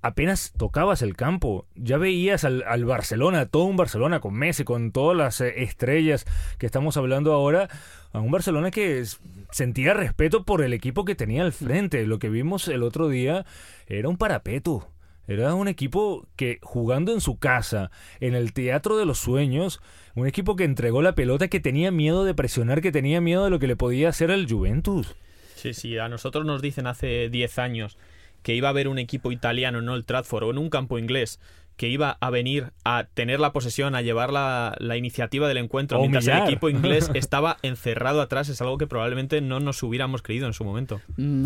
apenas 0.01 0.53
tocabas 0.57 1.01
el 1.01 1.15
campo, 1.15 1.65
ya 1.75 1.97
veías 1.97 2.43
al, 2.43 2.85
Barcelona, 2.85 3.45
todo 3.45 3.63
un 3.65 3.77
Barcelona 3.77 4.19
con 4.19 4.33
Messi, 4.33 4.63
con 4.63 4.91
todas 4.91 5.17
las 5.17 5.41
eh, 5.41 5.63
estrellas 5.63 6.25
que 6.57 6.65
estamos 6.65 6.97
hablando 6.97 7.33
ahora, 7.33 7.69
a 8.11 8.19
un 8.19 8.31
Barcelona 8.31 8.71
que 8.71 9.03
sentía 9.51 9.93
respeto 9.93 10.43
por 10.43 10.63
el 10.63 10.73
equipo 10.73 11.05
que 11.05 11.15
tenía 11.15 11.43
al 11.43 11.53
frente. 11.53 12.05
Lo 12.05 12.19
que 12.19 12.29
vimos 12.29 12.67
el 12.67 12.83
otro 12.83 13.09
día 13.09 13.45
era 13.87 14.09
un 14.09 14.17
parapeto. 14.17 14.87
Era 15.27 15.53
un 15.53 15.67
equipo 15.67 16.25
que 16.35 16.57
jugando 16.63 17.13
en 17.13 17.21
su 17.21 17.37
casa, 17.37 17.91
en 18.19 18.33
el 18.33 18.51
teatro 18.51 18.97
de 18.97 19.05
los 19.05 19.19
sueños, 19.19 19.79
un 20.15 20.25
equipo 20.25 20.55
que 20.55 20.63
entregó 20.63 21.03
la 21.03 21.13
pelota, 21.13 21.49
que 21.49 21.59
tenía 21.59 21.91
miedo 21.91 22.23
de 22.23 22.33
presionar, 22.33 22.81
que 22.81 22.91
tenía 22.91 23.21
miedo 23.21 23.43
de 23.43 23.51
lo 23.51 23.59
que 23.59 23.67
le 23.67 23.75
podía 23.75 24.09
hacer 24.09 24.31
al 24.31 24.49
Juventus. 24.49 25.15
Sí, 25.55 25.75
sí, 25.75 25.99
a 25.99 26.09
nosotros 26.09 26.45
nos 26.45 26.63
dicen 26.63 26.87
hace 26.87 27.29
10 27.29 27.59
años 27.59 27.99
que 28.43 28.55
iba 28.55 28.67
a 28.67 28.71
haber 28.71 28.87
un 28.87 28.99
equipo 28.99 29.31
italiano 29.31 29.79
en 29.79 29.89
Old 29.89 30.05
Trafford 30.05 30.43
o 30.43 30.51
en 30.51 30.57
un 30.57 30.69
campo 30.69 30.97
inglés 30.97 31.39
que 31.79 31.87
iba 31.87 32.17
a 32.19 32.29
venir 32.29 32.73
a 32.83 33.05
tener 33.05 33.39
la 33.39 33.53
posesión, 33.53 33.95
a 33.95 34.01
llevar 34.01 34.33
la, 34.33 34.97
iniciativa 34.97 35.47
del 35.47 35.55
encuentro, 35.55 35.97
mientras 36.01 36.27
el 36.27 36.43
equipo 36.43 36.67
inglés 36.67 37.09
estaba 37.13 37.55
encerrado 37.61 38.19
atrás, 38.19 38.49
es 38.49 38.59
algo 38.59 38.77
que 38.77 38.85
probablemente 38.85 39.39
no 39.39 39.61
nos 39.61 39.81
hubiéramos 39.81 40.21
creído 40.21 40.45
en 40.45 40.51
su 40.51 40.65
momento. 40.65 40.99
Mm, 41.15 41.45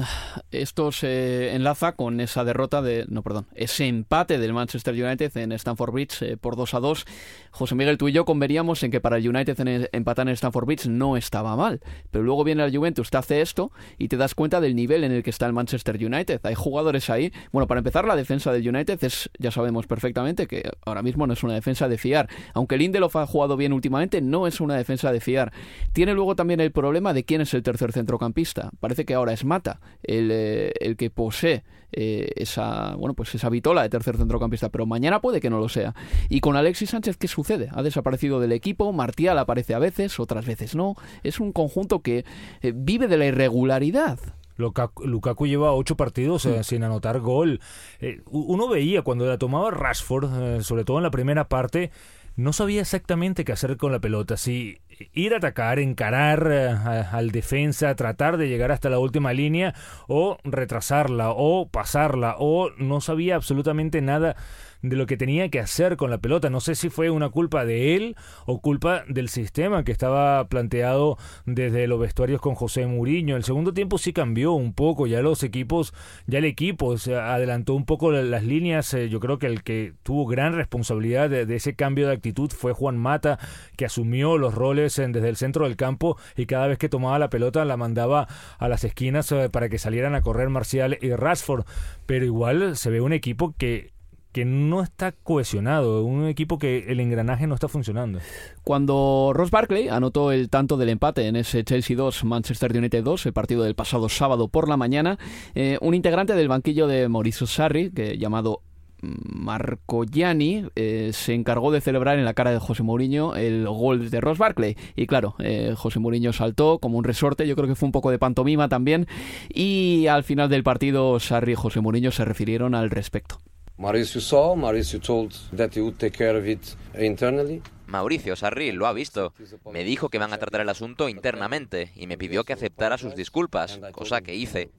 esto 0.50 0.92
se 0.92 1.54
enlaza 1.54 1.92
con 1.92 2.20
esa 2.20 2.44
derrota 2.44 2.82
de, 2.82 3.06
no, 3.10 3.22
perdón, 3.22 3.46
ese 3.54 3.86
empate 3.86 4.40
del 4.40 4.54
Manchester 4.54 4.96
United 4.96 5.38
en 5.38 5.52
Stamford 5.52 5.94
Bridge 5.94 6.24
eh, 6.24 6.36
por 6.36 6.56
2 6.56 6.74
a 6.74 6.80
2. 6.80 7.06
José 7.52 7.76
Miguel, 7.76 8.00
tú 8.00 8.08
y 8.08 8.12
yo 8.12 8.26
converíamos 8.26 8.82
en 8.82 8.90
que 8.90 9.00
para 9.00 9.18
el 9.18 9.30
United 9.30 9.60
en 9.60 9.88
empatar 9.92 10.28
en 10.28 10.34
Stamford 10.34 10.66
Bridge 10.66 10.88
no 10.88 11.16
estaba 11.16 11.56
mal, 11.56 11.80
pero 12.10 12.24
luego 12.24 12.44
viene 12.44 12.66
el 12.66 12.76
Juventus, 12.76 13.12
te 13.12 13.18
hace 13.18 13.42
esto 13.42 13.72
y 14.00 14.08
te 14.08 14.18
das 14.18 14.34
cuenta 14.34 14.62
del 14.62 14.76
nivel 14.76 15.04
en 15.04 15.12
el 15.12 15.22
que 15.22 15.30
está 15.30 15.46
el 15.46 15.54
Manchester 15.54 16.04
United. 16.04 16.42
Hay 16.44 16.56
jugadores 16.56 17.12
ahí. 17.12 17.32
Bueno, 17.52 17.68
para 17.68 17.82
empezar, 17.82 18.06
la 18.06 18.16
defensa 18.16 18.52
del 18.52 18.68
United 18.68 19.04
es, 19.04 19.30
ya 19.38 19.52
sabemos 19.52 19.86
perfectamente, 19.86 20.23
que 20.24 20.70
ahora 20.86 21.02
mismo 21.02 21.28
no 21.28 21.34
es 21.34 21.44
una 21.44 21.54
defensa 21.54 21.88
de 21.88 21.98
fiar. 21.98 22.30
Aunque 22.54 22.78
Lindelof 22.78 23.16
ha 23.16 23.26
jugado 23.26 23.58
bien 23.58 23.74
últimamente, 23.74 24.22
no 24.22 24.48
es 24.48 24.62
una 24.62 24.76
defensa 24.76 25.12
de 25.12 25.20
fiar. 25.20 25.52
Tiene 25.94 26.14
luego 26.14 26.36
también 26.36 26.60
el 26.60 26.72
problema 26.72 27.14
de 27.14 27.24
quién 27.24 27.42
es 27.42 27.54
el 27.54 27.64
tercer 27.64 27.92
centrocampista. 27.92 28.72
Parece 28.80 29.06
que 29.06 29.14
ahora 29.14 29.34
es 29.34 29.46
Mata 29.46 29.80
el, 30.04 30.30
eh, 30.32 30.74
el 30.80 30.98
que 30.98 31.10
posee 31.10 31.64
eh, 31.96 32.32
esa, 32.38 32.96
bueno, 32.96 33.14
pues 33.14 33.34
esa 33.36 33.50
vitola 33.50 33.84
de 33.84 33.90
tercer 33.90 34.18
centrocampista, 34.18 34.70
pero 34.70 34.86
mañana 34.86 35.22
puede 35.22 35.40
que 35.40 35.50
no 35.50 35.60
lo 35.60 35.70
sea. 35.70 35.94
Y 36.28 36.40
con 36.40 36.56
Alexis 36.56 36.90
Sánchez, 36.90 37.18
¿qué 37.18 37.28
sucede? 37.28 37.70
Ha 37.72 37.84
desaparecido 37.84 38.40
del 38.40 38.52
equipo, 38.52 38.92
Martial 38.94 39.38
aparece 39.38 39.76
a 39.76 39.80
veces, 39.80 40.20
otras 40.20 40.46
veces 40.46 40.76
no. 40.76 40.96
Es 41.24 41.40
un 41.40 41.52
conjunto 41.52 42.02
que 42.02 42.26
eh, 42.62 42.74
vive 42.76 43.08
de 43.08 43.18
la 43.18 43.28
irregularidad. 43.28 44.20
Lukaku, 44.58 45.48
lleva 45.48 45.74
ocho 45.74 45.96
partidos 45.96 46.46
eh, 46.46 46.64
sin 46.64 46.84
anotar 46.84 47.20
gol. 47.20 47.60
Eh, 48.00 48.22
uno 48.30 48.68
veía 48.68 49.02
cuando 49.02 49.26
la 49.26 49.38
tomaba 49.38 49.72
Rashford, 49.72 50.58
eh, 50.58 50.64
sobre 50.64 50.86
todo 50.86 50.98
en 50.98 51.04
la 51.04 51.12
primera 51.12 51.48
parte, 51.48 51.92
no 52.36 52.54
sabía 52.54 52.82
exactamente 52.82 53.46
qué 53.46 53.52
hacer 53.52 53.78
con 53.78 53.92
la 53.92 54.00
pelota. 54.00 54.38
Si 54.38 54.80
ir 55.14 55.34
a 55.34 55.38
atacar, 55.38 55.80
encarar 55.80 56.48
al 56.48 57.32
defensa, 57.32 57.94
tratar 57.96 58.38
de 58.38 58.48
llegar 58.48 58.72
hasta 58.72 58.90
la 58.90 59.00
última 59.00 59.34
línea, 59.34 59.76
o 60.08 60.38
retrasarla, 60.44 61.30
o 61.30 61.68
pasarla, 61.68 62.36
o 62.40 62.72
no 62.78 63.02
sabía 63.02 63.36
absolutamente 63.36 64.02
nada 64.02 64.36
de 64.84 64.98
lo 64.98 65.08
que 65.08 65.18
tenía 65.18 65.50
que 65.50 65.60
hacer 65.60 65.98
con 65.98 66.12
la 66.12 66.20
pelota. 66.20 66.50
No 66.50 66.60
sé 66.60 66.76
si 66.76 66.90
fue 66.90 67.10
una 67.10 67.30
culpa 67.30 67.66
de 67.66 67.96
él 67.96 68.16
o 68.46 68.60
culpa 68.60 69.04
del 69.08 69.30
sistema 69.30 69.84
que 69.84 69.94
estaba 69.94 70.48
planteado 70.50 71.18
desde 71.46 71.88
los 71.88 72.00
vestuarios 72.00 72.42
con 72.42 72.54
José 72.54 72.86
Mourinho. 72.86 73.38
El 73.38 73.46
segundo 73.46 73.74
tiempo 73.74 73.98
sí 73.98 74.12
cambió 74.14 74.52
un 74.52 74.74
poco, 74.74 75.08
ya 75.08 75.22
los 75.22 75.42
equipos, 75.44 75.94
ya 76.28 76.40
el 76.40 76.46
equipo 76.46 76.98
se 76.98 77.16
adelantó 77.16 77.74
un 77.74 77.86
poco 77.86 78.12
las 78.12 78.44
líneas. 78.44 78.94
Eh, 78.94 79.08
yo 79.08 79.22
creo 79.22 79.40
que 79.40 79.48
el 79.48 79.64
que 79.64 79.94
tuvo 80.04 80.28
gran 80.28 80.54
responsabilidad 80.54 81.30
de, 81.30 81.54
ese 81.56 81.76
cambio 81.76 82.08
de 82.08 82.14
actitud 82.14 82.52
fue 82.52 82.74
Juan 82.74 82.98
Mata, 82.98 83.40
que 83.78 83.86
asumió 83.86 84.38
los 84.38 84.54
roles 84.54 84.98
desde 84.98 85.30
el 85.30 85.38
centro 85.38 85.66
del 85.66 85.78
campo 85.78 86.18
y 86.36 86.46
cada 86.46 86.68
vez 86.68 86.78
que 86.78 86.90
tomaba 86.90 87.18
la 87.20 87.30
pelota 87.30 87.64
la 87.64 87.78
mandaba 87.78 88.28
a 88.58 88.68
las 88.68 88.84
esquinas 88.84 89.32
eh, 89.32 89.50
para 89.50 89.70
que 89.70 89.80
salieran 89.80 90.14
a 90.14 90.22
correr 90.22 90.50
Marcial 90.50 90.98
y 91.02 91.12
Rashford. 91.14 91.66
Pero 92.06 92.26
igual 92.26 92.76
se 92.76 92.90
ve 92.90 93.00
un 93.00 93.14
equipo 93.14 93.56
que 93.58 93.94
que 94.34 94.46
no 94.46 94.82
está 94.82 95.12
cohesionado, 95.12 96.04
un 96.04 96.28
equipo 96.28 96.58
que 96.58 96.86
el 96.90 97.00
engranaje 97.00 97.48
no 97.48 97.56
está 97.56 97.68
funcionando. 97.68 98.20
Cuando 98.64 99.32
Ross 99.34 99.52
Barkley 99.52 99.88
anotó 99.88 100.32
el 100.32 100.50
tanto 100.50 100.76
del 100.76 100.90
empate 100.90 101.28
en 101.28 101.36
ese 101.36 101.64
Chelsea 101.64 101.96
2, 101.96 102.26
Manchester 102.26 102.76
United 102.76 103.04
2, 103.04 103.28
el 103.28 103.34
partido 103.34 103.64
del 103.64 103.76
pasado 103.76 104.10
sábado 104.10 104.48
por 104.48 104.68
la 104.68 104.76
mañana, 104.76 105.18
eh, 105.54 105.78
un 105.82 105.94
integrante 105.94 106.34
del 106.34 106.48
banquillo 106.48 106.88
de 106.88 107.08
Mauricio 107.08 107.48
Sarri, 107.48 107.92
que 107.92 108.18
llamado 108.18 108.62
Marco 109.04 110.06
Gianni 110.06 110.66
eh, 110.76 111.12
se 111.14 111.34
encargó 111.34 111.72
de 111.72 111.82
celebrar 111.82 112.18
en 112.18 112.26
la 112.26 112.34
cara 112.34 112.52
de 112.52 112.60
José 112.60 112.84
Mourinho 112.84 113.36
el 113.36 113.68
gol 113.68 114.10
de 114.10 114.22
Ross 114.22 114.38
Barkley. 114.38 114.78
Y 114.96 115.08
claro, 115.08 115.36
eh, 115.40 115.74
José 115.78 116.00
Mourinho 116.00 116.34
saltó 116.34 116.80
como 116.80 116.98
un 116.98 117.04
resorte, 117.04 117.48
yo 117.48 117.56
creo 117.56 117.68
que 117.68 117.76
fue 117.76 117.88
un 117.88 117.92
poco 117.92 118.12
de 118.12 118.20
pantomima 118.20 118.70
también. 118.70 119.08
Y 119.54 120.08
al 120.08 120.24
final 120.24 120.50
del 120.50 120.64
partido, 120.64 121.20
Sarri 121.20 121.52
y 121.52 121.56
José 121.56 121.82
Mourinho 121.82 122.12
se 122.12 122.26
refirieron 122.26 122.76
al 122.76 122.90
respecto. 122.90 123.40
Mauricio 123.78 124.22
saw, 124.22 124.56
Mauricio 124.56 125.00
told 125.00 125.34
that 125.56 125.76
he 125.76 125.82
would 125.82 125.98
take 125.98 126.16
care 126.16 126.38
of 126.38 126.46
it 126.48 126.76
internally. 126.96 127.62
Mauricio 127.88 128.36
Sarri 128.36 128.72
lo 128.72 128.86
ha 128.88 128.94
visto. 128.94 129.34
Me 129.72 129.84
dijo 129.84 130.10
que 130.10 130.20
van 130.20 130.32
a 130.34 130.38
tratar 130.38 130.62
el 130.62 130.70
asunto 130.70 131.10
internamente 131.10 131.92
y 131.96 132.08
me 132.08 132.18
pidió 132.18 132.44
que 132.44 132.54
aceptara 132.54 132.98
sus 132.98 133.16
disculpas, 133.16 133.80
cosa 133.92 134.22
que 134.22 134.36
hice. 134.36 134.70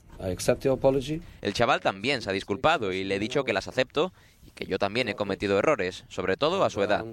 El 1.43 1.55
chaval 1.55 1.81
también 1.81 2.23
se 2.23 2.31
ha 2.31 2.33
disculpado 2.33 2.93
y 2.93 3.05
le 3.05 3.17
he 3.17 3.19
dicho 3.19 3.45
que 3.45 3.53
las 3.53 3.67
acepto 3.67 4.13
y 4.45 4.51
que 4.53 4.67
yo 4.67 4.79
también 4.79 5.09
he 5.09 5.15
cometido 5.15 5.59
errores, 5.59 6.05
sobre 6.09 6.37
todo 6.37 6.65
a 6.65 6.71
su 6.71 6.83
edad. 6.83 7.05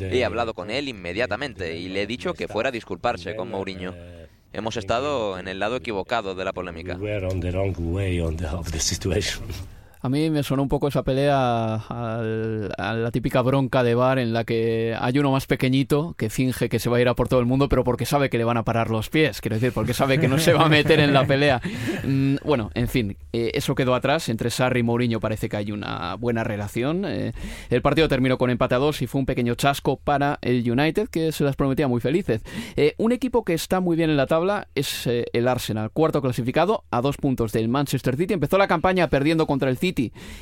He 0.00 0.24
hablado 0.24 0.54
con 0.54 0.70
él 0.70 0.88
inmediatamente 0.88 1.76
y 1.78 1.88
le 1.88 2.02
he 2.02 2.06
dicho 2.06 2.34
que 2.34 2.48
fuera 2.48 2.70
a 2.70 2.72
disculparse 2.72 3.36
con 3.36 3.50
Mourinho. 3.50 3.94
Hemos 4.52 4.76
estado 4.76 5.38
en 5.38 5.46
el 5.46 5.60
lado 5.60 5.76
equivocado 5.76 6.34
de 6.34 6.44
la 6.44 6.52
polémica. 6.52 6.96
A 10.02 10.08
mí 10.08 10.30
me 10.30 10.42
suena 10.42 10.62
un 10.62 10.68
poco 10.70 10.88
esa 10.88 11.02
pelea 11.02 11.74
a 11.74 12.94
la 12.94 13.10
típica 13.10 13.42
bronca 13.42 13.82
de 13.82 13.94
bar 13.94 14.18
en 14.18 14.32
la 14.32 14.44
que 14.44 14.96
hay 14.98 15.18
uno 15.18 15.30
más 15.30 15.44
pequeñito 15.46 16.14
que 16.16 16.30
finge 16.30 16.70
que 16.70 16.78
se 16.78 16.88
va 16.88 16.96
a 16.96 17.00
ir 17.02 17.08
a 17.08 17.14
por 17.14 17.28
todo 17.28 17.40
el 17.40 17.44
mundo, 17.44 17.68
pero 17.68 17.84
porque 17.84 18.06
sabe 18.06 18.30
que 18.30 18.38
le 18.38 18.44
van 18.44 18.56
a 18.56 18.64
parar 18.64 18.88
los 18.88 19.10
pies, 19.10 19.42
quiero 19.42 19.56
decir, 19.56 19.72
porque 19.72 19.92
sabe 19.92 20.18
que 20.18 20.26
no 20.26 20.38
se 20.38 20.54
va 20.54 20.64
a 20.64 20.68
meter 20.70 21.00
en 21.00 21.12
la 21.12 21.26
pelea. 21.26 21.60
Mm, 22.02 22.36
bueno, 22.44 22.70
en 22.72 22.88
fin, 22.88 23.18
eh, 23.34 23.50
eso 23.52 23.74
quedó 23.74 23.94
atrás. 23.94 24.30
Entre 24.30 24.48
Sarri 24.48 24.80
y 24.80 24.82
Mourinho 24.82 25.20
parece 25.20 25.50
que 25.50 25.58
hay 25.58 25.70
una 25.70 26.14
buena 26.14 26.44
relación. 26.44 27.04
Eh, 27.04 27.32
el 27.68 27.82
partido 27.82 28.08
terminó 28.08 28.38
con 28.38 28.48
empate 28.48 28.76
a 28.76 28.78
dos 28.78 29.02
y 29.02 29.06
fue 29.06 29.18
un 29.18 29.26
pequeño 29.26 29.54
chasco 29.54 29.98
para 29.98 30.38
el 30.40 30.70
United, 30.70 31.08
que 31.08 31.30
se 31.30 31.44
las 31.44 31.56
prometía 31.56 31.88
muy 31.88 32.00
felices. 32.00 32.40
Eh, 32.76 32.94
un 32.96 33.12
equipo 33.12 33.44
que 33.44 33.52
está 33.52 33.80
muy 33.80 33.98
bien 33.98 34.08
en 34.08 34.16
la 34.16 34.26
tabla 34.26 34.68
es 34.74 35.06
el 35.06 35.46
Arsenal, 35.46 35.90
cuarto 35.90 36.22
clasificado 36.22 36.84
a 36.90 37.02
dos 37.02 37.18
puntos 37.18 37.52
del 37.52 37.68
Manchester 37.68 38.16
City. 38.16 38.32
Empezó 38.32 38.56
la 38.56 38.66
campaña 38.66 39.08
perdiendo 39.08 39.46
contra 39.46 39.68
el 39.68 39.76
City 39.76 39.89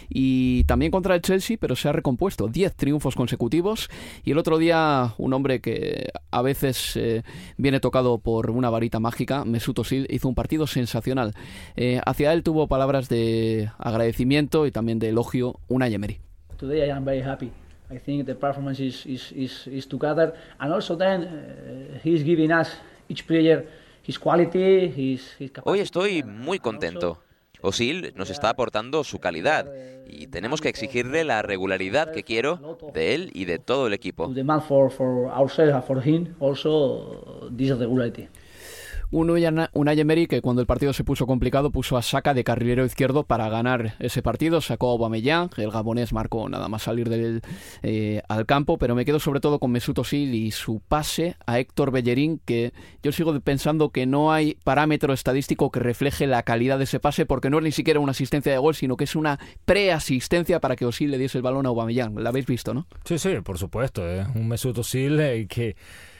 y 0.08 0.64
también 0.64 0.90
contra 0.90 1.14
el 1.14 1.22
Chelsea, 1.22 1.56
pero 1.60 1.76
se 1.76 1.88
ha 1.88 1.92
recompuesto. 1.92 2.48
10 2.48 2.74
triunfos 2.74 3.14
consecutivos 3.14 3.88
y 4.24 4.32
el 4.32 4.38
otro 4.38 4.58
día 4.58 5.14
un 5.18 5.32
hombre 5.32 5.60
que 5.60 6.10
a 6.30 6.42
veces 6.42 6.96
eh, 6.96 7.22
viene 7.56 7.80
tocado 7.80 8.18
por 8.18 8.50
una 8.50 8.70
varita 8.70 9.00
mágica, 9.00 9.44
Mesut 9.44 9.78
Özil, 9.78 10.06
hizo 10.10 10.28
un 10.28 10.34
partido 10.34 10.66
sensacional. 10.66 11.34
Eh, 11.76 12.00
hacia 12.04 12.32
él 12.32 12.42
tuvo 12.42 12.68
palabras 12.68 13.08
de 13.08 13.70
agradecimiento 13.78 14.66
y 14.66 14.70
también 14.70 14.98
de 14.98 15.10
elogio 15.10 15.60
una 15.68 15.88
Emery. 15.88 16.20
Today 16.56 16.88
I 16.88 16.90
am 16.90 17.04
very 17.04 17.22
happy. 17.22 17.50
I 17.90 17.98
think 17.98 18.26
the 18.26 18.34
performance 18.34 18.80
is, 18.80 19.06
is, 19.06 19.32
is, 19.32 19.66
is 19.66 19.86
together 19.86 20.34
and 20.58 20.72
also 20.72 20.96
then 20.96 21.22
uh, 21.22 21.98
he's 22.04 22.22
giving 22.22 22.52
us 22.52 22.68
each 23.08 23.26
player 23.26 23.66
his 24.08 24.18
quality, 24.18 24.88
his, 24.88 25.34
his 25.38 25.52
Hoy 25.64 25.80
estoy 25.80 26.22
muy 26.22 26.58
contento. 26.58 27.22
Osil 27.60 28.12
nos 28.16 28.30
está 28.30 28.50
aportando 28.50 29.04
su 29.04 29.18
calidad 29.18 29.66
y 30.06 30.28
tenemos 30.28 30.60
que 30.60 30.68
exigirle 30.68 31.24
la 31.24 31.42
regularidad 31.42 32.12
que 32.12 32.22
quiero 32.22 32.78
de 32.94 33.14
él 33.14 33.30
y 33.34 33.44
de 33.44 33.58
todo 33.58 33.86
el 33.86 33.92
equipo. 33.92 34.28
Un 39.10 39.30
Unai 39.30 40.26
que 40.26 40.42
cuando 40.42 40.60
el 40.60 40.66
partido 40.66 40.92
se 40.92 41.02
puso 41.02 41.26
complicado 41.26 41.70
puso 41.70 41.96
a 41.96 42.02
Saka 42.02 42.34
de 42.34 42.44
carrilero 42.44 42.84
izquierdo 42.84 43.24
para 43.24 43.48
ganar 43.48 43.94
ese 44.00 44.20
partido. 44.22 44.60
Sacó 44.60 44.88
a 44.88 44.92
Aubameyang, 44.92 45.48
el 45.56 45.70
gabonés 45.70 46.12
marcó 46.12 46.46
nada 46.50 46.68
más 46.68 46.82
salir 46.82 47.08
del, 47.08 47.40
eh, 47.82 48.20
al 48.28 48.44
campo, 48.44 48.76
pero 48.76 48.94
me 48.94 49.06
quedo 49.06 49.18
sobre 49.18 49.40
todo 49.40 49.60
con 49.60 49.70
Mesut 49.70 49.98
Özil 49.98 50.34
y 50.34 50.50
su 50.50 50.80
pase 50.80 51.36
a 51.46 51.58
Héctor 51.58 51.90
Bellerín, 51.90 52.38
que 52.44 52.74
yo 53.02 53.10
sigo 53.12 53.38
pensando 53.40 53.90
que 53.90 54.04
no 54.04 54.30
hay 54.30 54.58
parámetro 54.62 55.14
estadístico 55.14 55.70
que 55.70 55.80
refleje 55.80 56.26
la 56.26 56.42
calidad 56.42 56.76
de 56.76 56.84
ese 56.84 57.00
pase, 57.00 57.24
porque 57.24 57.48
no 57.48 57.58
es 57.58 57.64
ni 57.64 57.72
siquiera 57.72 58.00
una 58.00 58.10
asistencia 58.10 58.52
de 58.52 58.58
gol, 58.58 58.74
sino 58.74 58.98
que 58.98 59.04
es 59.04 59.16
una 59.16 59.38
preasistencia 59.64 60.60
para 60.60 60.76
que 60.76 60.84
Özil 60.84 61.10
le 61.10 61.16
diese 61.16 61.38
el 61.38 61.42
balón 61.42 61.64
a 61.64 61.70
Aubameyang. 61.70 62.22
¿La 62.22 62.28
habéis 62.28 62.46
visto, 62.46 62.74
no? 62.74 62.86
Sí, 63.04 63.18
sí, 63.18 63.30
por 63.42 63.56
supuesto. 63.56 64.06
¿eh? 64.06 64.26
Un 64.34 64.48
Mesut 64.48 64.76
Özil 64.76 65.18
eh, 65.18 65.46
que 65.48 65.76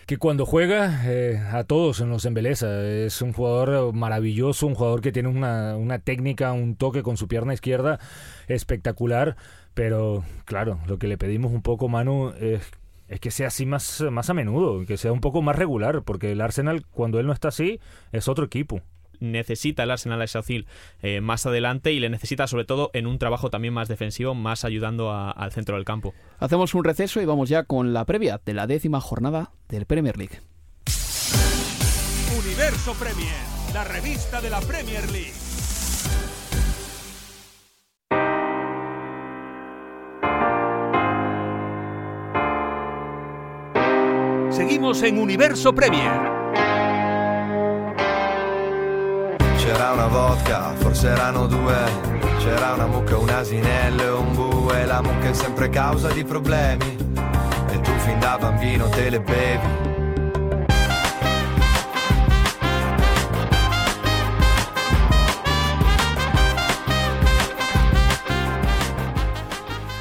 que 0.08 0.16
cuando 0.16 0.46
juega 0.46 1.02
eh, 1.04 1.36
a 1.52 1.64
todos 1.64 2.00
nos 2.00 2.24
embeleza. 2.24 2.82
Es 2.82 3.20
un 3.20 3.34
jugador 3.34 3.92
maravilloso, 3.92 4.66
un 4.66 4.74
jugador 4.74 5.02
que 5.02 5.12
tiene 5.12 5.28
una, 5.28 5.76
una 5.76 5.98
técnica, 5.98 6.52
un 6.52 6.76
toque 6.76 7.02
con 7.02 7.18
su 7.18 7.28
pierna 7.28 7.52
izquierda 7.52 8.00
espectacular. 8.46 9.36
Pero 9.74 10.24
claro, 10.46 10.80
lo 10.86 10.98
que 10.98 11.08
le 11.08 11.18
pedimos 11.18 11.52
un 11.52 11.60
poco, 11.60 11.88
Manu, 11.88 12.32
es 12.40 12.62
es 13.08 13.20
que 13.20 13.30
sea 13.30 13.48
así 13.48 13.66
más, 13.66 14.02
más 14.10 14.30
a 14.30 14.34
menudo, 14.34 14.84
que 14.86 14.96
sea 14.96 15.12
un 15.12 15.20
poco 15.20 15.42
más 15.42 15.56
regular, 15.56 16.02
porque 16.02 16.32
el 16.32 16.40
Arsenal, 16.40 16.86
cuando 16.90 17.20
él 17.20 17.26
no 17.26 17.32
está 17.34 17.48
así, 17.48 17.78
es 18.12 18.28
otro 18.28 18.46
equipo 18.46 18.80
necesita 19.20 19.82
el 19.82 19.90
Arsenal 19.90 20.20
a 20.20 20.24
Esaucil 20.24 20.66
eh, 21.02 21.20
más 21.20 21.46
adelante 21.46 21.92
y 21.92 22.00
le 22.00 22.10
necesita 22.10 22.46
sobre 22.46 22.64
todo 22.64 22.90
en 22.92 23.06
un 23.06 23.18
trabajo 23.18 23.50
también 23.50 23.74
más 23.74 23.88
defensivo, 23.88 24.34
más 24.34 24.64
ayudando 24.64 25.12
al 25.12 25.52
centro 25.52 25.76
del 25.76 25.84
campo. 25.84 26.14
Hacemos 26.38 26.74
un 26.74 26.84
receso 26.84 27.20
y 27.20 27.24
vamos 27.24 27.48
ya 27.48 27.64
con 27.64 27.92
la 27.92 28.04
previa 28.04 28.40
de 28.44 28.54
la 28.54 28.66
décima 28.66 29.00
jornada 29.00 29.52
del 29.68 29.86
Premier 29.86 30.16
League. 30.16 30.40
Universo 32.38 32.94
Premier, 32.94 33.36
la 33.72 33.84
revista 33.84 34.40
de 34.40 34.50
la 34.50 34.60
Premier 34.60 35.10
League. 35.10 35.32
Seguimos 44.50 45.02
en 45.02 45.18
Universo 45.18 45.72
Premier. 45.72 46.37
C'era 49.68 49.92
una 49.92 50.06
vodka, 50.06 50.72
forse 50.76 51.08
erano 51.08 51.46
due. 51.46 51.76
C'era 52.38 52.72
una 52.72 52.86
mucca, 52.86 53.18
un 53.18 53.28
asinello 53.28 54.02
e 54.02 54.10
un 54.12 54.34
bue. 54.34 54.86
La 54.86 55.02
mucca 55.02 55.28
è 55.28 55.34
sempre 55.34 55.68
causa 55.68 56.08
di 56.08 56.24
problemi. 56.24 56.96
E 57.70 57.80
tu 57.82 57.90
fin 57.98 58.18
da 58.18 58.38
bambino 58.40 58.88
te 58.88 59.10
le 59.10 59.20
bevi. 59.20 59.86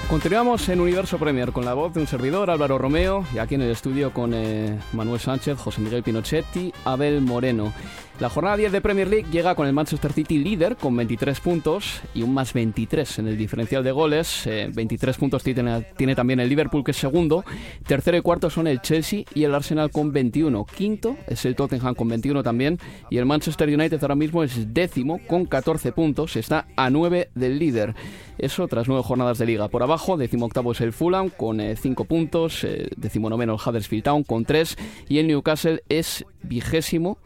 Continuamos 0.07 0.69
en 0.69 0.79
Universo 0.79 1.17
Premier 1.17 1.51
con 1.51 1.65
la 1.65 1.73
voz 1.73 1.93
de 1.93 1.99
un 1.99 2.07
servidor, 2.07 2.49
Álvaro 2.49 2.77
Romeo, 2.77 3.25
y 3.33 3.39
aquí 3.39 3.55
en 3.55 3.63
el 3.63 3.71
estudio 3.71 4.13
con 4.13 4.33
eh, 4.33 4.79
Manuel 4.93 5.19
Sánchez, 5.19 5.59
José 5.59 5.81
Miguel 5.81 6.03
Pinochetti, 6.03 6.71
Abel 6.85 7.19
Moreno. 7.19 7.73
La 8.19 8.29
jornada 8.29 8.57
10 8.57 8.71
de 8.71 8.81
Premier 8.81 9.07
League 9.07 9.27
llega 9.31 9.53
con 9.53 9.67
el 9.67 9.73
Manchester 9.73 10.11
City 10.11 10.39
líder 10.39 10.75
con 10.75 10.95
23 10.95 11.39
puntos 11.39 12.01
y 12.15 12.23
un 12.23 12.33
más 12.33 12.51
23 12.51 13.19
en 13.19 13.27
el 13.27 13.37
diferencial 13.37 13.83
de 13.83 13.91
goles. 13.91 14.41
23 14.73 15.15
eh, 15.15 15.19
puntos 15.19 15.43
tiene, 15.43 15.83
tiene, 15.95 16.15
también 16.15 16.39
el 16.39 16.49
Liverpool 16.49 16.83
que 16.83 16.91
es 16.91 16.97
segundo. 16.97 17.45
Tercero 17.85 18.17
y 18.17 18.21
cuarto 18.21 18.49
son 18.49 18.65
el 18.65 18.81
Chelsea 18.81 19.23
y 19.35 19.43
el 19.43 19.53
Arsenal 19.53 19.91
con 19.91 20.11
21. 20.11 20.65
Quinto 20.65 21.15
es 21.27 21.45
el 21.45 21.55
Tottenham 21.55 21.93
con 21.93 22.07
21 22.07 22.41
también. 22.41 22.79
Y 23.11 23.19
el 23.19 23.27
Manchester 23.27 23.69
United 23.69 24.01
ahora 24.01 24.15
mismo 24.15 24.41
es 24.41 24.73
décimo 24.73 25.19
con 25.27 25.45
14 25.45 25.91
puntos. 25.91 26.37
Está 26.37 26.65
a 26.75 26.89
9 26.89 27.29
del 27.35 27.59
líder. 27.59 27.93
Eso 28.39 28.67
tras 28.67 28.87
nueve 28.87 29.03
jornadas 29.03 29.37
de 29.37 29.45
liga. 29.45 29.67
Por 29.67 29.83
abajo, 29.83 30.17
décimo 30.17 30.47
octavo 30.47 30.71
es 30.71 30.81
el 30.81 30.91
Fulham 30.91 31.29
con 31.29 31.59
5 31.59 32.03
eh, 32.03 32.05
puntos. 32.07 32.63
Eh, 32.63 32.89
décimo 32.97 33.29
noveno 33.29 33.53
el 33.53 33.59
Huddersfield 33.63 34.05
Town 34.05 34.23
con 34.23 34.43
3. 34.43 34.75
Y 35.07 35.19
el 35.19 35.27
Newcastle 35.27 35.83
es 35.87 36.25
vigésimo 36.41 37.19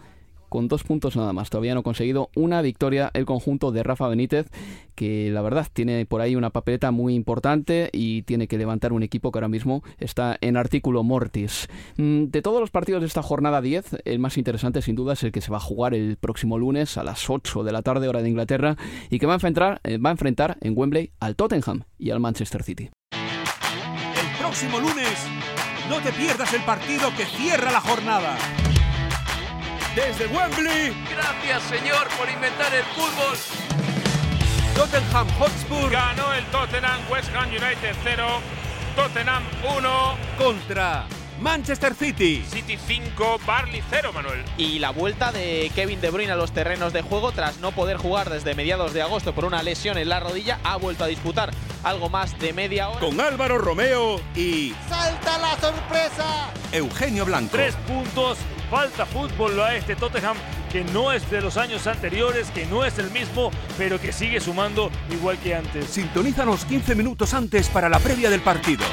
con 0.51 0.67
dos 0.67 0.83
puntos 0.83 1.15
nada 1.15 1.31
más. 1.31 1.49
Todavía 1.49 1.73
no 1.73 1.79
ha 1.79 1.83
conseguido 1.83 2.29
una 2.35 2.61
victoria 2.61 3.09
el 3.13 3.25
conjunto 3.25 3.71
de 3.71 3.83
Rafa 3.83 4.09
Benítez, 4.09 4.47
que 4.95 5.31
la 5.31 5.41
verdad 5.41 5.65
tiene 5.71 6.05
por 6.05 6.19
ahí 6.19 6.35
una 6.35 6.49
papeleta 6.49 6.91
muy 6.91 7.15
importante 7.15 7.89
y 7.93 8.23
tiene 8.23 8.49
que 8.49 8.57
levantar 8.57 8.91
un 8.91 9.01
equipo 9.01 9.31
que 9.31 9.39
ahora 9.39 9.47
mismo 9.47 9.81
está 9.97 10.37
en 10.41 10.57
artículo 10.57 11.03
mortis. 11.03 11.69
Mm, 11.95 12.25
de 12.25 12.41
todos 12.41 12.59
los 12.59 12.69
partidos 12.69 12.99
de 12.99 13.07
esta 13.07 13.23
jornada 13.23 13.61
10, 13.61 14.01
el 14.03 14.19
más 14.19 14.37
interesante 14.37 14.81
sin 14.81 14.95
duda 14.97 15.13
es 15.13 15.23
el 15.23 15.31
que 15.31 15.39
se 15.39 15.51
va 15.51 15.57
a 15.57 15.61
jugar 15.61 15.93
el 15.93 16.17
próximo 16.17 16.59
lunes 16.59 16.97
a 16.97 17.05
las 17.05 17.29
8 17.29 17.63
de 17.63 17.71
la 17.71 17.81
tarde 17.81 18.09
hora 18.09 18.21
de 18.21 18.29
Inglaterra 18.29 18.75
y 19.09 19.19
que 19.19 19.27
va 19.27 19.33
a 19.33 19.35
enfrentar, 19.35 19.79
eh, 19.85 19.99
va 19.99 20.09
a 20.09 20.11
enfrentar 20.11 20.57
en 20.59 20.77
Wembley 20.77 21.13
al 21.21 21.37
Tottenham 21.37 21.83
y 21.97 22.09
al 22.09 22.19
Manchester 22.19 22.61
City. 22.61 22.89
El 23.13 24.37
próximo 24.37 24.81
lunes 24.81 25.27
no 25.89 26.01
te 26.01 26.11
pierdas 26.11 26.53
el 26.53 26.61
partido 26.63 27.09
que 27.15 27.23
cierra 27.23 27.71
la 27.71 27.79
jornada 27.79 28.37
desde 29.95 30.27
Wembley. 30.27 30.93
Gracias, 31.09 31.63
señor, 31.63 32.07
por 32.17 32.29
inventar 32.29 32.73
el 32.73 32.83
fútbol. 32.95 33.37
Tottenham 34.75 35.27
Hotspur 35.37 35.91
ganó 35.91 36.33
el 36.33 36.45
Tottenham 36.45 36.99
West 37.09 37.29
Ham 37.35 37.49
United 37.49 37.95
0, 38.03 38.41
Tottenham 38.95 39.43
1 39.77 40.17
contra 40.37 41.05
Manchester 41.41 41.95
City. 41.95 42.43
City 42.47 42.77
5, 42.77 43.39
Barley 43.47 43.81
0, 43.89 44.11
Manuel. 44.13 44.43
Y 44.57 44.77
la 44.77 44.91
vuelta 44.91 45.31
de 45.31 45.71
Kevin 45.73 45.99
De 45.99 46.11
Bruyne 46.11 46.31
a 46.31 46.35
los 46.35 46.51
terrenos 46.51 46.93
de 46.93 47.01
juego 47.01 47.31
tras 47.31 47.57
no 47.57 47.71
poder 47.71 47.97
jugar 47.97 48.29
desde 48.29 48.53
mediados 48.53 48.93
de 48.93 49.01
agosto 49.01 49.33
por 49.33 49.45
una 49.45 49.63
lesión 49.63 49.97
en 49.97 50.09
la 50.09 50.19
rodilla, 50.19 50.59
ha 50.63 50.77
vuelto 50.77 51.03
a 51.03 51.07
disputar 51.07 51.51
algo 51.83 52.09
más 52.09 52.37
de 52.37 52.53
media 52.53 52.89
hora. 52.89 52.99
Con 52.99 53.19
Álvaro 53.19 53.57
Romeo 53.57 54.21
y... 54.35 54.75
¡Salta 54.87 55.39
la 55.39 55.59
sorpresa! 55.59 56.51
Eugenio 56.71 57.25
Blanco. 57.25 57.49
Tres 57.53 57.75
puntos, 57.87 58.37
falta 58.69 59.07
fútbol 59.07 59.59
a 59.61 59.75
este 59.75 59.95
Tottenham 59.95 60.37
que 60.71 60.83
no 60.85 61.11
es 61.11 61.29
de 61.31 61.41
los 61.41 61.57
años 61.57 61.87
anteriores, 61.87 62.51
que 62.51 62.67
no 62.67 62.85
es 62.85 62.99
el 62.99 63.09
mismo, 63.09 63.49
pero 63.79 63.99
que 63.99 64.13
sigue 64.13 64.39
sumando 64.39 64.91
igual 65.09 65.39
que 65.39 65.55
antes. 65.55 65.85
Sintonízanos 65.85 66.65
15 66.65 66.93
minutos 66.93 67.33
antes 67.33 67.67
para 67.67 67.89
la 67.89 67.97
previa 67.97 68.29
del 68.29 68.41
partido. 68.41 68.85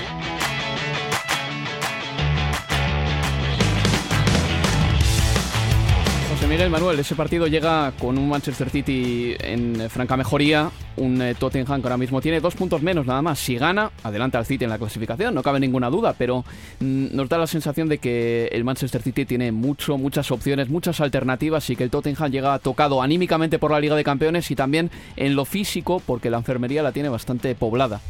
Miguel 6.48 6.70
Manuel, 6.70 6.98
ese 6.98 7.14
partido 7.14 7.46
llega 7.46 7.92
con 8.00 8.16
un 8.16 8.26
Manchester 8.26 8.70
City 8.70 9.36
en 9.38 9.82
eh, 9.82 9.88
franca 9.90 10.16
mejoría, 10.16 10.70
un 10.96 11.20
eh, 11.20 11.34
Tottenham 11.34 11.82
que 11.82 11.86
ahora 11.86 11.98
mismo 11.98 12.22
tiene 12.22 12.40
dos 12.40 12.54
puntos 12.54 12.80
menos 12.80 13.04
nada 13.04 13.20
más. 13.20 13.38
Si 13.38 13.58
gana, 13.58 13.90
adelanta 14.02 14.38
al 14.38 14.46
City 14.46 14.64
en 14.64 14.70
la 14.70 14.78
clasificación, 14.78 15.34
no 15.34 15.42
cabe 15.42 15.60
ninguna 15.60 15.90
duda, 15.90 16.14
pero 16.16 16.46
mm, 16.80 17.08
nos 17.14 17.28
da 17.28 17.36
la 17.36 17.46
sensación 17.46 17.90
de 17.90 17.98
que 17.98 18.46
el 18.50 18.64
Manchester 18.64 19.02
City 19.02 19.26
tiene 19.26 19.52
mucho, 19.52 19.98
muchas 19.98 20.30
opciones, 20.30 20.70
muchas 20.70 21.02
alternativas 21.02 21.68
y 21.68 21.76
que 21.76 21.84
el 21.84 21.90
Tottenham 21.90 22.30
llega 22.30 22.58
tocado 22.60 23.02
anímicamente 23.02 23.58
por 23.58 23.70
la 23.70 23.80
Liga 23.80 23.94
de 23.94 24.04
Campeones 24.04 24.50
y 24.50 24.56
también 24.56 24.90
en 25.16 25.36
lo 25.36 25.44
físico 25.44 26.00
porque 26.06 26.30
la 26.30 26.38
enfermería 26.38 26.82
la 26.82 26.92
tiene 26.92 27.10
bastante 27.10 27.54
poblada 27.54 28.00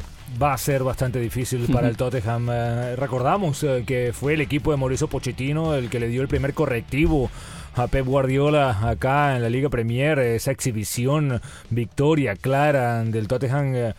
va 0.40 0.52
a 0.52 0.58
ser 0.58 0.84
bastante 0.84 1.18
difícil 1.18 1.66
para 1.72 1.88
el 1.88 1.96
Tottenham. 1.96 2.50
Eh, 2.52 2.96
recordamos 2.96 3.64
que 3.86 4.12
fue 4.12 4.34
el 4.34 4.42
equipo 4.42 4.70
de 4.70 4.76
Mauricio 4.76 5.08
Pochettino 5.08 5.74
el 5.74 5.88
que 5.88 5.98
le 5.98 6.08
dio 6.08 6.20
el 6.20 6.28
primer 6.28 6.52
correctivo 6.52 7.30
a 7.78 7.86
Pep 7.86 8.06
Guardiola 8.06 8.88
acá 8.88 9.36
en 9.36 9.42
la 9.42 9.48
Liga 9.48 9.68
Premier, 9.68 10.18
esa 10.18 10.50
exhibición, 10.50 11.40
victoria 11.70 12.34
clara 12.34 13.04
del 13.04 13.28
Tottenham 13.28 13.72
eh, 13.74 13.94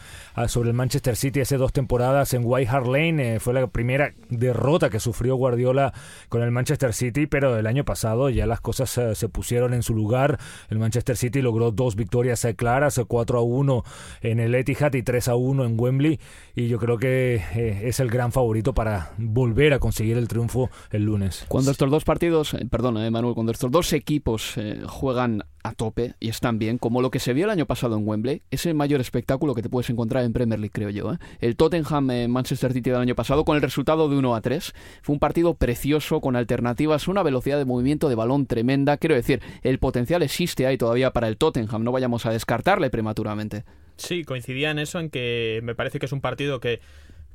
sobre 0.47 0.69
el 0.69 0.75
Manchester 0.75 1.15
City 1.15 1.39
hace 1.39 1.55
dos 1.55 1.71
temporadas 1.71 2.33
en 2.33 2.41
White 2.43 2.69
Hart 2.69 2.87
Lane. 2.87 3.35
Eh, 3.35 3.39
fue 3.39 3.53
la 3.53 3.67
primera 3.67 4.13
derrota 4.29 4.89
que 4.89 4.99
sufrió 4.99 5.35
Guardiola 5.35 5.93
con 6.27 6.41
el 6.41 6.51
Manchester 6.51 6.93
City, 6.93 7.25
pero 7.25 7.57
el 7.57 7.67
año 7.67 7.85
pasado 7.85 8.29
ya 8.29 8.45
las 8.45 8.59
cosas 8.59 8.97
eh, 8.97 9.15
se 9.15 9.29
pusieron 9.29 9.73
en 9.73 9.81
su 9.81 9.95
lugar. 9.95 10.39
El 10.69 10.79
Manchester 10.79 11.15
City 11.15 11.41
logró 11.41 11.71
dos 11.71 11.95
victorias 11.95 12.45
claras, 12.57 12.99
4 13.07 13.37
a 13.37 13.41
1 13.41 13.83
en 14.21 14.39
el 14.41 14.55
Etihad 14.55 14.93
y 14.93 15.03
3 15.03 15.29
a 15.29 15.35
1 15.35 15.63
en 15.63 15.79
Wembley. 15.79 16.19
Y 16.53 16.67
yo 16.67 16.79
creo 16.79 16.97
que 16.97 17.41
es 17.87 17.99
el 18.01 18.09
gran 18.09 18.33
favorito 18.33 18.73
para 18.73 19.11
volver 19.17 19.73
a 19.73 19.79
conseguir 19.79 20.17
el 20.17 20.27
triunfo 20.27 20.69
el 20.91 21.03
lunes. 21.03 21.45
Cuando 21.47 21.71
estos 21.71 21.89
dos 21.89 22.03
partidos, 22.03 22.55
perdón, 22.69 22.95
Manuel, 23.11 23.35
cuando 23.35 23.53
estos 23.53 23.68
dos 23.69 23.93
equipos 23.93 24.57
eh, 24.57 24.81
juegan 24.85 25.43
a 25.63 25.73
tope 25.73 26.13
y 26.19 26.29
están 26.29 26.59
bien, 26.59 26.77
como 26.77 27.01
lo 27.01 27.11
que 27.11 27.19
se 27.19 27.33
vio 27.33 27.45
el 27.45 27.51
año 27.51 27.65
pasado 27.65 27.97
en 27.97 28.07
Wembley, 28.07 28.41
es 28.49 28.65
el 28.65 28.75
mayor 28.75 29.01
espectáculo 29.01 29.55
que 29.55 29.61
te 29.61 29.69
puedes 29.69 29.89
encontrar 29.89 30.23
en 30.23 30.33
Premier 30.33 30.59
League, 30.59 30.71
creo 30.73 30.89
yo. 30.89 31.13
¿eh? 31.13 31.17
El 31.39 31.55
Tottenham 31.55 32.09
en 32.11 32.31
Manchester 32.31 32.73
City 32.73 32.89
del 32.89 32.99
año 32.99 33.15
pasado, 33.15 33.45
con 33.45 33.55
el 33.55 33.61
resultado 33.61 34.09
de 34.09 34.17
1 34.17 34.35
a 34.35 34.41
3, 34.41 34.73
fue 35.01 35.13
un 35.13 35.19
partido 35.19 35.53
precioso, 35.55 36.21
con 36.21 36.35
alternativas, 36.35 37.07
una 37.07 37.23
velocidad 37.23 37.57
de 37.57 37.65
movimiento 37.65 38.09
de 38.09 38.15
balón 38.15 38.45
tremenda. 38.45 38.97
Quiero 38.97 39.15
decir, 39.15 39.41
el 39.63 39.79
potencial 39.79 40.23
existe 40.23 40.65
ahí 40.65 40.77
todavía 40.77 41.11
para 41.11 41.27
el 41.27 41.37
Tottenham, 41.37 41.83
no 41.83 41.91
vayamos 41.91 42.25
a 42.25 42.31
descartarle 42.31 42.89
prematuramente. 42.89 43.63
Sí, 43.97 44.23
coincidía 44.23 44.71
en 44.71 44.79
eso, 44.79 44.99
en 44.99 45.09
que 45.09 45.59
me 45.63 45.75
parece 45.75 45.99
que 45.99 46.05
es 46.05 46.11
un 46.13 46.21
partido 46.21 46.61
que 46.61 46.79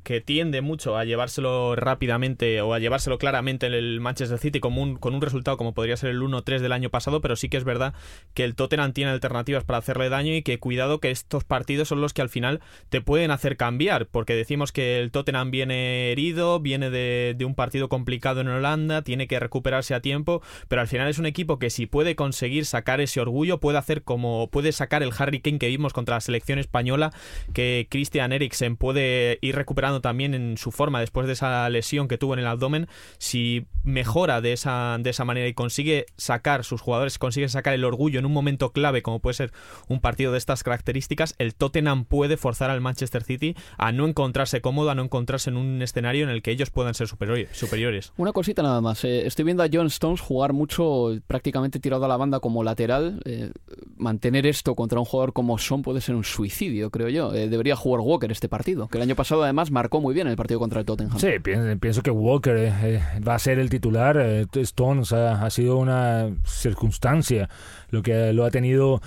que 0.05 0.21
tiende 0.21 0.61
mucho 0.61 0.97
a 0.97 1.03
llevárselo 1.03 1.75
rápidamente 1.75 2.61
o 2.61 2.73
a 2.73 2.79
llevárselo 2.79 3.17
claramente 3.17 3.65
en 3.65 3.73
el 3.73 3.99
Manchester 3.99 4.37
City 4.37 4.59
con 4.59 4.77
un, 4.77 4.97
con 4.97 5.15
un 5.15 5.21
resultado 5.21 5.57
como 5.57 5.73
podría 5.73 5.97
ser 5.97 6.11
el 6.11 6.21
1-3 6.21 6.59
del 6.59 6.71
año 6.71 6.91
pasado, 6.91 7.21
pero 7.21 7.35
sí 7.35 7.49
que 7.49 7.57
es 7.57 7.63
verdad 7.63 7.95
que 8.35 8.43
el 8.43 8.55
Tottenham 8.55 8.93
tiene 8.93 9.11
alternativas 9.11 9.63
para 9.63 9.79
hacerle 9.79 10.09
daño 10.09 10.33
y 10.33 10.43
que 10.43 10.59
cuidado 10.59 10.99
que 10.99 11.09
estos 11.09 11.43
partidos 11.43 11.87
son 11.87 12.01
los 12.01 12.13
que 12.13 12.21
al 12.21 12.29
final 12.29 12.61
te 12.89 13.01
pueden 13.01 13.31
hacer 13.31 13.57
cambiar, 13.57 14.05
porque 14.05 14.35
decimos 14.35 14.71
que 14.71 14.99
el 14.99 15.09
Tottenham 15.09 15.49
viene 15.49 16.11
herido, 16.11 16.59
viene 16.59 16.91
de, 16.91 17.33
de 17.35 17.45
un 17.45 17.55
partido 17.55 17.89
complicado 17.89 18.41
en 18.41 18.47
Holanda, 18.47 19.01
tiene 19.01 19.27
que 19.27 19.39
recuperarse 19.39 19.95
a 19.95 20.01
tiempo, 20.01 20.43
pero 20.67 20.81
al 20.81 20.87
final 20.87 21.09
es 21.09 21.17
un 21.17 21.25
equipo 21.25 21.57
que 21.57 21.71
si 21.71 21.87
puede 21.87 22.15
conseguir 22.15 22.67
sacar 22.67 23.01
ese 23.01 23.21
orgullo, 23.21 23.59
puede 23.59 23.79
hacer 23.79 24.03
como 24.03 24.51
puede 24.51 24.71
sacar 24.71 25.01
el 25.01 25.11
Harry 25.17 25.39
Kane 25.39 25.57
que 25.57 25.67
vimos 25.67 25.93
contra 25.93 26.17
la 26.17 26.21
selección 26.21 26.59
española, 26.59 27.11
que 27.53 27.87
Christian 27.89 28.31
Eriksen 28.31 28.77
puede 28.77 29.39
ir 29.41 29.55
recuperando 29.55 29.94
también 30.01 30.33
en 30.33 30.57
su 30.57 30.71
forma 30.71 30.99
después 30.99 31.27
de 31.27 31.33
esa 31.33 31.69
lesión 31.69 32.07
que 32.07 32.17
tuvo 32.17 32.33
en 32.33 32.39
el 32.39 32.47
abdomen, 32.47 32.87
si 33.17 33.67
mejora 33.83 34.41
de 34.41 34.53
esa, 34.53 34.97
de 34.99 35.09
esa 35.09 35.25
manera 35.25 35.47
y 35.47 35.53
consigue 35.53 36.05
sacar, 36.17 36.63
sus 36.63 36.81
jugadores 36.81 37.19
consiguen 37.19 37.49
sacar 37.49 37.73
el 37.73 37.83
orgullo 37.83 38.19
en 38.19 38.25
un 38.25 38.33
momento 38.33 38.71
clave 38.71 39.01
como 39.01 39.19
puede 39.19 39.35
ser 39.35 39.51
un 39.87 39.99
partido 39.99 40.31
de 40.31 40.37
estas 40.37 40.63
características, 40.63 41.35
el 41.37 41.55
Tottenham 41.55 42.05
puede 42.05 42.37
forzar 42.37 42.69
al 42.69 42.81
Manchester 42.81 43.23
City 43.23 43.55
a 43.77 43.91
no 43.91 44.07
encontrarse 44.07 44.61
cómodo, 44.61 44.89
a 44.89 44.95
no 44.95 45.03
encontrarse 45.03 45.49
en 45.49 45.57
un 45.57 45.81
escenario 45.81 46.23
en 46.23 46.29
el 46.29 46.41
que 46.41 46.51
ellos 46.51 46.69
puedan 46.69 46.93
ser 46.93 47.07
superiores. 47.07 48.13
Una 48.17 48.31
cosita 48.31 48.63
nada 48.63 48.81
más, 48.81 49.03
eh, 49.03 49.25
estoy 49.27 49.45
viendo 49.45 49.63
a 49.63 49.67
John 49.71 49.87
Stones 49.87 50.21
jugar 50.21 50.53
mucho 50.53 51.11
prácticamente 51.27 51.79
tirado 51.79 52.05
a 52.05 52.07
la 52.07 52.17
banda 52.17 52.39
como 52.39 52.63
lateral. 52.63 53.21
Eh, 53.25 53.51
mantener 53.97 54.45
esto 54.45 54.75
contra 54.75 54.99
un 54.99 55.05
jugador 55.05 55.33
como 55.33 55.57
Son 55.57 55.81
puede 55.81 56.01
ser 56.01 56.15
un 56.15 56.23
suicidio, 56.23 56.89
creo 56.89 57.09
yo. 57.09 57.33
Eh, 57.33 57.49
debería 57.49 57.75
jugar 57.75 58.01
Walker 58.01 58.31
este 58.31 58.49
partido, 58.49 58.87
que 58.87 58.97
el 58.97 59.03
año 59.03 59.15
pasado 59.15 59.43
además 59.43 59.71
marcó 59.71 59.84
muy 60.01 60.13
bien 60.13 60.27
el 60.27 60.35
partido 60.35 60.59
contra 60.59 60.79
el 60.79 60.85
Tottenham. 60.85 61.17
Sí, 61.19 61.39
pienso, 61.79 62.01
que 62.01 62.11
Walker 62.11 62.57
eh, 62.57 62.73
eh, 62.83 63.01
va 63.25 63.35
a 63.35 63.39
ser 63.39 63.59
el 63.59 63.69
titular. 63.69 64.17
Stones 64.53 65.11
ha, 65.13 65.49
sido 65.49 65.77
una 65.77 66.29
circunstancia 66.45 67.49
lo 67.89 68.01
que 68.03 68.33
lo 68.33 68.45
ha 68.45 68.51
tenido 68.51 69.01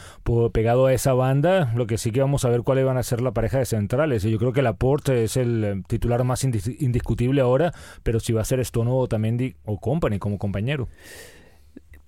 pegado 0.53 0.87
a 0.87 0.93
esa 0.93 1.13
banda. 1.13 1.73
Lo 1.75 1.87
que 1.87 1.99
sí 1.99 2.11
que 2.11 2.21
vamos 2.21 2.45
a 2.45 2.49
ver 2.49 2.63
cuáles 2.63 2.85
van 2.85 2.97
a 2.97 3.03
ser 3.03 3.21
la 3.21 3.33
pareja 3.33 3.59
de 3.59 3.67
centrales. 3.67 4.25
Y 4.25 4.31
yo 4.31 4.39
creo 4.39 4.53
que 4.53 4.63
Laporte 4.63 5.25
es 5.25 5.37
el 5.37 5.85
titular 5.87 6.25
más 6.25 6.45
indiscutible 6.45 7.41
ahora, 7.41 7.73
pero 8.03 8.21
si 8.21 8.33
va 8.33 8.43
a 8.43 8.45
ser 8.45 8.61
Stone 8.61 8.91
o 8.93 9.07
también 9.09 9.57
o 9.65 9.79
Company 9.79 10.19
como 10.19 10.39
compañero. 10.39 10.89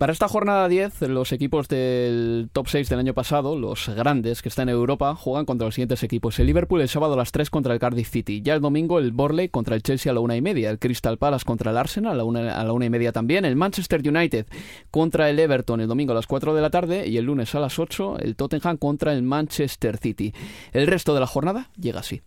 Para 0.00 0.14
esta 0.14 0.28
jornada 0.28 0.66
10, 0.66 1.02
los 1.10 1.30
equipos 1.30 1.68
del 1.68 2.48
top 2.54 2.68
6 2.68 2.88
del 2.88 3.00
año 3.00 3.12
pasado, 3.12 3.58
los 3.58 3.86
grandes 3.90 4.40
que 4.40 4.48
están 4.48 4.70
en 4.70 4.74
Europa, 4.74 5.14
juegan 5.14 5.44
contra 5.44 5.66
los 5.66 5.74
siguientes 5.74 6.02
equipos. 6.02 6.38
El 6.38 6.46
Liverpool 6.46 6.80
el 6.80 6.88
sábado 6.88 7.12
a 7.12 7.16
las 7.18 7.32
3 7.32 7.50
contra 7.50 7.74
el 7.74 7.80
Cardiff 7.80 8.08
City. 8.08 8.40
Ya 8.40 8.54
el 8.54 8.62
domingo 8.62 8.98
el 8.98 9.12
Borley 9.12 9.50
contra 9.50 9.74
el 9.74 9.82
Chelsea 9.82 10.10
a 10.10 10.14
la 10.14 10.20
una 10.20 10.36
y 10.36 10.40
media. 10.40 10.70
El 10.70 10.78
Crystal 10.78 11.18
Palace 11.18 11.44
contra 11.44 11.70
el 11.70 11.76
Arsenal 11.76 12.14
a 12.14 12.16
la, 12.16 12.24
una, 12.24 12.58
a 12.58 12.64
la 12.64 12.72
una 12.72 12.86
y 12.86 12.88
media 12.88 13.12
también. 13.12 13.44
El 13.44 13.56
Manchester 13.56 14.00
United 14.02 14.46
contra 14.90 15.28
el 15.28 15.38
Everton 15.38 15.82
el 15.82 15.88
domingo 15.88 16.12
a 16.12 16.14
las 16.14 16.26
4 16.26 16.54
de 16.54 16.62
la 16.62 16.70
tarde. 16.70 17.06
Y 17.06 17.18
el 17.18 17.26
lunes 17.26 17.54
a 17.54 17.60
las 17.60 17.78
8 17.78 18.20
el 18.20 18.36
Tottenham 18.36 18.78
contra 18.78 19.12
el 19.12 19.22
Manchester 19.22 19.98
City. 19.98 20.32
El 20.72 20.86
resto 20.86 21.12
de 21.12 21.20
la 21.20 21.26
jornada 21.26 21.68
llega 21.78 22.00
así. 22.00 22.22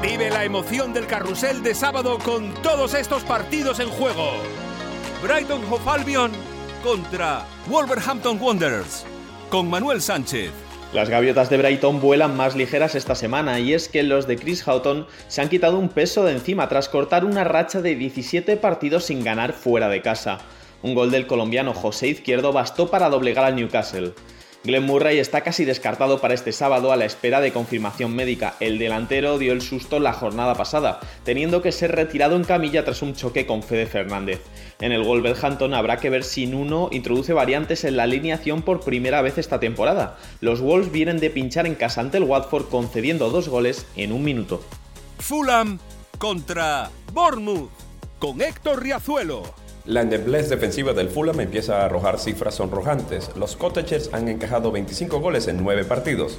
Vive 0.00 0.30
la 0.30 0.44
emoción 0.44 0.92
del 0.92 1.08
carrusel 1.08 1.64
de 1.64 1.74
sábado 1.74 2.20
con 2.24 2.54
todos 2.62 2.94
estos 2.94 3.24
partidos 3.24 3.80
en 3.80 3.88
juego. 3.88 4.67
Brighton 5.22 5.62
Hove 5.68 5.90
Albion 5.90 6.30
contra 6.84 7.44
Wolverhampton 7.66 8.40
Wanderers 8.40 9.04
con 9.50 9.68
Manuel 9.68 10.00
Sánchez. 10.00 10.52
Las 10.92 11.08
gaviotas 11.08 11.50
de 11.50 11.56
Brighton 11.56 12.00
vuelan 12.00 12.36
más 12.36 12.54
ligeras 12.54 12.94
esta 12.94 13.16
semana 13.16 13.58
y 13.58 13.74
es 13.74 13.88
que 13.88 14.04
los 14.04 14.28
de 14.28 14.36
Chris 14.36 14.62
Houghton 14.62 15.08
se 15.26 15.40
han 15.40 15.48
quitado 15.48 15.76
un 15.76 15.88
peso 15.88 16.24
de 16.24 16.34
encima 16.34 16.68
tras 16.68 16.88
cortar 16.88 17.24
una 17.24 17.42
racha 17.42 17.82
de 17.82 17.96
17 17.96 18.58
partidos 18.58 19.06
sin 19.06 19.24
ganar 19.24 19.54
fuera 19.54 19.88
de 19.88 20.02
casa. 20.02 20.38
Un 20.82 20.94
gol 20.94 21.10
del 21.10 21.26
colombiano 21.26 21.74
José 21.74 22.06
Izquierdo 22.06 22.52
bastó 22.52 22.88
para 22.88 23.10
doblegar 23.10 23.44
al 23.44 23.56
Newcastle. 23.56 24.14
Glenn 24.64 24.84
Murray 24.84 25.18
está 25.18 25.42
casi 25.42 25.64
descartado 25.64 26.20
para 26.20 26.34
este 26.34 26.52
sábado 26.52 26.90
a 26.90 26.96
la 26.96 27.04
espera 27.04 27.40
de 27.40 27.52
confirmación 27.52 28.14
médica. 28.14 28.56
El 28.58 28.78
delantero 28.78 29.38
dio 29.38 29.52
el 29.52 29.62
susto 29.62 30.00
la 30.00 30.12
jornada 30.12 30.54
pasada, 30.54 30.98
teniendo 31.24 31.62
que 31.62 31.70
ser 31.70 31.92
retirado 31.94 32.34
en 32.34 32.42
camilla 32.42 32.84
tras 32.84 33.02
un 33.02 33.14
choque 33.14 33.46
con 33.46 33.62
Fede 33.62 33.86
Fernández. 33.86 34.40
En 34.80 34.90
el 34.90 35.04
Wolverhampton 35.04 35.74
habrá 35.74 35.98
que 35.98 36.10
ver 36.10 36.24
si 36.24 36.46
Nuno 36.46 36.88
introduce 36.90 37.32
variantes 37.32 37.84
en 37.84 37.96
la 37.96 38.02
alineación 38.02 38.62
por 38.62 38.80
primera 38.80 39.22
vez 39.22 39.38
esta 39.38 39.60
temporada. 39.60 40.18
Los 40.40 40.60
Wolves 40.60 40.90
vienen 40.90 41.18
de 41.18 41.30
pinchar 41.30 41.66
en 41.66 41.76
casa 41.76 42.00
ante 42.00 42.18
el 42.18 42.24
Watford 42.24 42.68
concediendo 42.68 43.30
dos 43.30 43.48
goles 43.48 43.86
en 43.94 44.12
un 44.12 44.24
minuto. 44.24 44.60
Fulham 45.18 45.78
contra 46.18 46.90
Bournemouth 47.12 47.70
con 48.18 48.40
Héctor 48.40 48.82
Riazuelo. 48.82 49.67
La 49.88 50.02
endeblez 50.02 50.50
defensiva 50.50 50.92
del 50.92 51.08
Fulham 51.08 51.40
empieza 51.40 51.80
a 51.80 51.86
arrojar 51.86 52.18
cifras 52.18 52.56
sonrojantes. 52.56 53.30
Los 53.36 53.56
Cottagers 53.56 54.10
han 54.12 54.28
encajado 54.28 54.70
25 54.70 55.18
goles 55.18 55.48
en 55.48 55.64
9 55.64 55.86
partidos. 55.86 56.36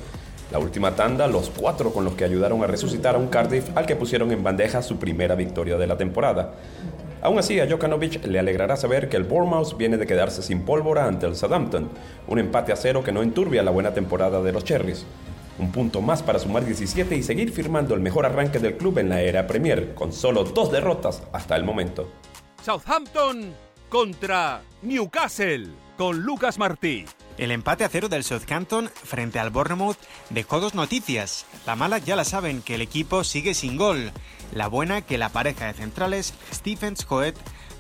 La 0.52 0.60
última 0.60 0.94
tanda, 0.94 1.26
los 1.26 1.50
cuatro 1.50 1.92
con 1.92 2.06
los 2.06 2.14
que 2.14 2.26
ayudaron 2.26 2.64
a 2.64 2.68
resucitar 2.68 3.16
a 3.16 3.18
un 3.18 3.26
Cardiff 3.26 3.76
al 3.76 3.88
que 3.88 3.96
pusieron 3.96 4.32
en 4.32 4.44
bandeja 4.44 4.84
su 4.84 5.00
primera 5.00 5.34
victoria 5.34 5.80
de 5.80 5.88
la 5.88 5.98
temporada. 5.98 6.54
Aún 7.24 7.40
así, 7.40 7.60
a 7.60 7.68
Jokanovic 7.68 8.24
le 8.28 8.38
alegrará 8.38 8.78
saber 8.78 9.10
que 9.10 9.18
el 9.18 9.24
Bournemouth 9.24 9.76
viene 9.78 9.98
de 9.98 10.06
quedarse 10.06 10.44
sin 10.44 10.62
pólvora 10.62 11.08
ante 11.08 11.26
el 11.26 11.36
Southampton, 11.36 11.90
un 12.28 12.38
empate 12.38 12.72
a 12.72 12.76
cero 12.76 13.04
que 13.04 13.12
no 13.12 13.24
enturbia 13.24 13.64
la 13.64 13.72
buena 13.72 13.96
temporada 13.96 14.44
de 14.44 14.52
los 14.52 14.64
Cherries. 14.64 15.08
Un 15.58 15.72
punto 15.72 16.02
más 16.02 16.22
para 16.22 16.38
sumar 16.38 16.66
17 16.66 17.16
y 17.16 17.24
seguir 17.24 17.52
firmando 17.52 17.96
el 17.96 18.00
mejor 18.00 18.28
arranque 18.28 18.60
del 18.60 18.78
club 18.78 19.00
en 19.00 19.10
la 19.10 19.24
era 19.24 19.48
Premier, 19.48 19.96
con 19.96 20.14
solo 20.14 20.44
dos 20.44 20.72
derrotas 20.72 21.24
hasta 21.34 21.56
el 21.56 21.64
momento. 21.64 22.10
Southampton 22.64 23.56
contra 23.90 24.62
Newcastle 24.82 25.70
con 25.98 26.22
Lucas 26.22 26.58
Martí. 26.58 27.06
El 27.38 27.52
empate 27.52 27.86
a 27.86 27.90
cero 27.90 28.10
del 28.10 28.24
Southampton 28.24 28.90
frente 28.90 29.40
al 29.40 29.50
Bournemouth 29.50 29.98
dejó 30.30 30.60
dos 30.60 30.76
noticias. 30.76 31.46
La 31.66 31.76
mala 31.76 31.98
ya 32.00 32.16
la 32.16 32.26
saben 32.26 32.62
que 32.62 32.76
el 32.76 32.82
equipo 32.82 33.24
sigue 33.24 33.54
sin 33.54 33.78
gol. 33.78 34.12
La 34.54 34.68
buena 34.68 35.02
que 35.02 35.18
la 35.18 35.30
pareja 35.30 35.68
de 35.68 35.74
centrales, 35.74 36.34
Stephens 36.54 37.06
Coet, 37.06 37.36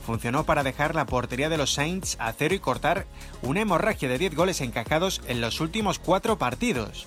funcionó 0.05 0.45
para 0.45 0.63
dejar 0.63 0.95
la 0.95 1.05
portería 1.05 1.49
de 1.49 1.57
los 1.57 1.73
Saints 1.73 2.15
a 2.19 2.32
cero 2.32 2.55
y 2.55 2.59
cortar 2.59 3.05
una 3.41 3.61
hemorragia 3.61 4.09
de 4.09 4.17
10 4.17 4.36
goles 4.36 4.61
encajados 4.61 5.21
en 5.27 5.41
los 5.41 5.59
últimos 5.59 5.99
cuatro 5.99 6.38
partidos. 6.38 7.05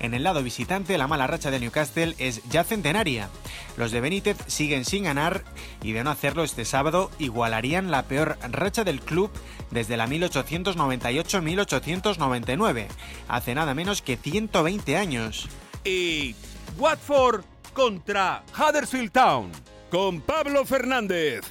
En 0.00 0.14
el 0.14 0.22
lado 0.22 0.42
visitante, 0.42 0.96
la 0.98 1.06
mala 1.06 1.26
racha 1.26 1.50
de 1.50 1.60
Newcastle 1.60 2.14
es 2.18 2.42
ya 2.50 2.64
centenaria. 2.64 3.28
Los 3.76 3.92
de 3.92 4.00
Benítez 4.00 4.36
siguen 4.46 4.84
sin 4.84 5.04
ganar 5.04 5.44
y 5.82 5.92
de 5.92 6.04
no 6.04 6.10
hacerlo 6.10 6.44
este 6.44 6.64
sábado 6.64 7.10
igualarían 7.18 7.90
la 7.90 8.04
peor 8.04 8.38
racha 8.50 8.84
del 8.84 9.00
club 9.00 9.30
desde 9.70 9.96
la 9.96 10.06
1898-1899, 10.08 12.86
hace 13.28 13.54
nada 13.54 13.74
menos 13.74 14.02
que 14.02 14.16
120 14.16 14.96
años. 14.96 15.48
Y 15.84 16.34
Watford 16.78 17.44
contra 17.72 18.42
Huddersfield 18.56 19.12
Town 19.12 19.50
con 19.90 20.20
Pablo 20.20 20.64
Fernández. 20.64 21.42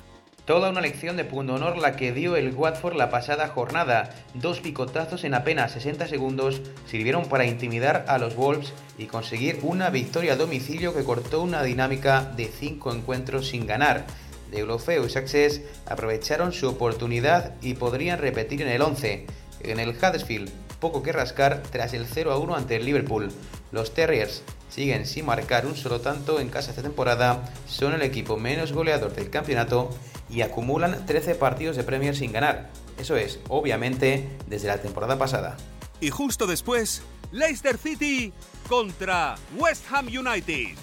Toda 0.46 0.72
una 0.72 0.82
lección 0.82 1.16
de 1.16 1.24
punto 1.24 1.54
honor 1.54 1.78
la 1.78 1.96
que 1.96 2.12
dio 2.12 2.36
el 2.36 2.54
Watford 2.54 2.98
la 2.98 3.10
pasada 3.10 3.48
jornada. 3.48 4.10
Dos 4.34 4.60
picotazos 4.60 5.24
en 5.24 5.36
apenas 5.36 5.72
60 5.72 6.06
segundos 6.08 6.62
sirvieron 6.86 7.30
para 7.30 7.46
intimidar 7.46 8.04
a 8.10 8.18
los 8.18 8.36
Wolves 8.36 8.74
y 8.98 9.06
conseguir 9.06 9.60
una 9.62 9.90
victoria 9.90 10.34
a 10.34 10.36
domicilio 10.36 10.94
que 10.94 11.06
cortó 11.06 11.42
una 11.42 11.64
dinámica 11.64 12.30
de 12.36 12.48
cinco 12.48 12.92
encuentros 12.92 13.48
sin 13.48 13.66
ganar. 13.66 14.06
Deulofeu 14.52 15.06
y 15.06 15.10
Success 15.10 15.62
aprovecharon 15.86 16.52
su 16.52 16.68
oportunidad 16.68 17.54
y 17.62 17.76
podrían 17.76 18.20
repetir 18.20 18.64
en 18.64 18.68
el 18.68 18.82
11. 18.82 19.26
En 19.62 19.80
el 19.80 19.92
Huddersfield, 19.92 20.52
poco 20.82 21.04
que 21.04 21.14
rascar 21.14 21.64
tras 21.72 21.94
el 21.94 22.06
0 22.06 22.34
a 22.34 22.38
1 22.38 22.56
ante 22.56 22.76
el 22.76 22.84
Liverpool. 22.86 23.32
Los 23.72 23.94
Terriers 23.94 24.44
siguen 24.70 25.06
sin 25.06 25.26
marcar 25.26 25.66
un 25.66 25.78
solo 25.78 26.02
tanto 26.02 26.42
en 26.42 26.50
casa 26.50 26.72
esta 26.72 26.82
temporada, 26.82 27.46
son 27.66 27.94
el 27.94 28.02
equipo 28.02 28.36
menos 28.36 28.74
goleador 28.74 29.14
del 29.14 29.30
campeonato 29.30 29.90
y 30.34 30.42
acumulan 30.42 31.06
13 31.06 31.36
partidos 31.36 31.76
de 31.76 31.84
Premier 31.84 32.16
sin 32.16 32.32
ganar. 32.32 32.70
Eso 32.98 33.16
es, 33.16 33.40
obviamente, 33.50 34.28
desde 34.48 34.68
la 34.68 34.82
temporada 34.82 35.18
pasada. 35.18 35.58
Y 36.00 36.10
justo 36.10 36.48
después, 36.48 37.04
Leicester 37.32 37.78
City 37.78 38.34
contra 38.68 39.36
West 39.58 39.86
Ham 39.92 40.08
United, 40.08 40.76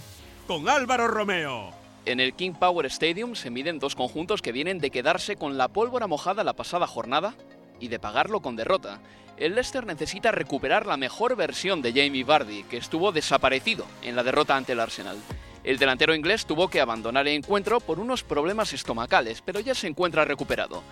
con 0.46 0.68
Álvaro 0.68 1.08
Romeo. 1.08 1.72
En 2.06 2.20
el 2.20 2.34
King 2.34 2.52
Power 2.52 2.86
Stadium 2.86 3.34
se 3.34 3.50
miden 3.50 3.78
dos 3.78 3.94
conjuntos 3.94 4.40
que 4.40 4.52
vienen 4.52 4.78
de 4.78 4.90
quedarse 4.90 5.36
con 5.36 5.58
la 5.58 5.68
pólvora 5.68 6.06
mojada 6.06 6.44
la 6.44 6.54
pasada 6.54 6.86
jornada 6.86 7.34
y 7.78 7.88
de 7.88 7.98
pagarlo 7.98 8.40
con 8.40 8.56
derrota. 8.56 9.00
El 9.36 9.54
Leicester 9.54 9.86
necesita 9.86 10.32
recuperar 10.32 10.86
la 10.86 10.96
mejor 10.96 11.36
versión 11.36 11.82
de 11.82 11.92
Jamie 11.92 12.24
Vardy, 12.24 12.64
que 12.64 12.76
estuvo 12.76 13.12
desaparecido 13.12 13.84
en 14.02 14.16
la 14.16 14.22
derrota 14.22 14.56
ante 14.56 14.72
el 14.72 14.80
Arsenal. 14.80 15.18
El 15.62 15.78
delantero 15.78 16.14
inglés 16.14 16.46
tuvo 16.46 16.68
que 16.68 16.80
abandonar 16.80 17.28
el 17.28 17.34
encuentro 17.34 17.80
por 17.80 18.00
unos 18.00 18.22
problemas 18.22 18.72
estomacales, 18.72 19.42
pero 19.42 19.60
ya 19.60 19.74
se 19.74 19.86
encuentra 19.86 20.24
recuperado. 20.24 20.82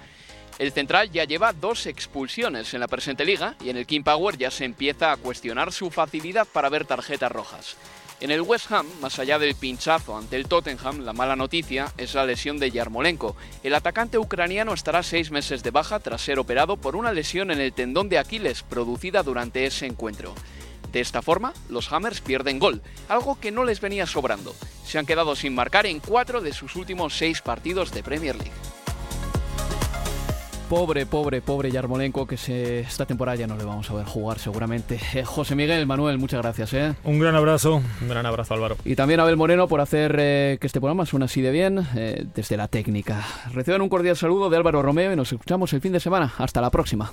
El 0.59 0.73
central 0.73 1.11
ya 1.11 1.25
lleva 1.25 1.53
dos 1.53 1.87
expulsiones 1.87 2.75
en 2.75 2.81
la 2.81 2.89
presente 2.89 3.25
liga 3.25 3.55
y 3.65 3.71
en 3.71 3.77
el 3.77 3.87
King 3.87 4.03
Power 4.03 4.37
ya 4.37 4.51
se 4.51 4.65
empieza 4.65 5.13
a 5.13 5.17
cuestionar 5.17 5.73
su 5.73 5.91
facilidad 5.91 6.47
para 6.53 6.69
ver 6.69 6.85
tarjetas 6.85 7.31
rojas. 7.31 7.77
En 8.21 8.33
el 8.33 8.41
West 8.41 8.73
Ham, 8.73 8.85
más 9.01 9.21
allá 9.21 9.39
del 9.39 9.55
pinchazo 9.55 10.19
ante 10.19 10.35
el 10.35 10.49
Tottenham, 10.49 11.05
la 11.05 11.13
mala 11.13 11.37
noticia 11.37 11.93
es 11.97 12.15
la 12.15 12.27
lesión 12.27 12.59
de 12.59 12.73
Yarmolenko. 12.73 13.37
El 13.63 13.75
atacante 13.75 14.19
ucraniano 14.19 14.75
estará 14.75 15.05
seis 15.05 15.31
meses 15.31 15.63
de 15.63 15.71
baja 15.71 16.01
tras 16.01 16.23
ser 16.23 16.41
operado 16.41 16.77
por 16.77 16.97
una 16.97 17.13
lesión 17.13 17.53
en 17.53 17.61
el 17.61 17.73
tendón 17.73 18.09
de 18.09 18.19
Aquiles 18.19 18.65
producida 18.65 19.23
durante 19.23 19.67
ese 19.67 19.87
encuentro. 19.87 20.35
De 20.93 21.01
esta 21.01 21.23
forma, 21.23 21.53
los 21.69 21.93
Hammers 21.93 22.21
pierden 22.21 22.59
gol, 22.59 22.83
algo 23.09 23.39
que 23.39 23.51
no 23.51 23.65
les 23.65 23.81
venía 23.81 24.07
sobrando. 24.07 24.55
Se 24.85 24.99
han 24.99 25.07
quedado 25.07 25.37
sin 25.37 25.55
marcar 25.55 25.87
en 25.87 26.01
cuatro 26.01 26.41
de 26.41 26.53
sus 26.53 26.77
últimos 26.77 27.17
seis 27.17 27.43
partidos 27.43 27.93
de 27.93 28.03
Premier 28.03 28.37
League. 28.37 28.53
Pobre, 30.69 31.07
pobre, 31.07 31.41
pobre 31.41 31.71
Yarmolenko, 31.71 32.27
que 32.27 32.37
se, 32.37 32.81
esta 32.81 33.07
temporada 33.07 33.37
ya 33.37 33.47
no 33.47 33.57
le 33.57 33.65
vamos 33.65 33.91
a 33.91 33.95
ver 33.95 34.05
jugar 34.05 34.39
seguramente. 34.39 35.01
Eh, 35.15 35.25
José 35.25 35.55
Miguel, 35.55 35.87
Manuel, 35.87 36.19
muchas 36.19 36.43
gracias. 36.43 36.75
¿eh? 36.75 36.95
Un 37.05 37.19
gran 37.19 37.35
abrazo. 37.35 37.83
Un 38.03 38.09
gran 38.09 38.27
abrazo, 38.27 38.53
Álvaro. 38.53 38.77
Y 38.85 38.95
también 38.95 39.19
a 39.21 39.23
Abel 39.23 39.39
Moreno 39.39 39.67
por 39.67 39.81
hacer 39.81 40.15
eh, 40.19 40.59
que 40.61 40.67
este 40.67 40.79
programa 40.79 41.07
suene 41.07 41.25
así 41.25 41.41
de 41.41 41.53
bien 41.53 41.89
desde 42.35 42.59
la 42.59 42.69
técnica. 42.69 43.27
Reciban 43.55 43.81
un 43.81 43.89
cordial 43.89 44.17
saludo 44.17 44.51
de 44.51 44.59
Álvaro 44.59 44.83
Romeo 44.83 45.11
y 45.11 45.17
nos 45.17 45.33
escuchamos 45.33 45.73
el 45.73 45.81
fin 45.81 45.93
de 45.93 46.01
semana. 46.01 46.35
Hasta 46.37 46.61
la 46.61 46.69
próxima. 46.69 47.13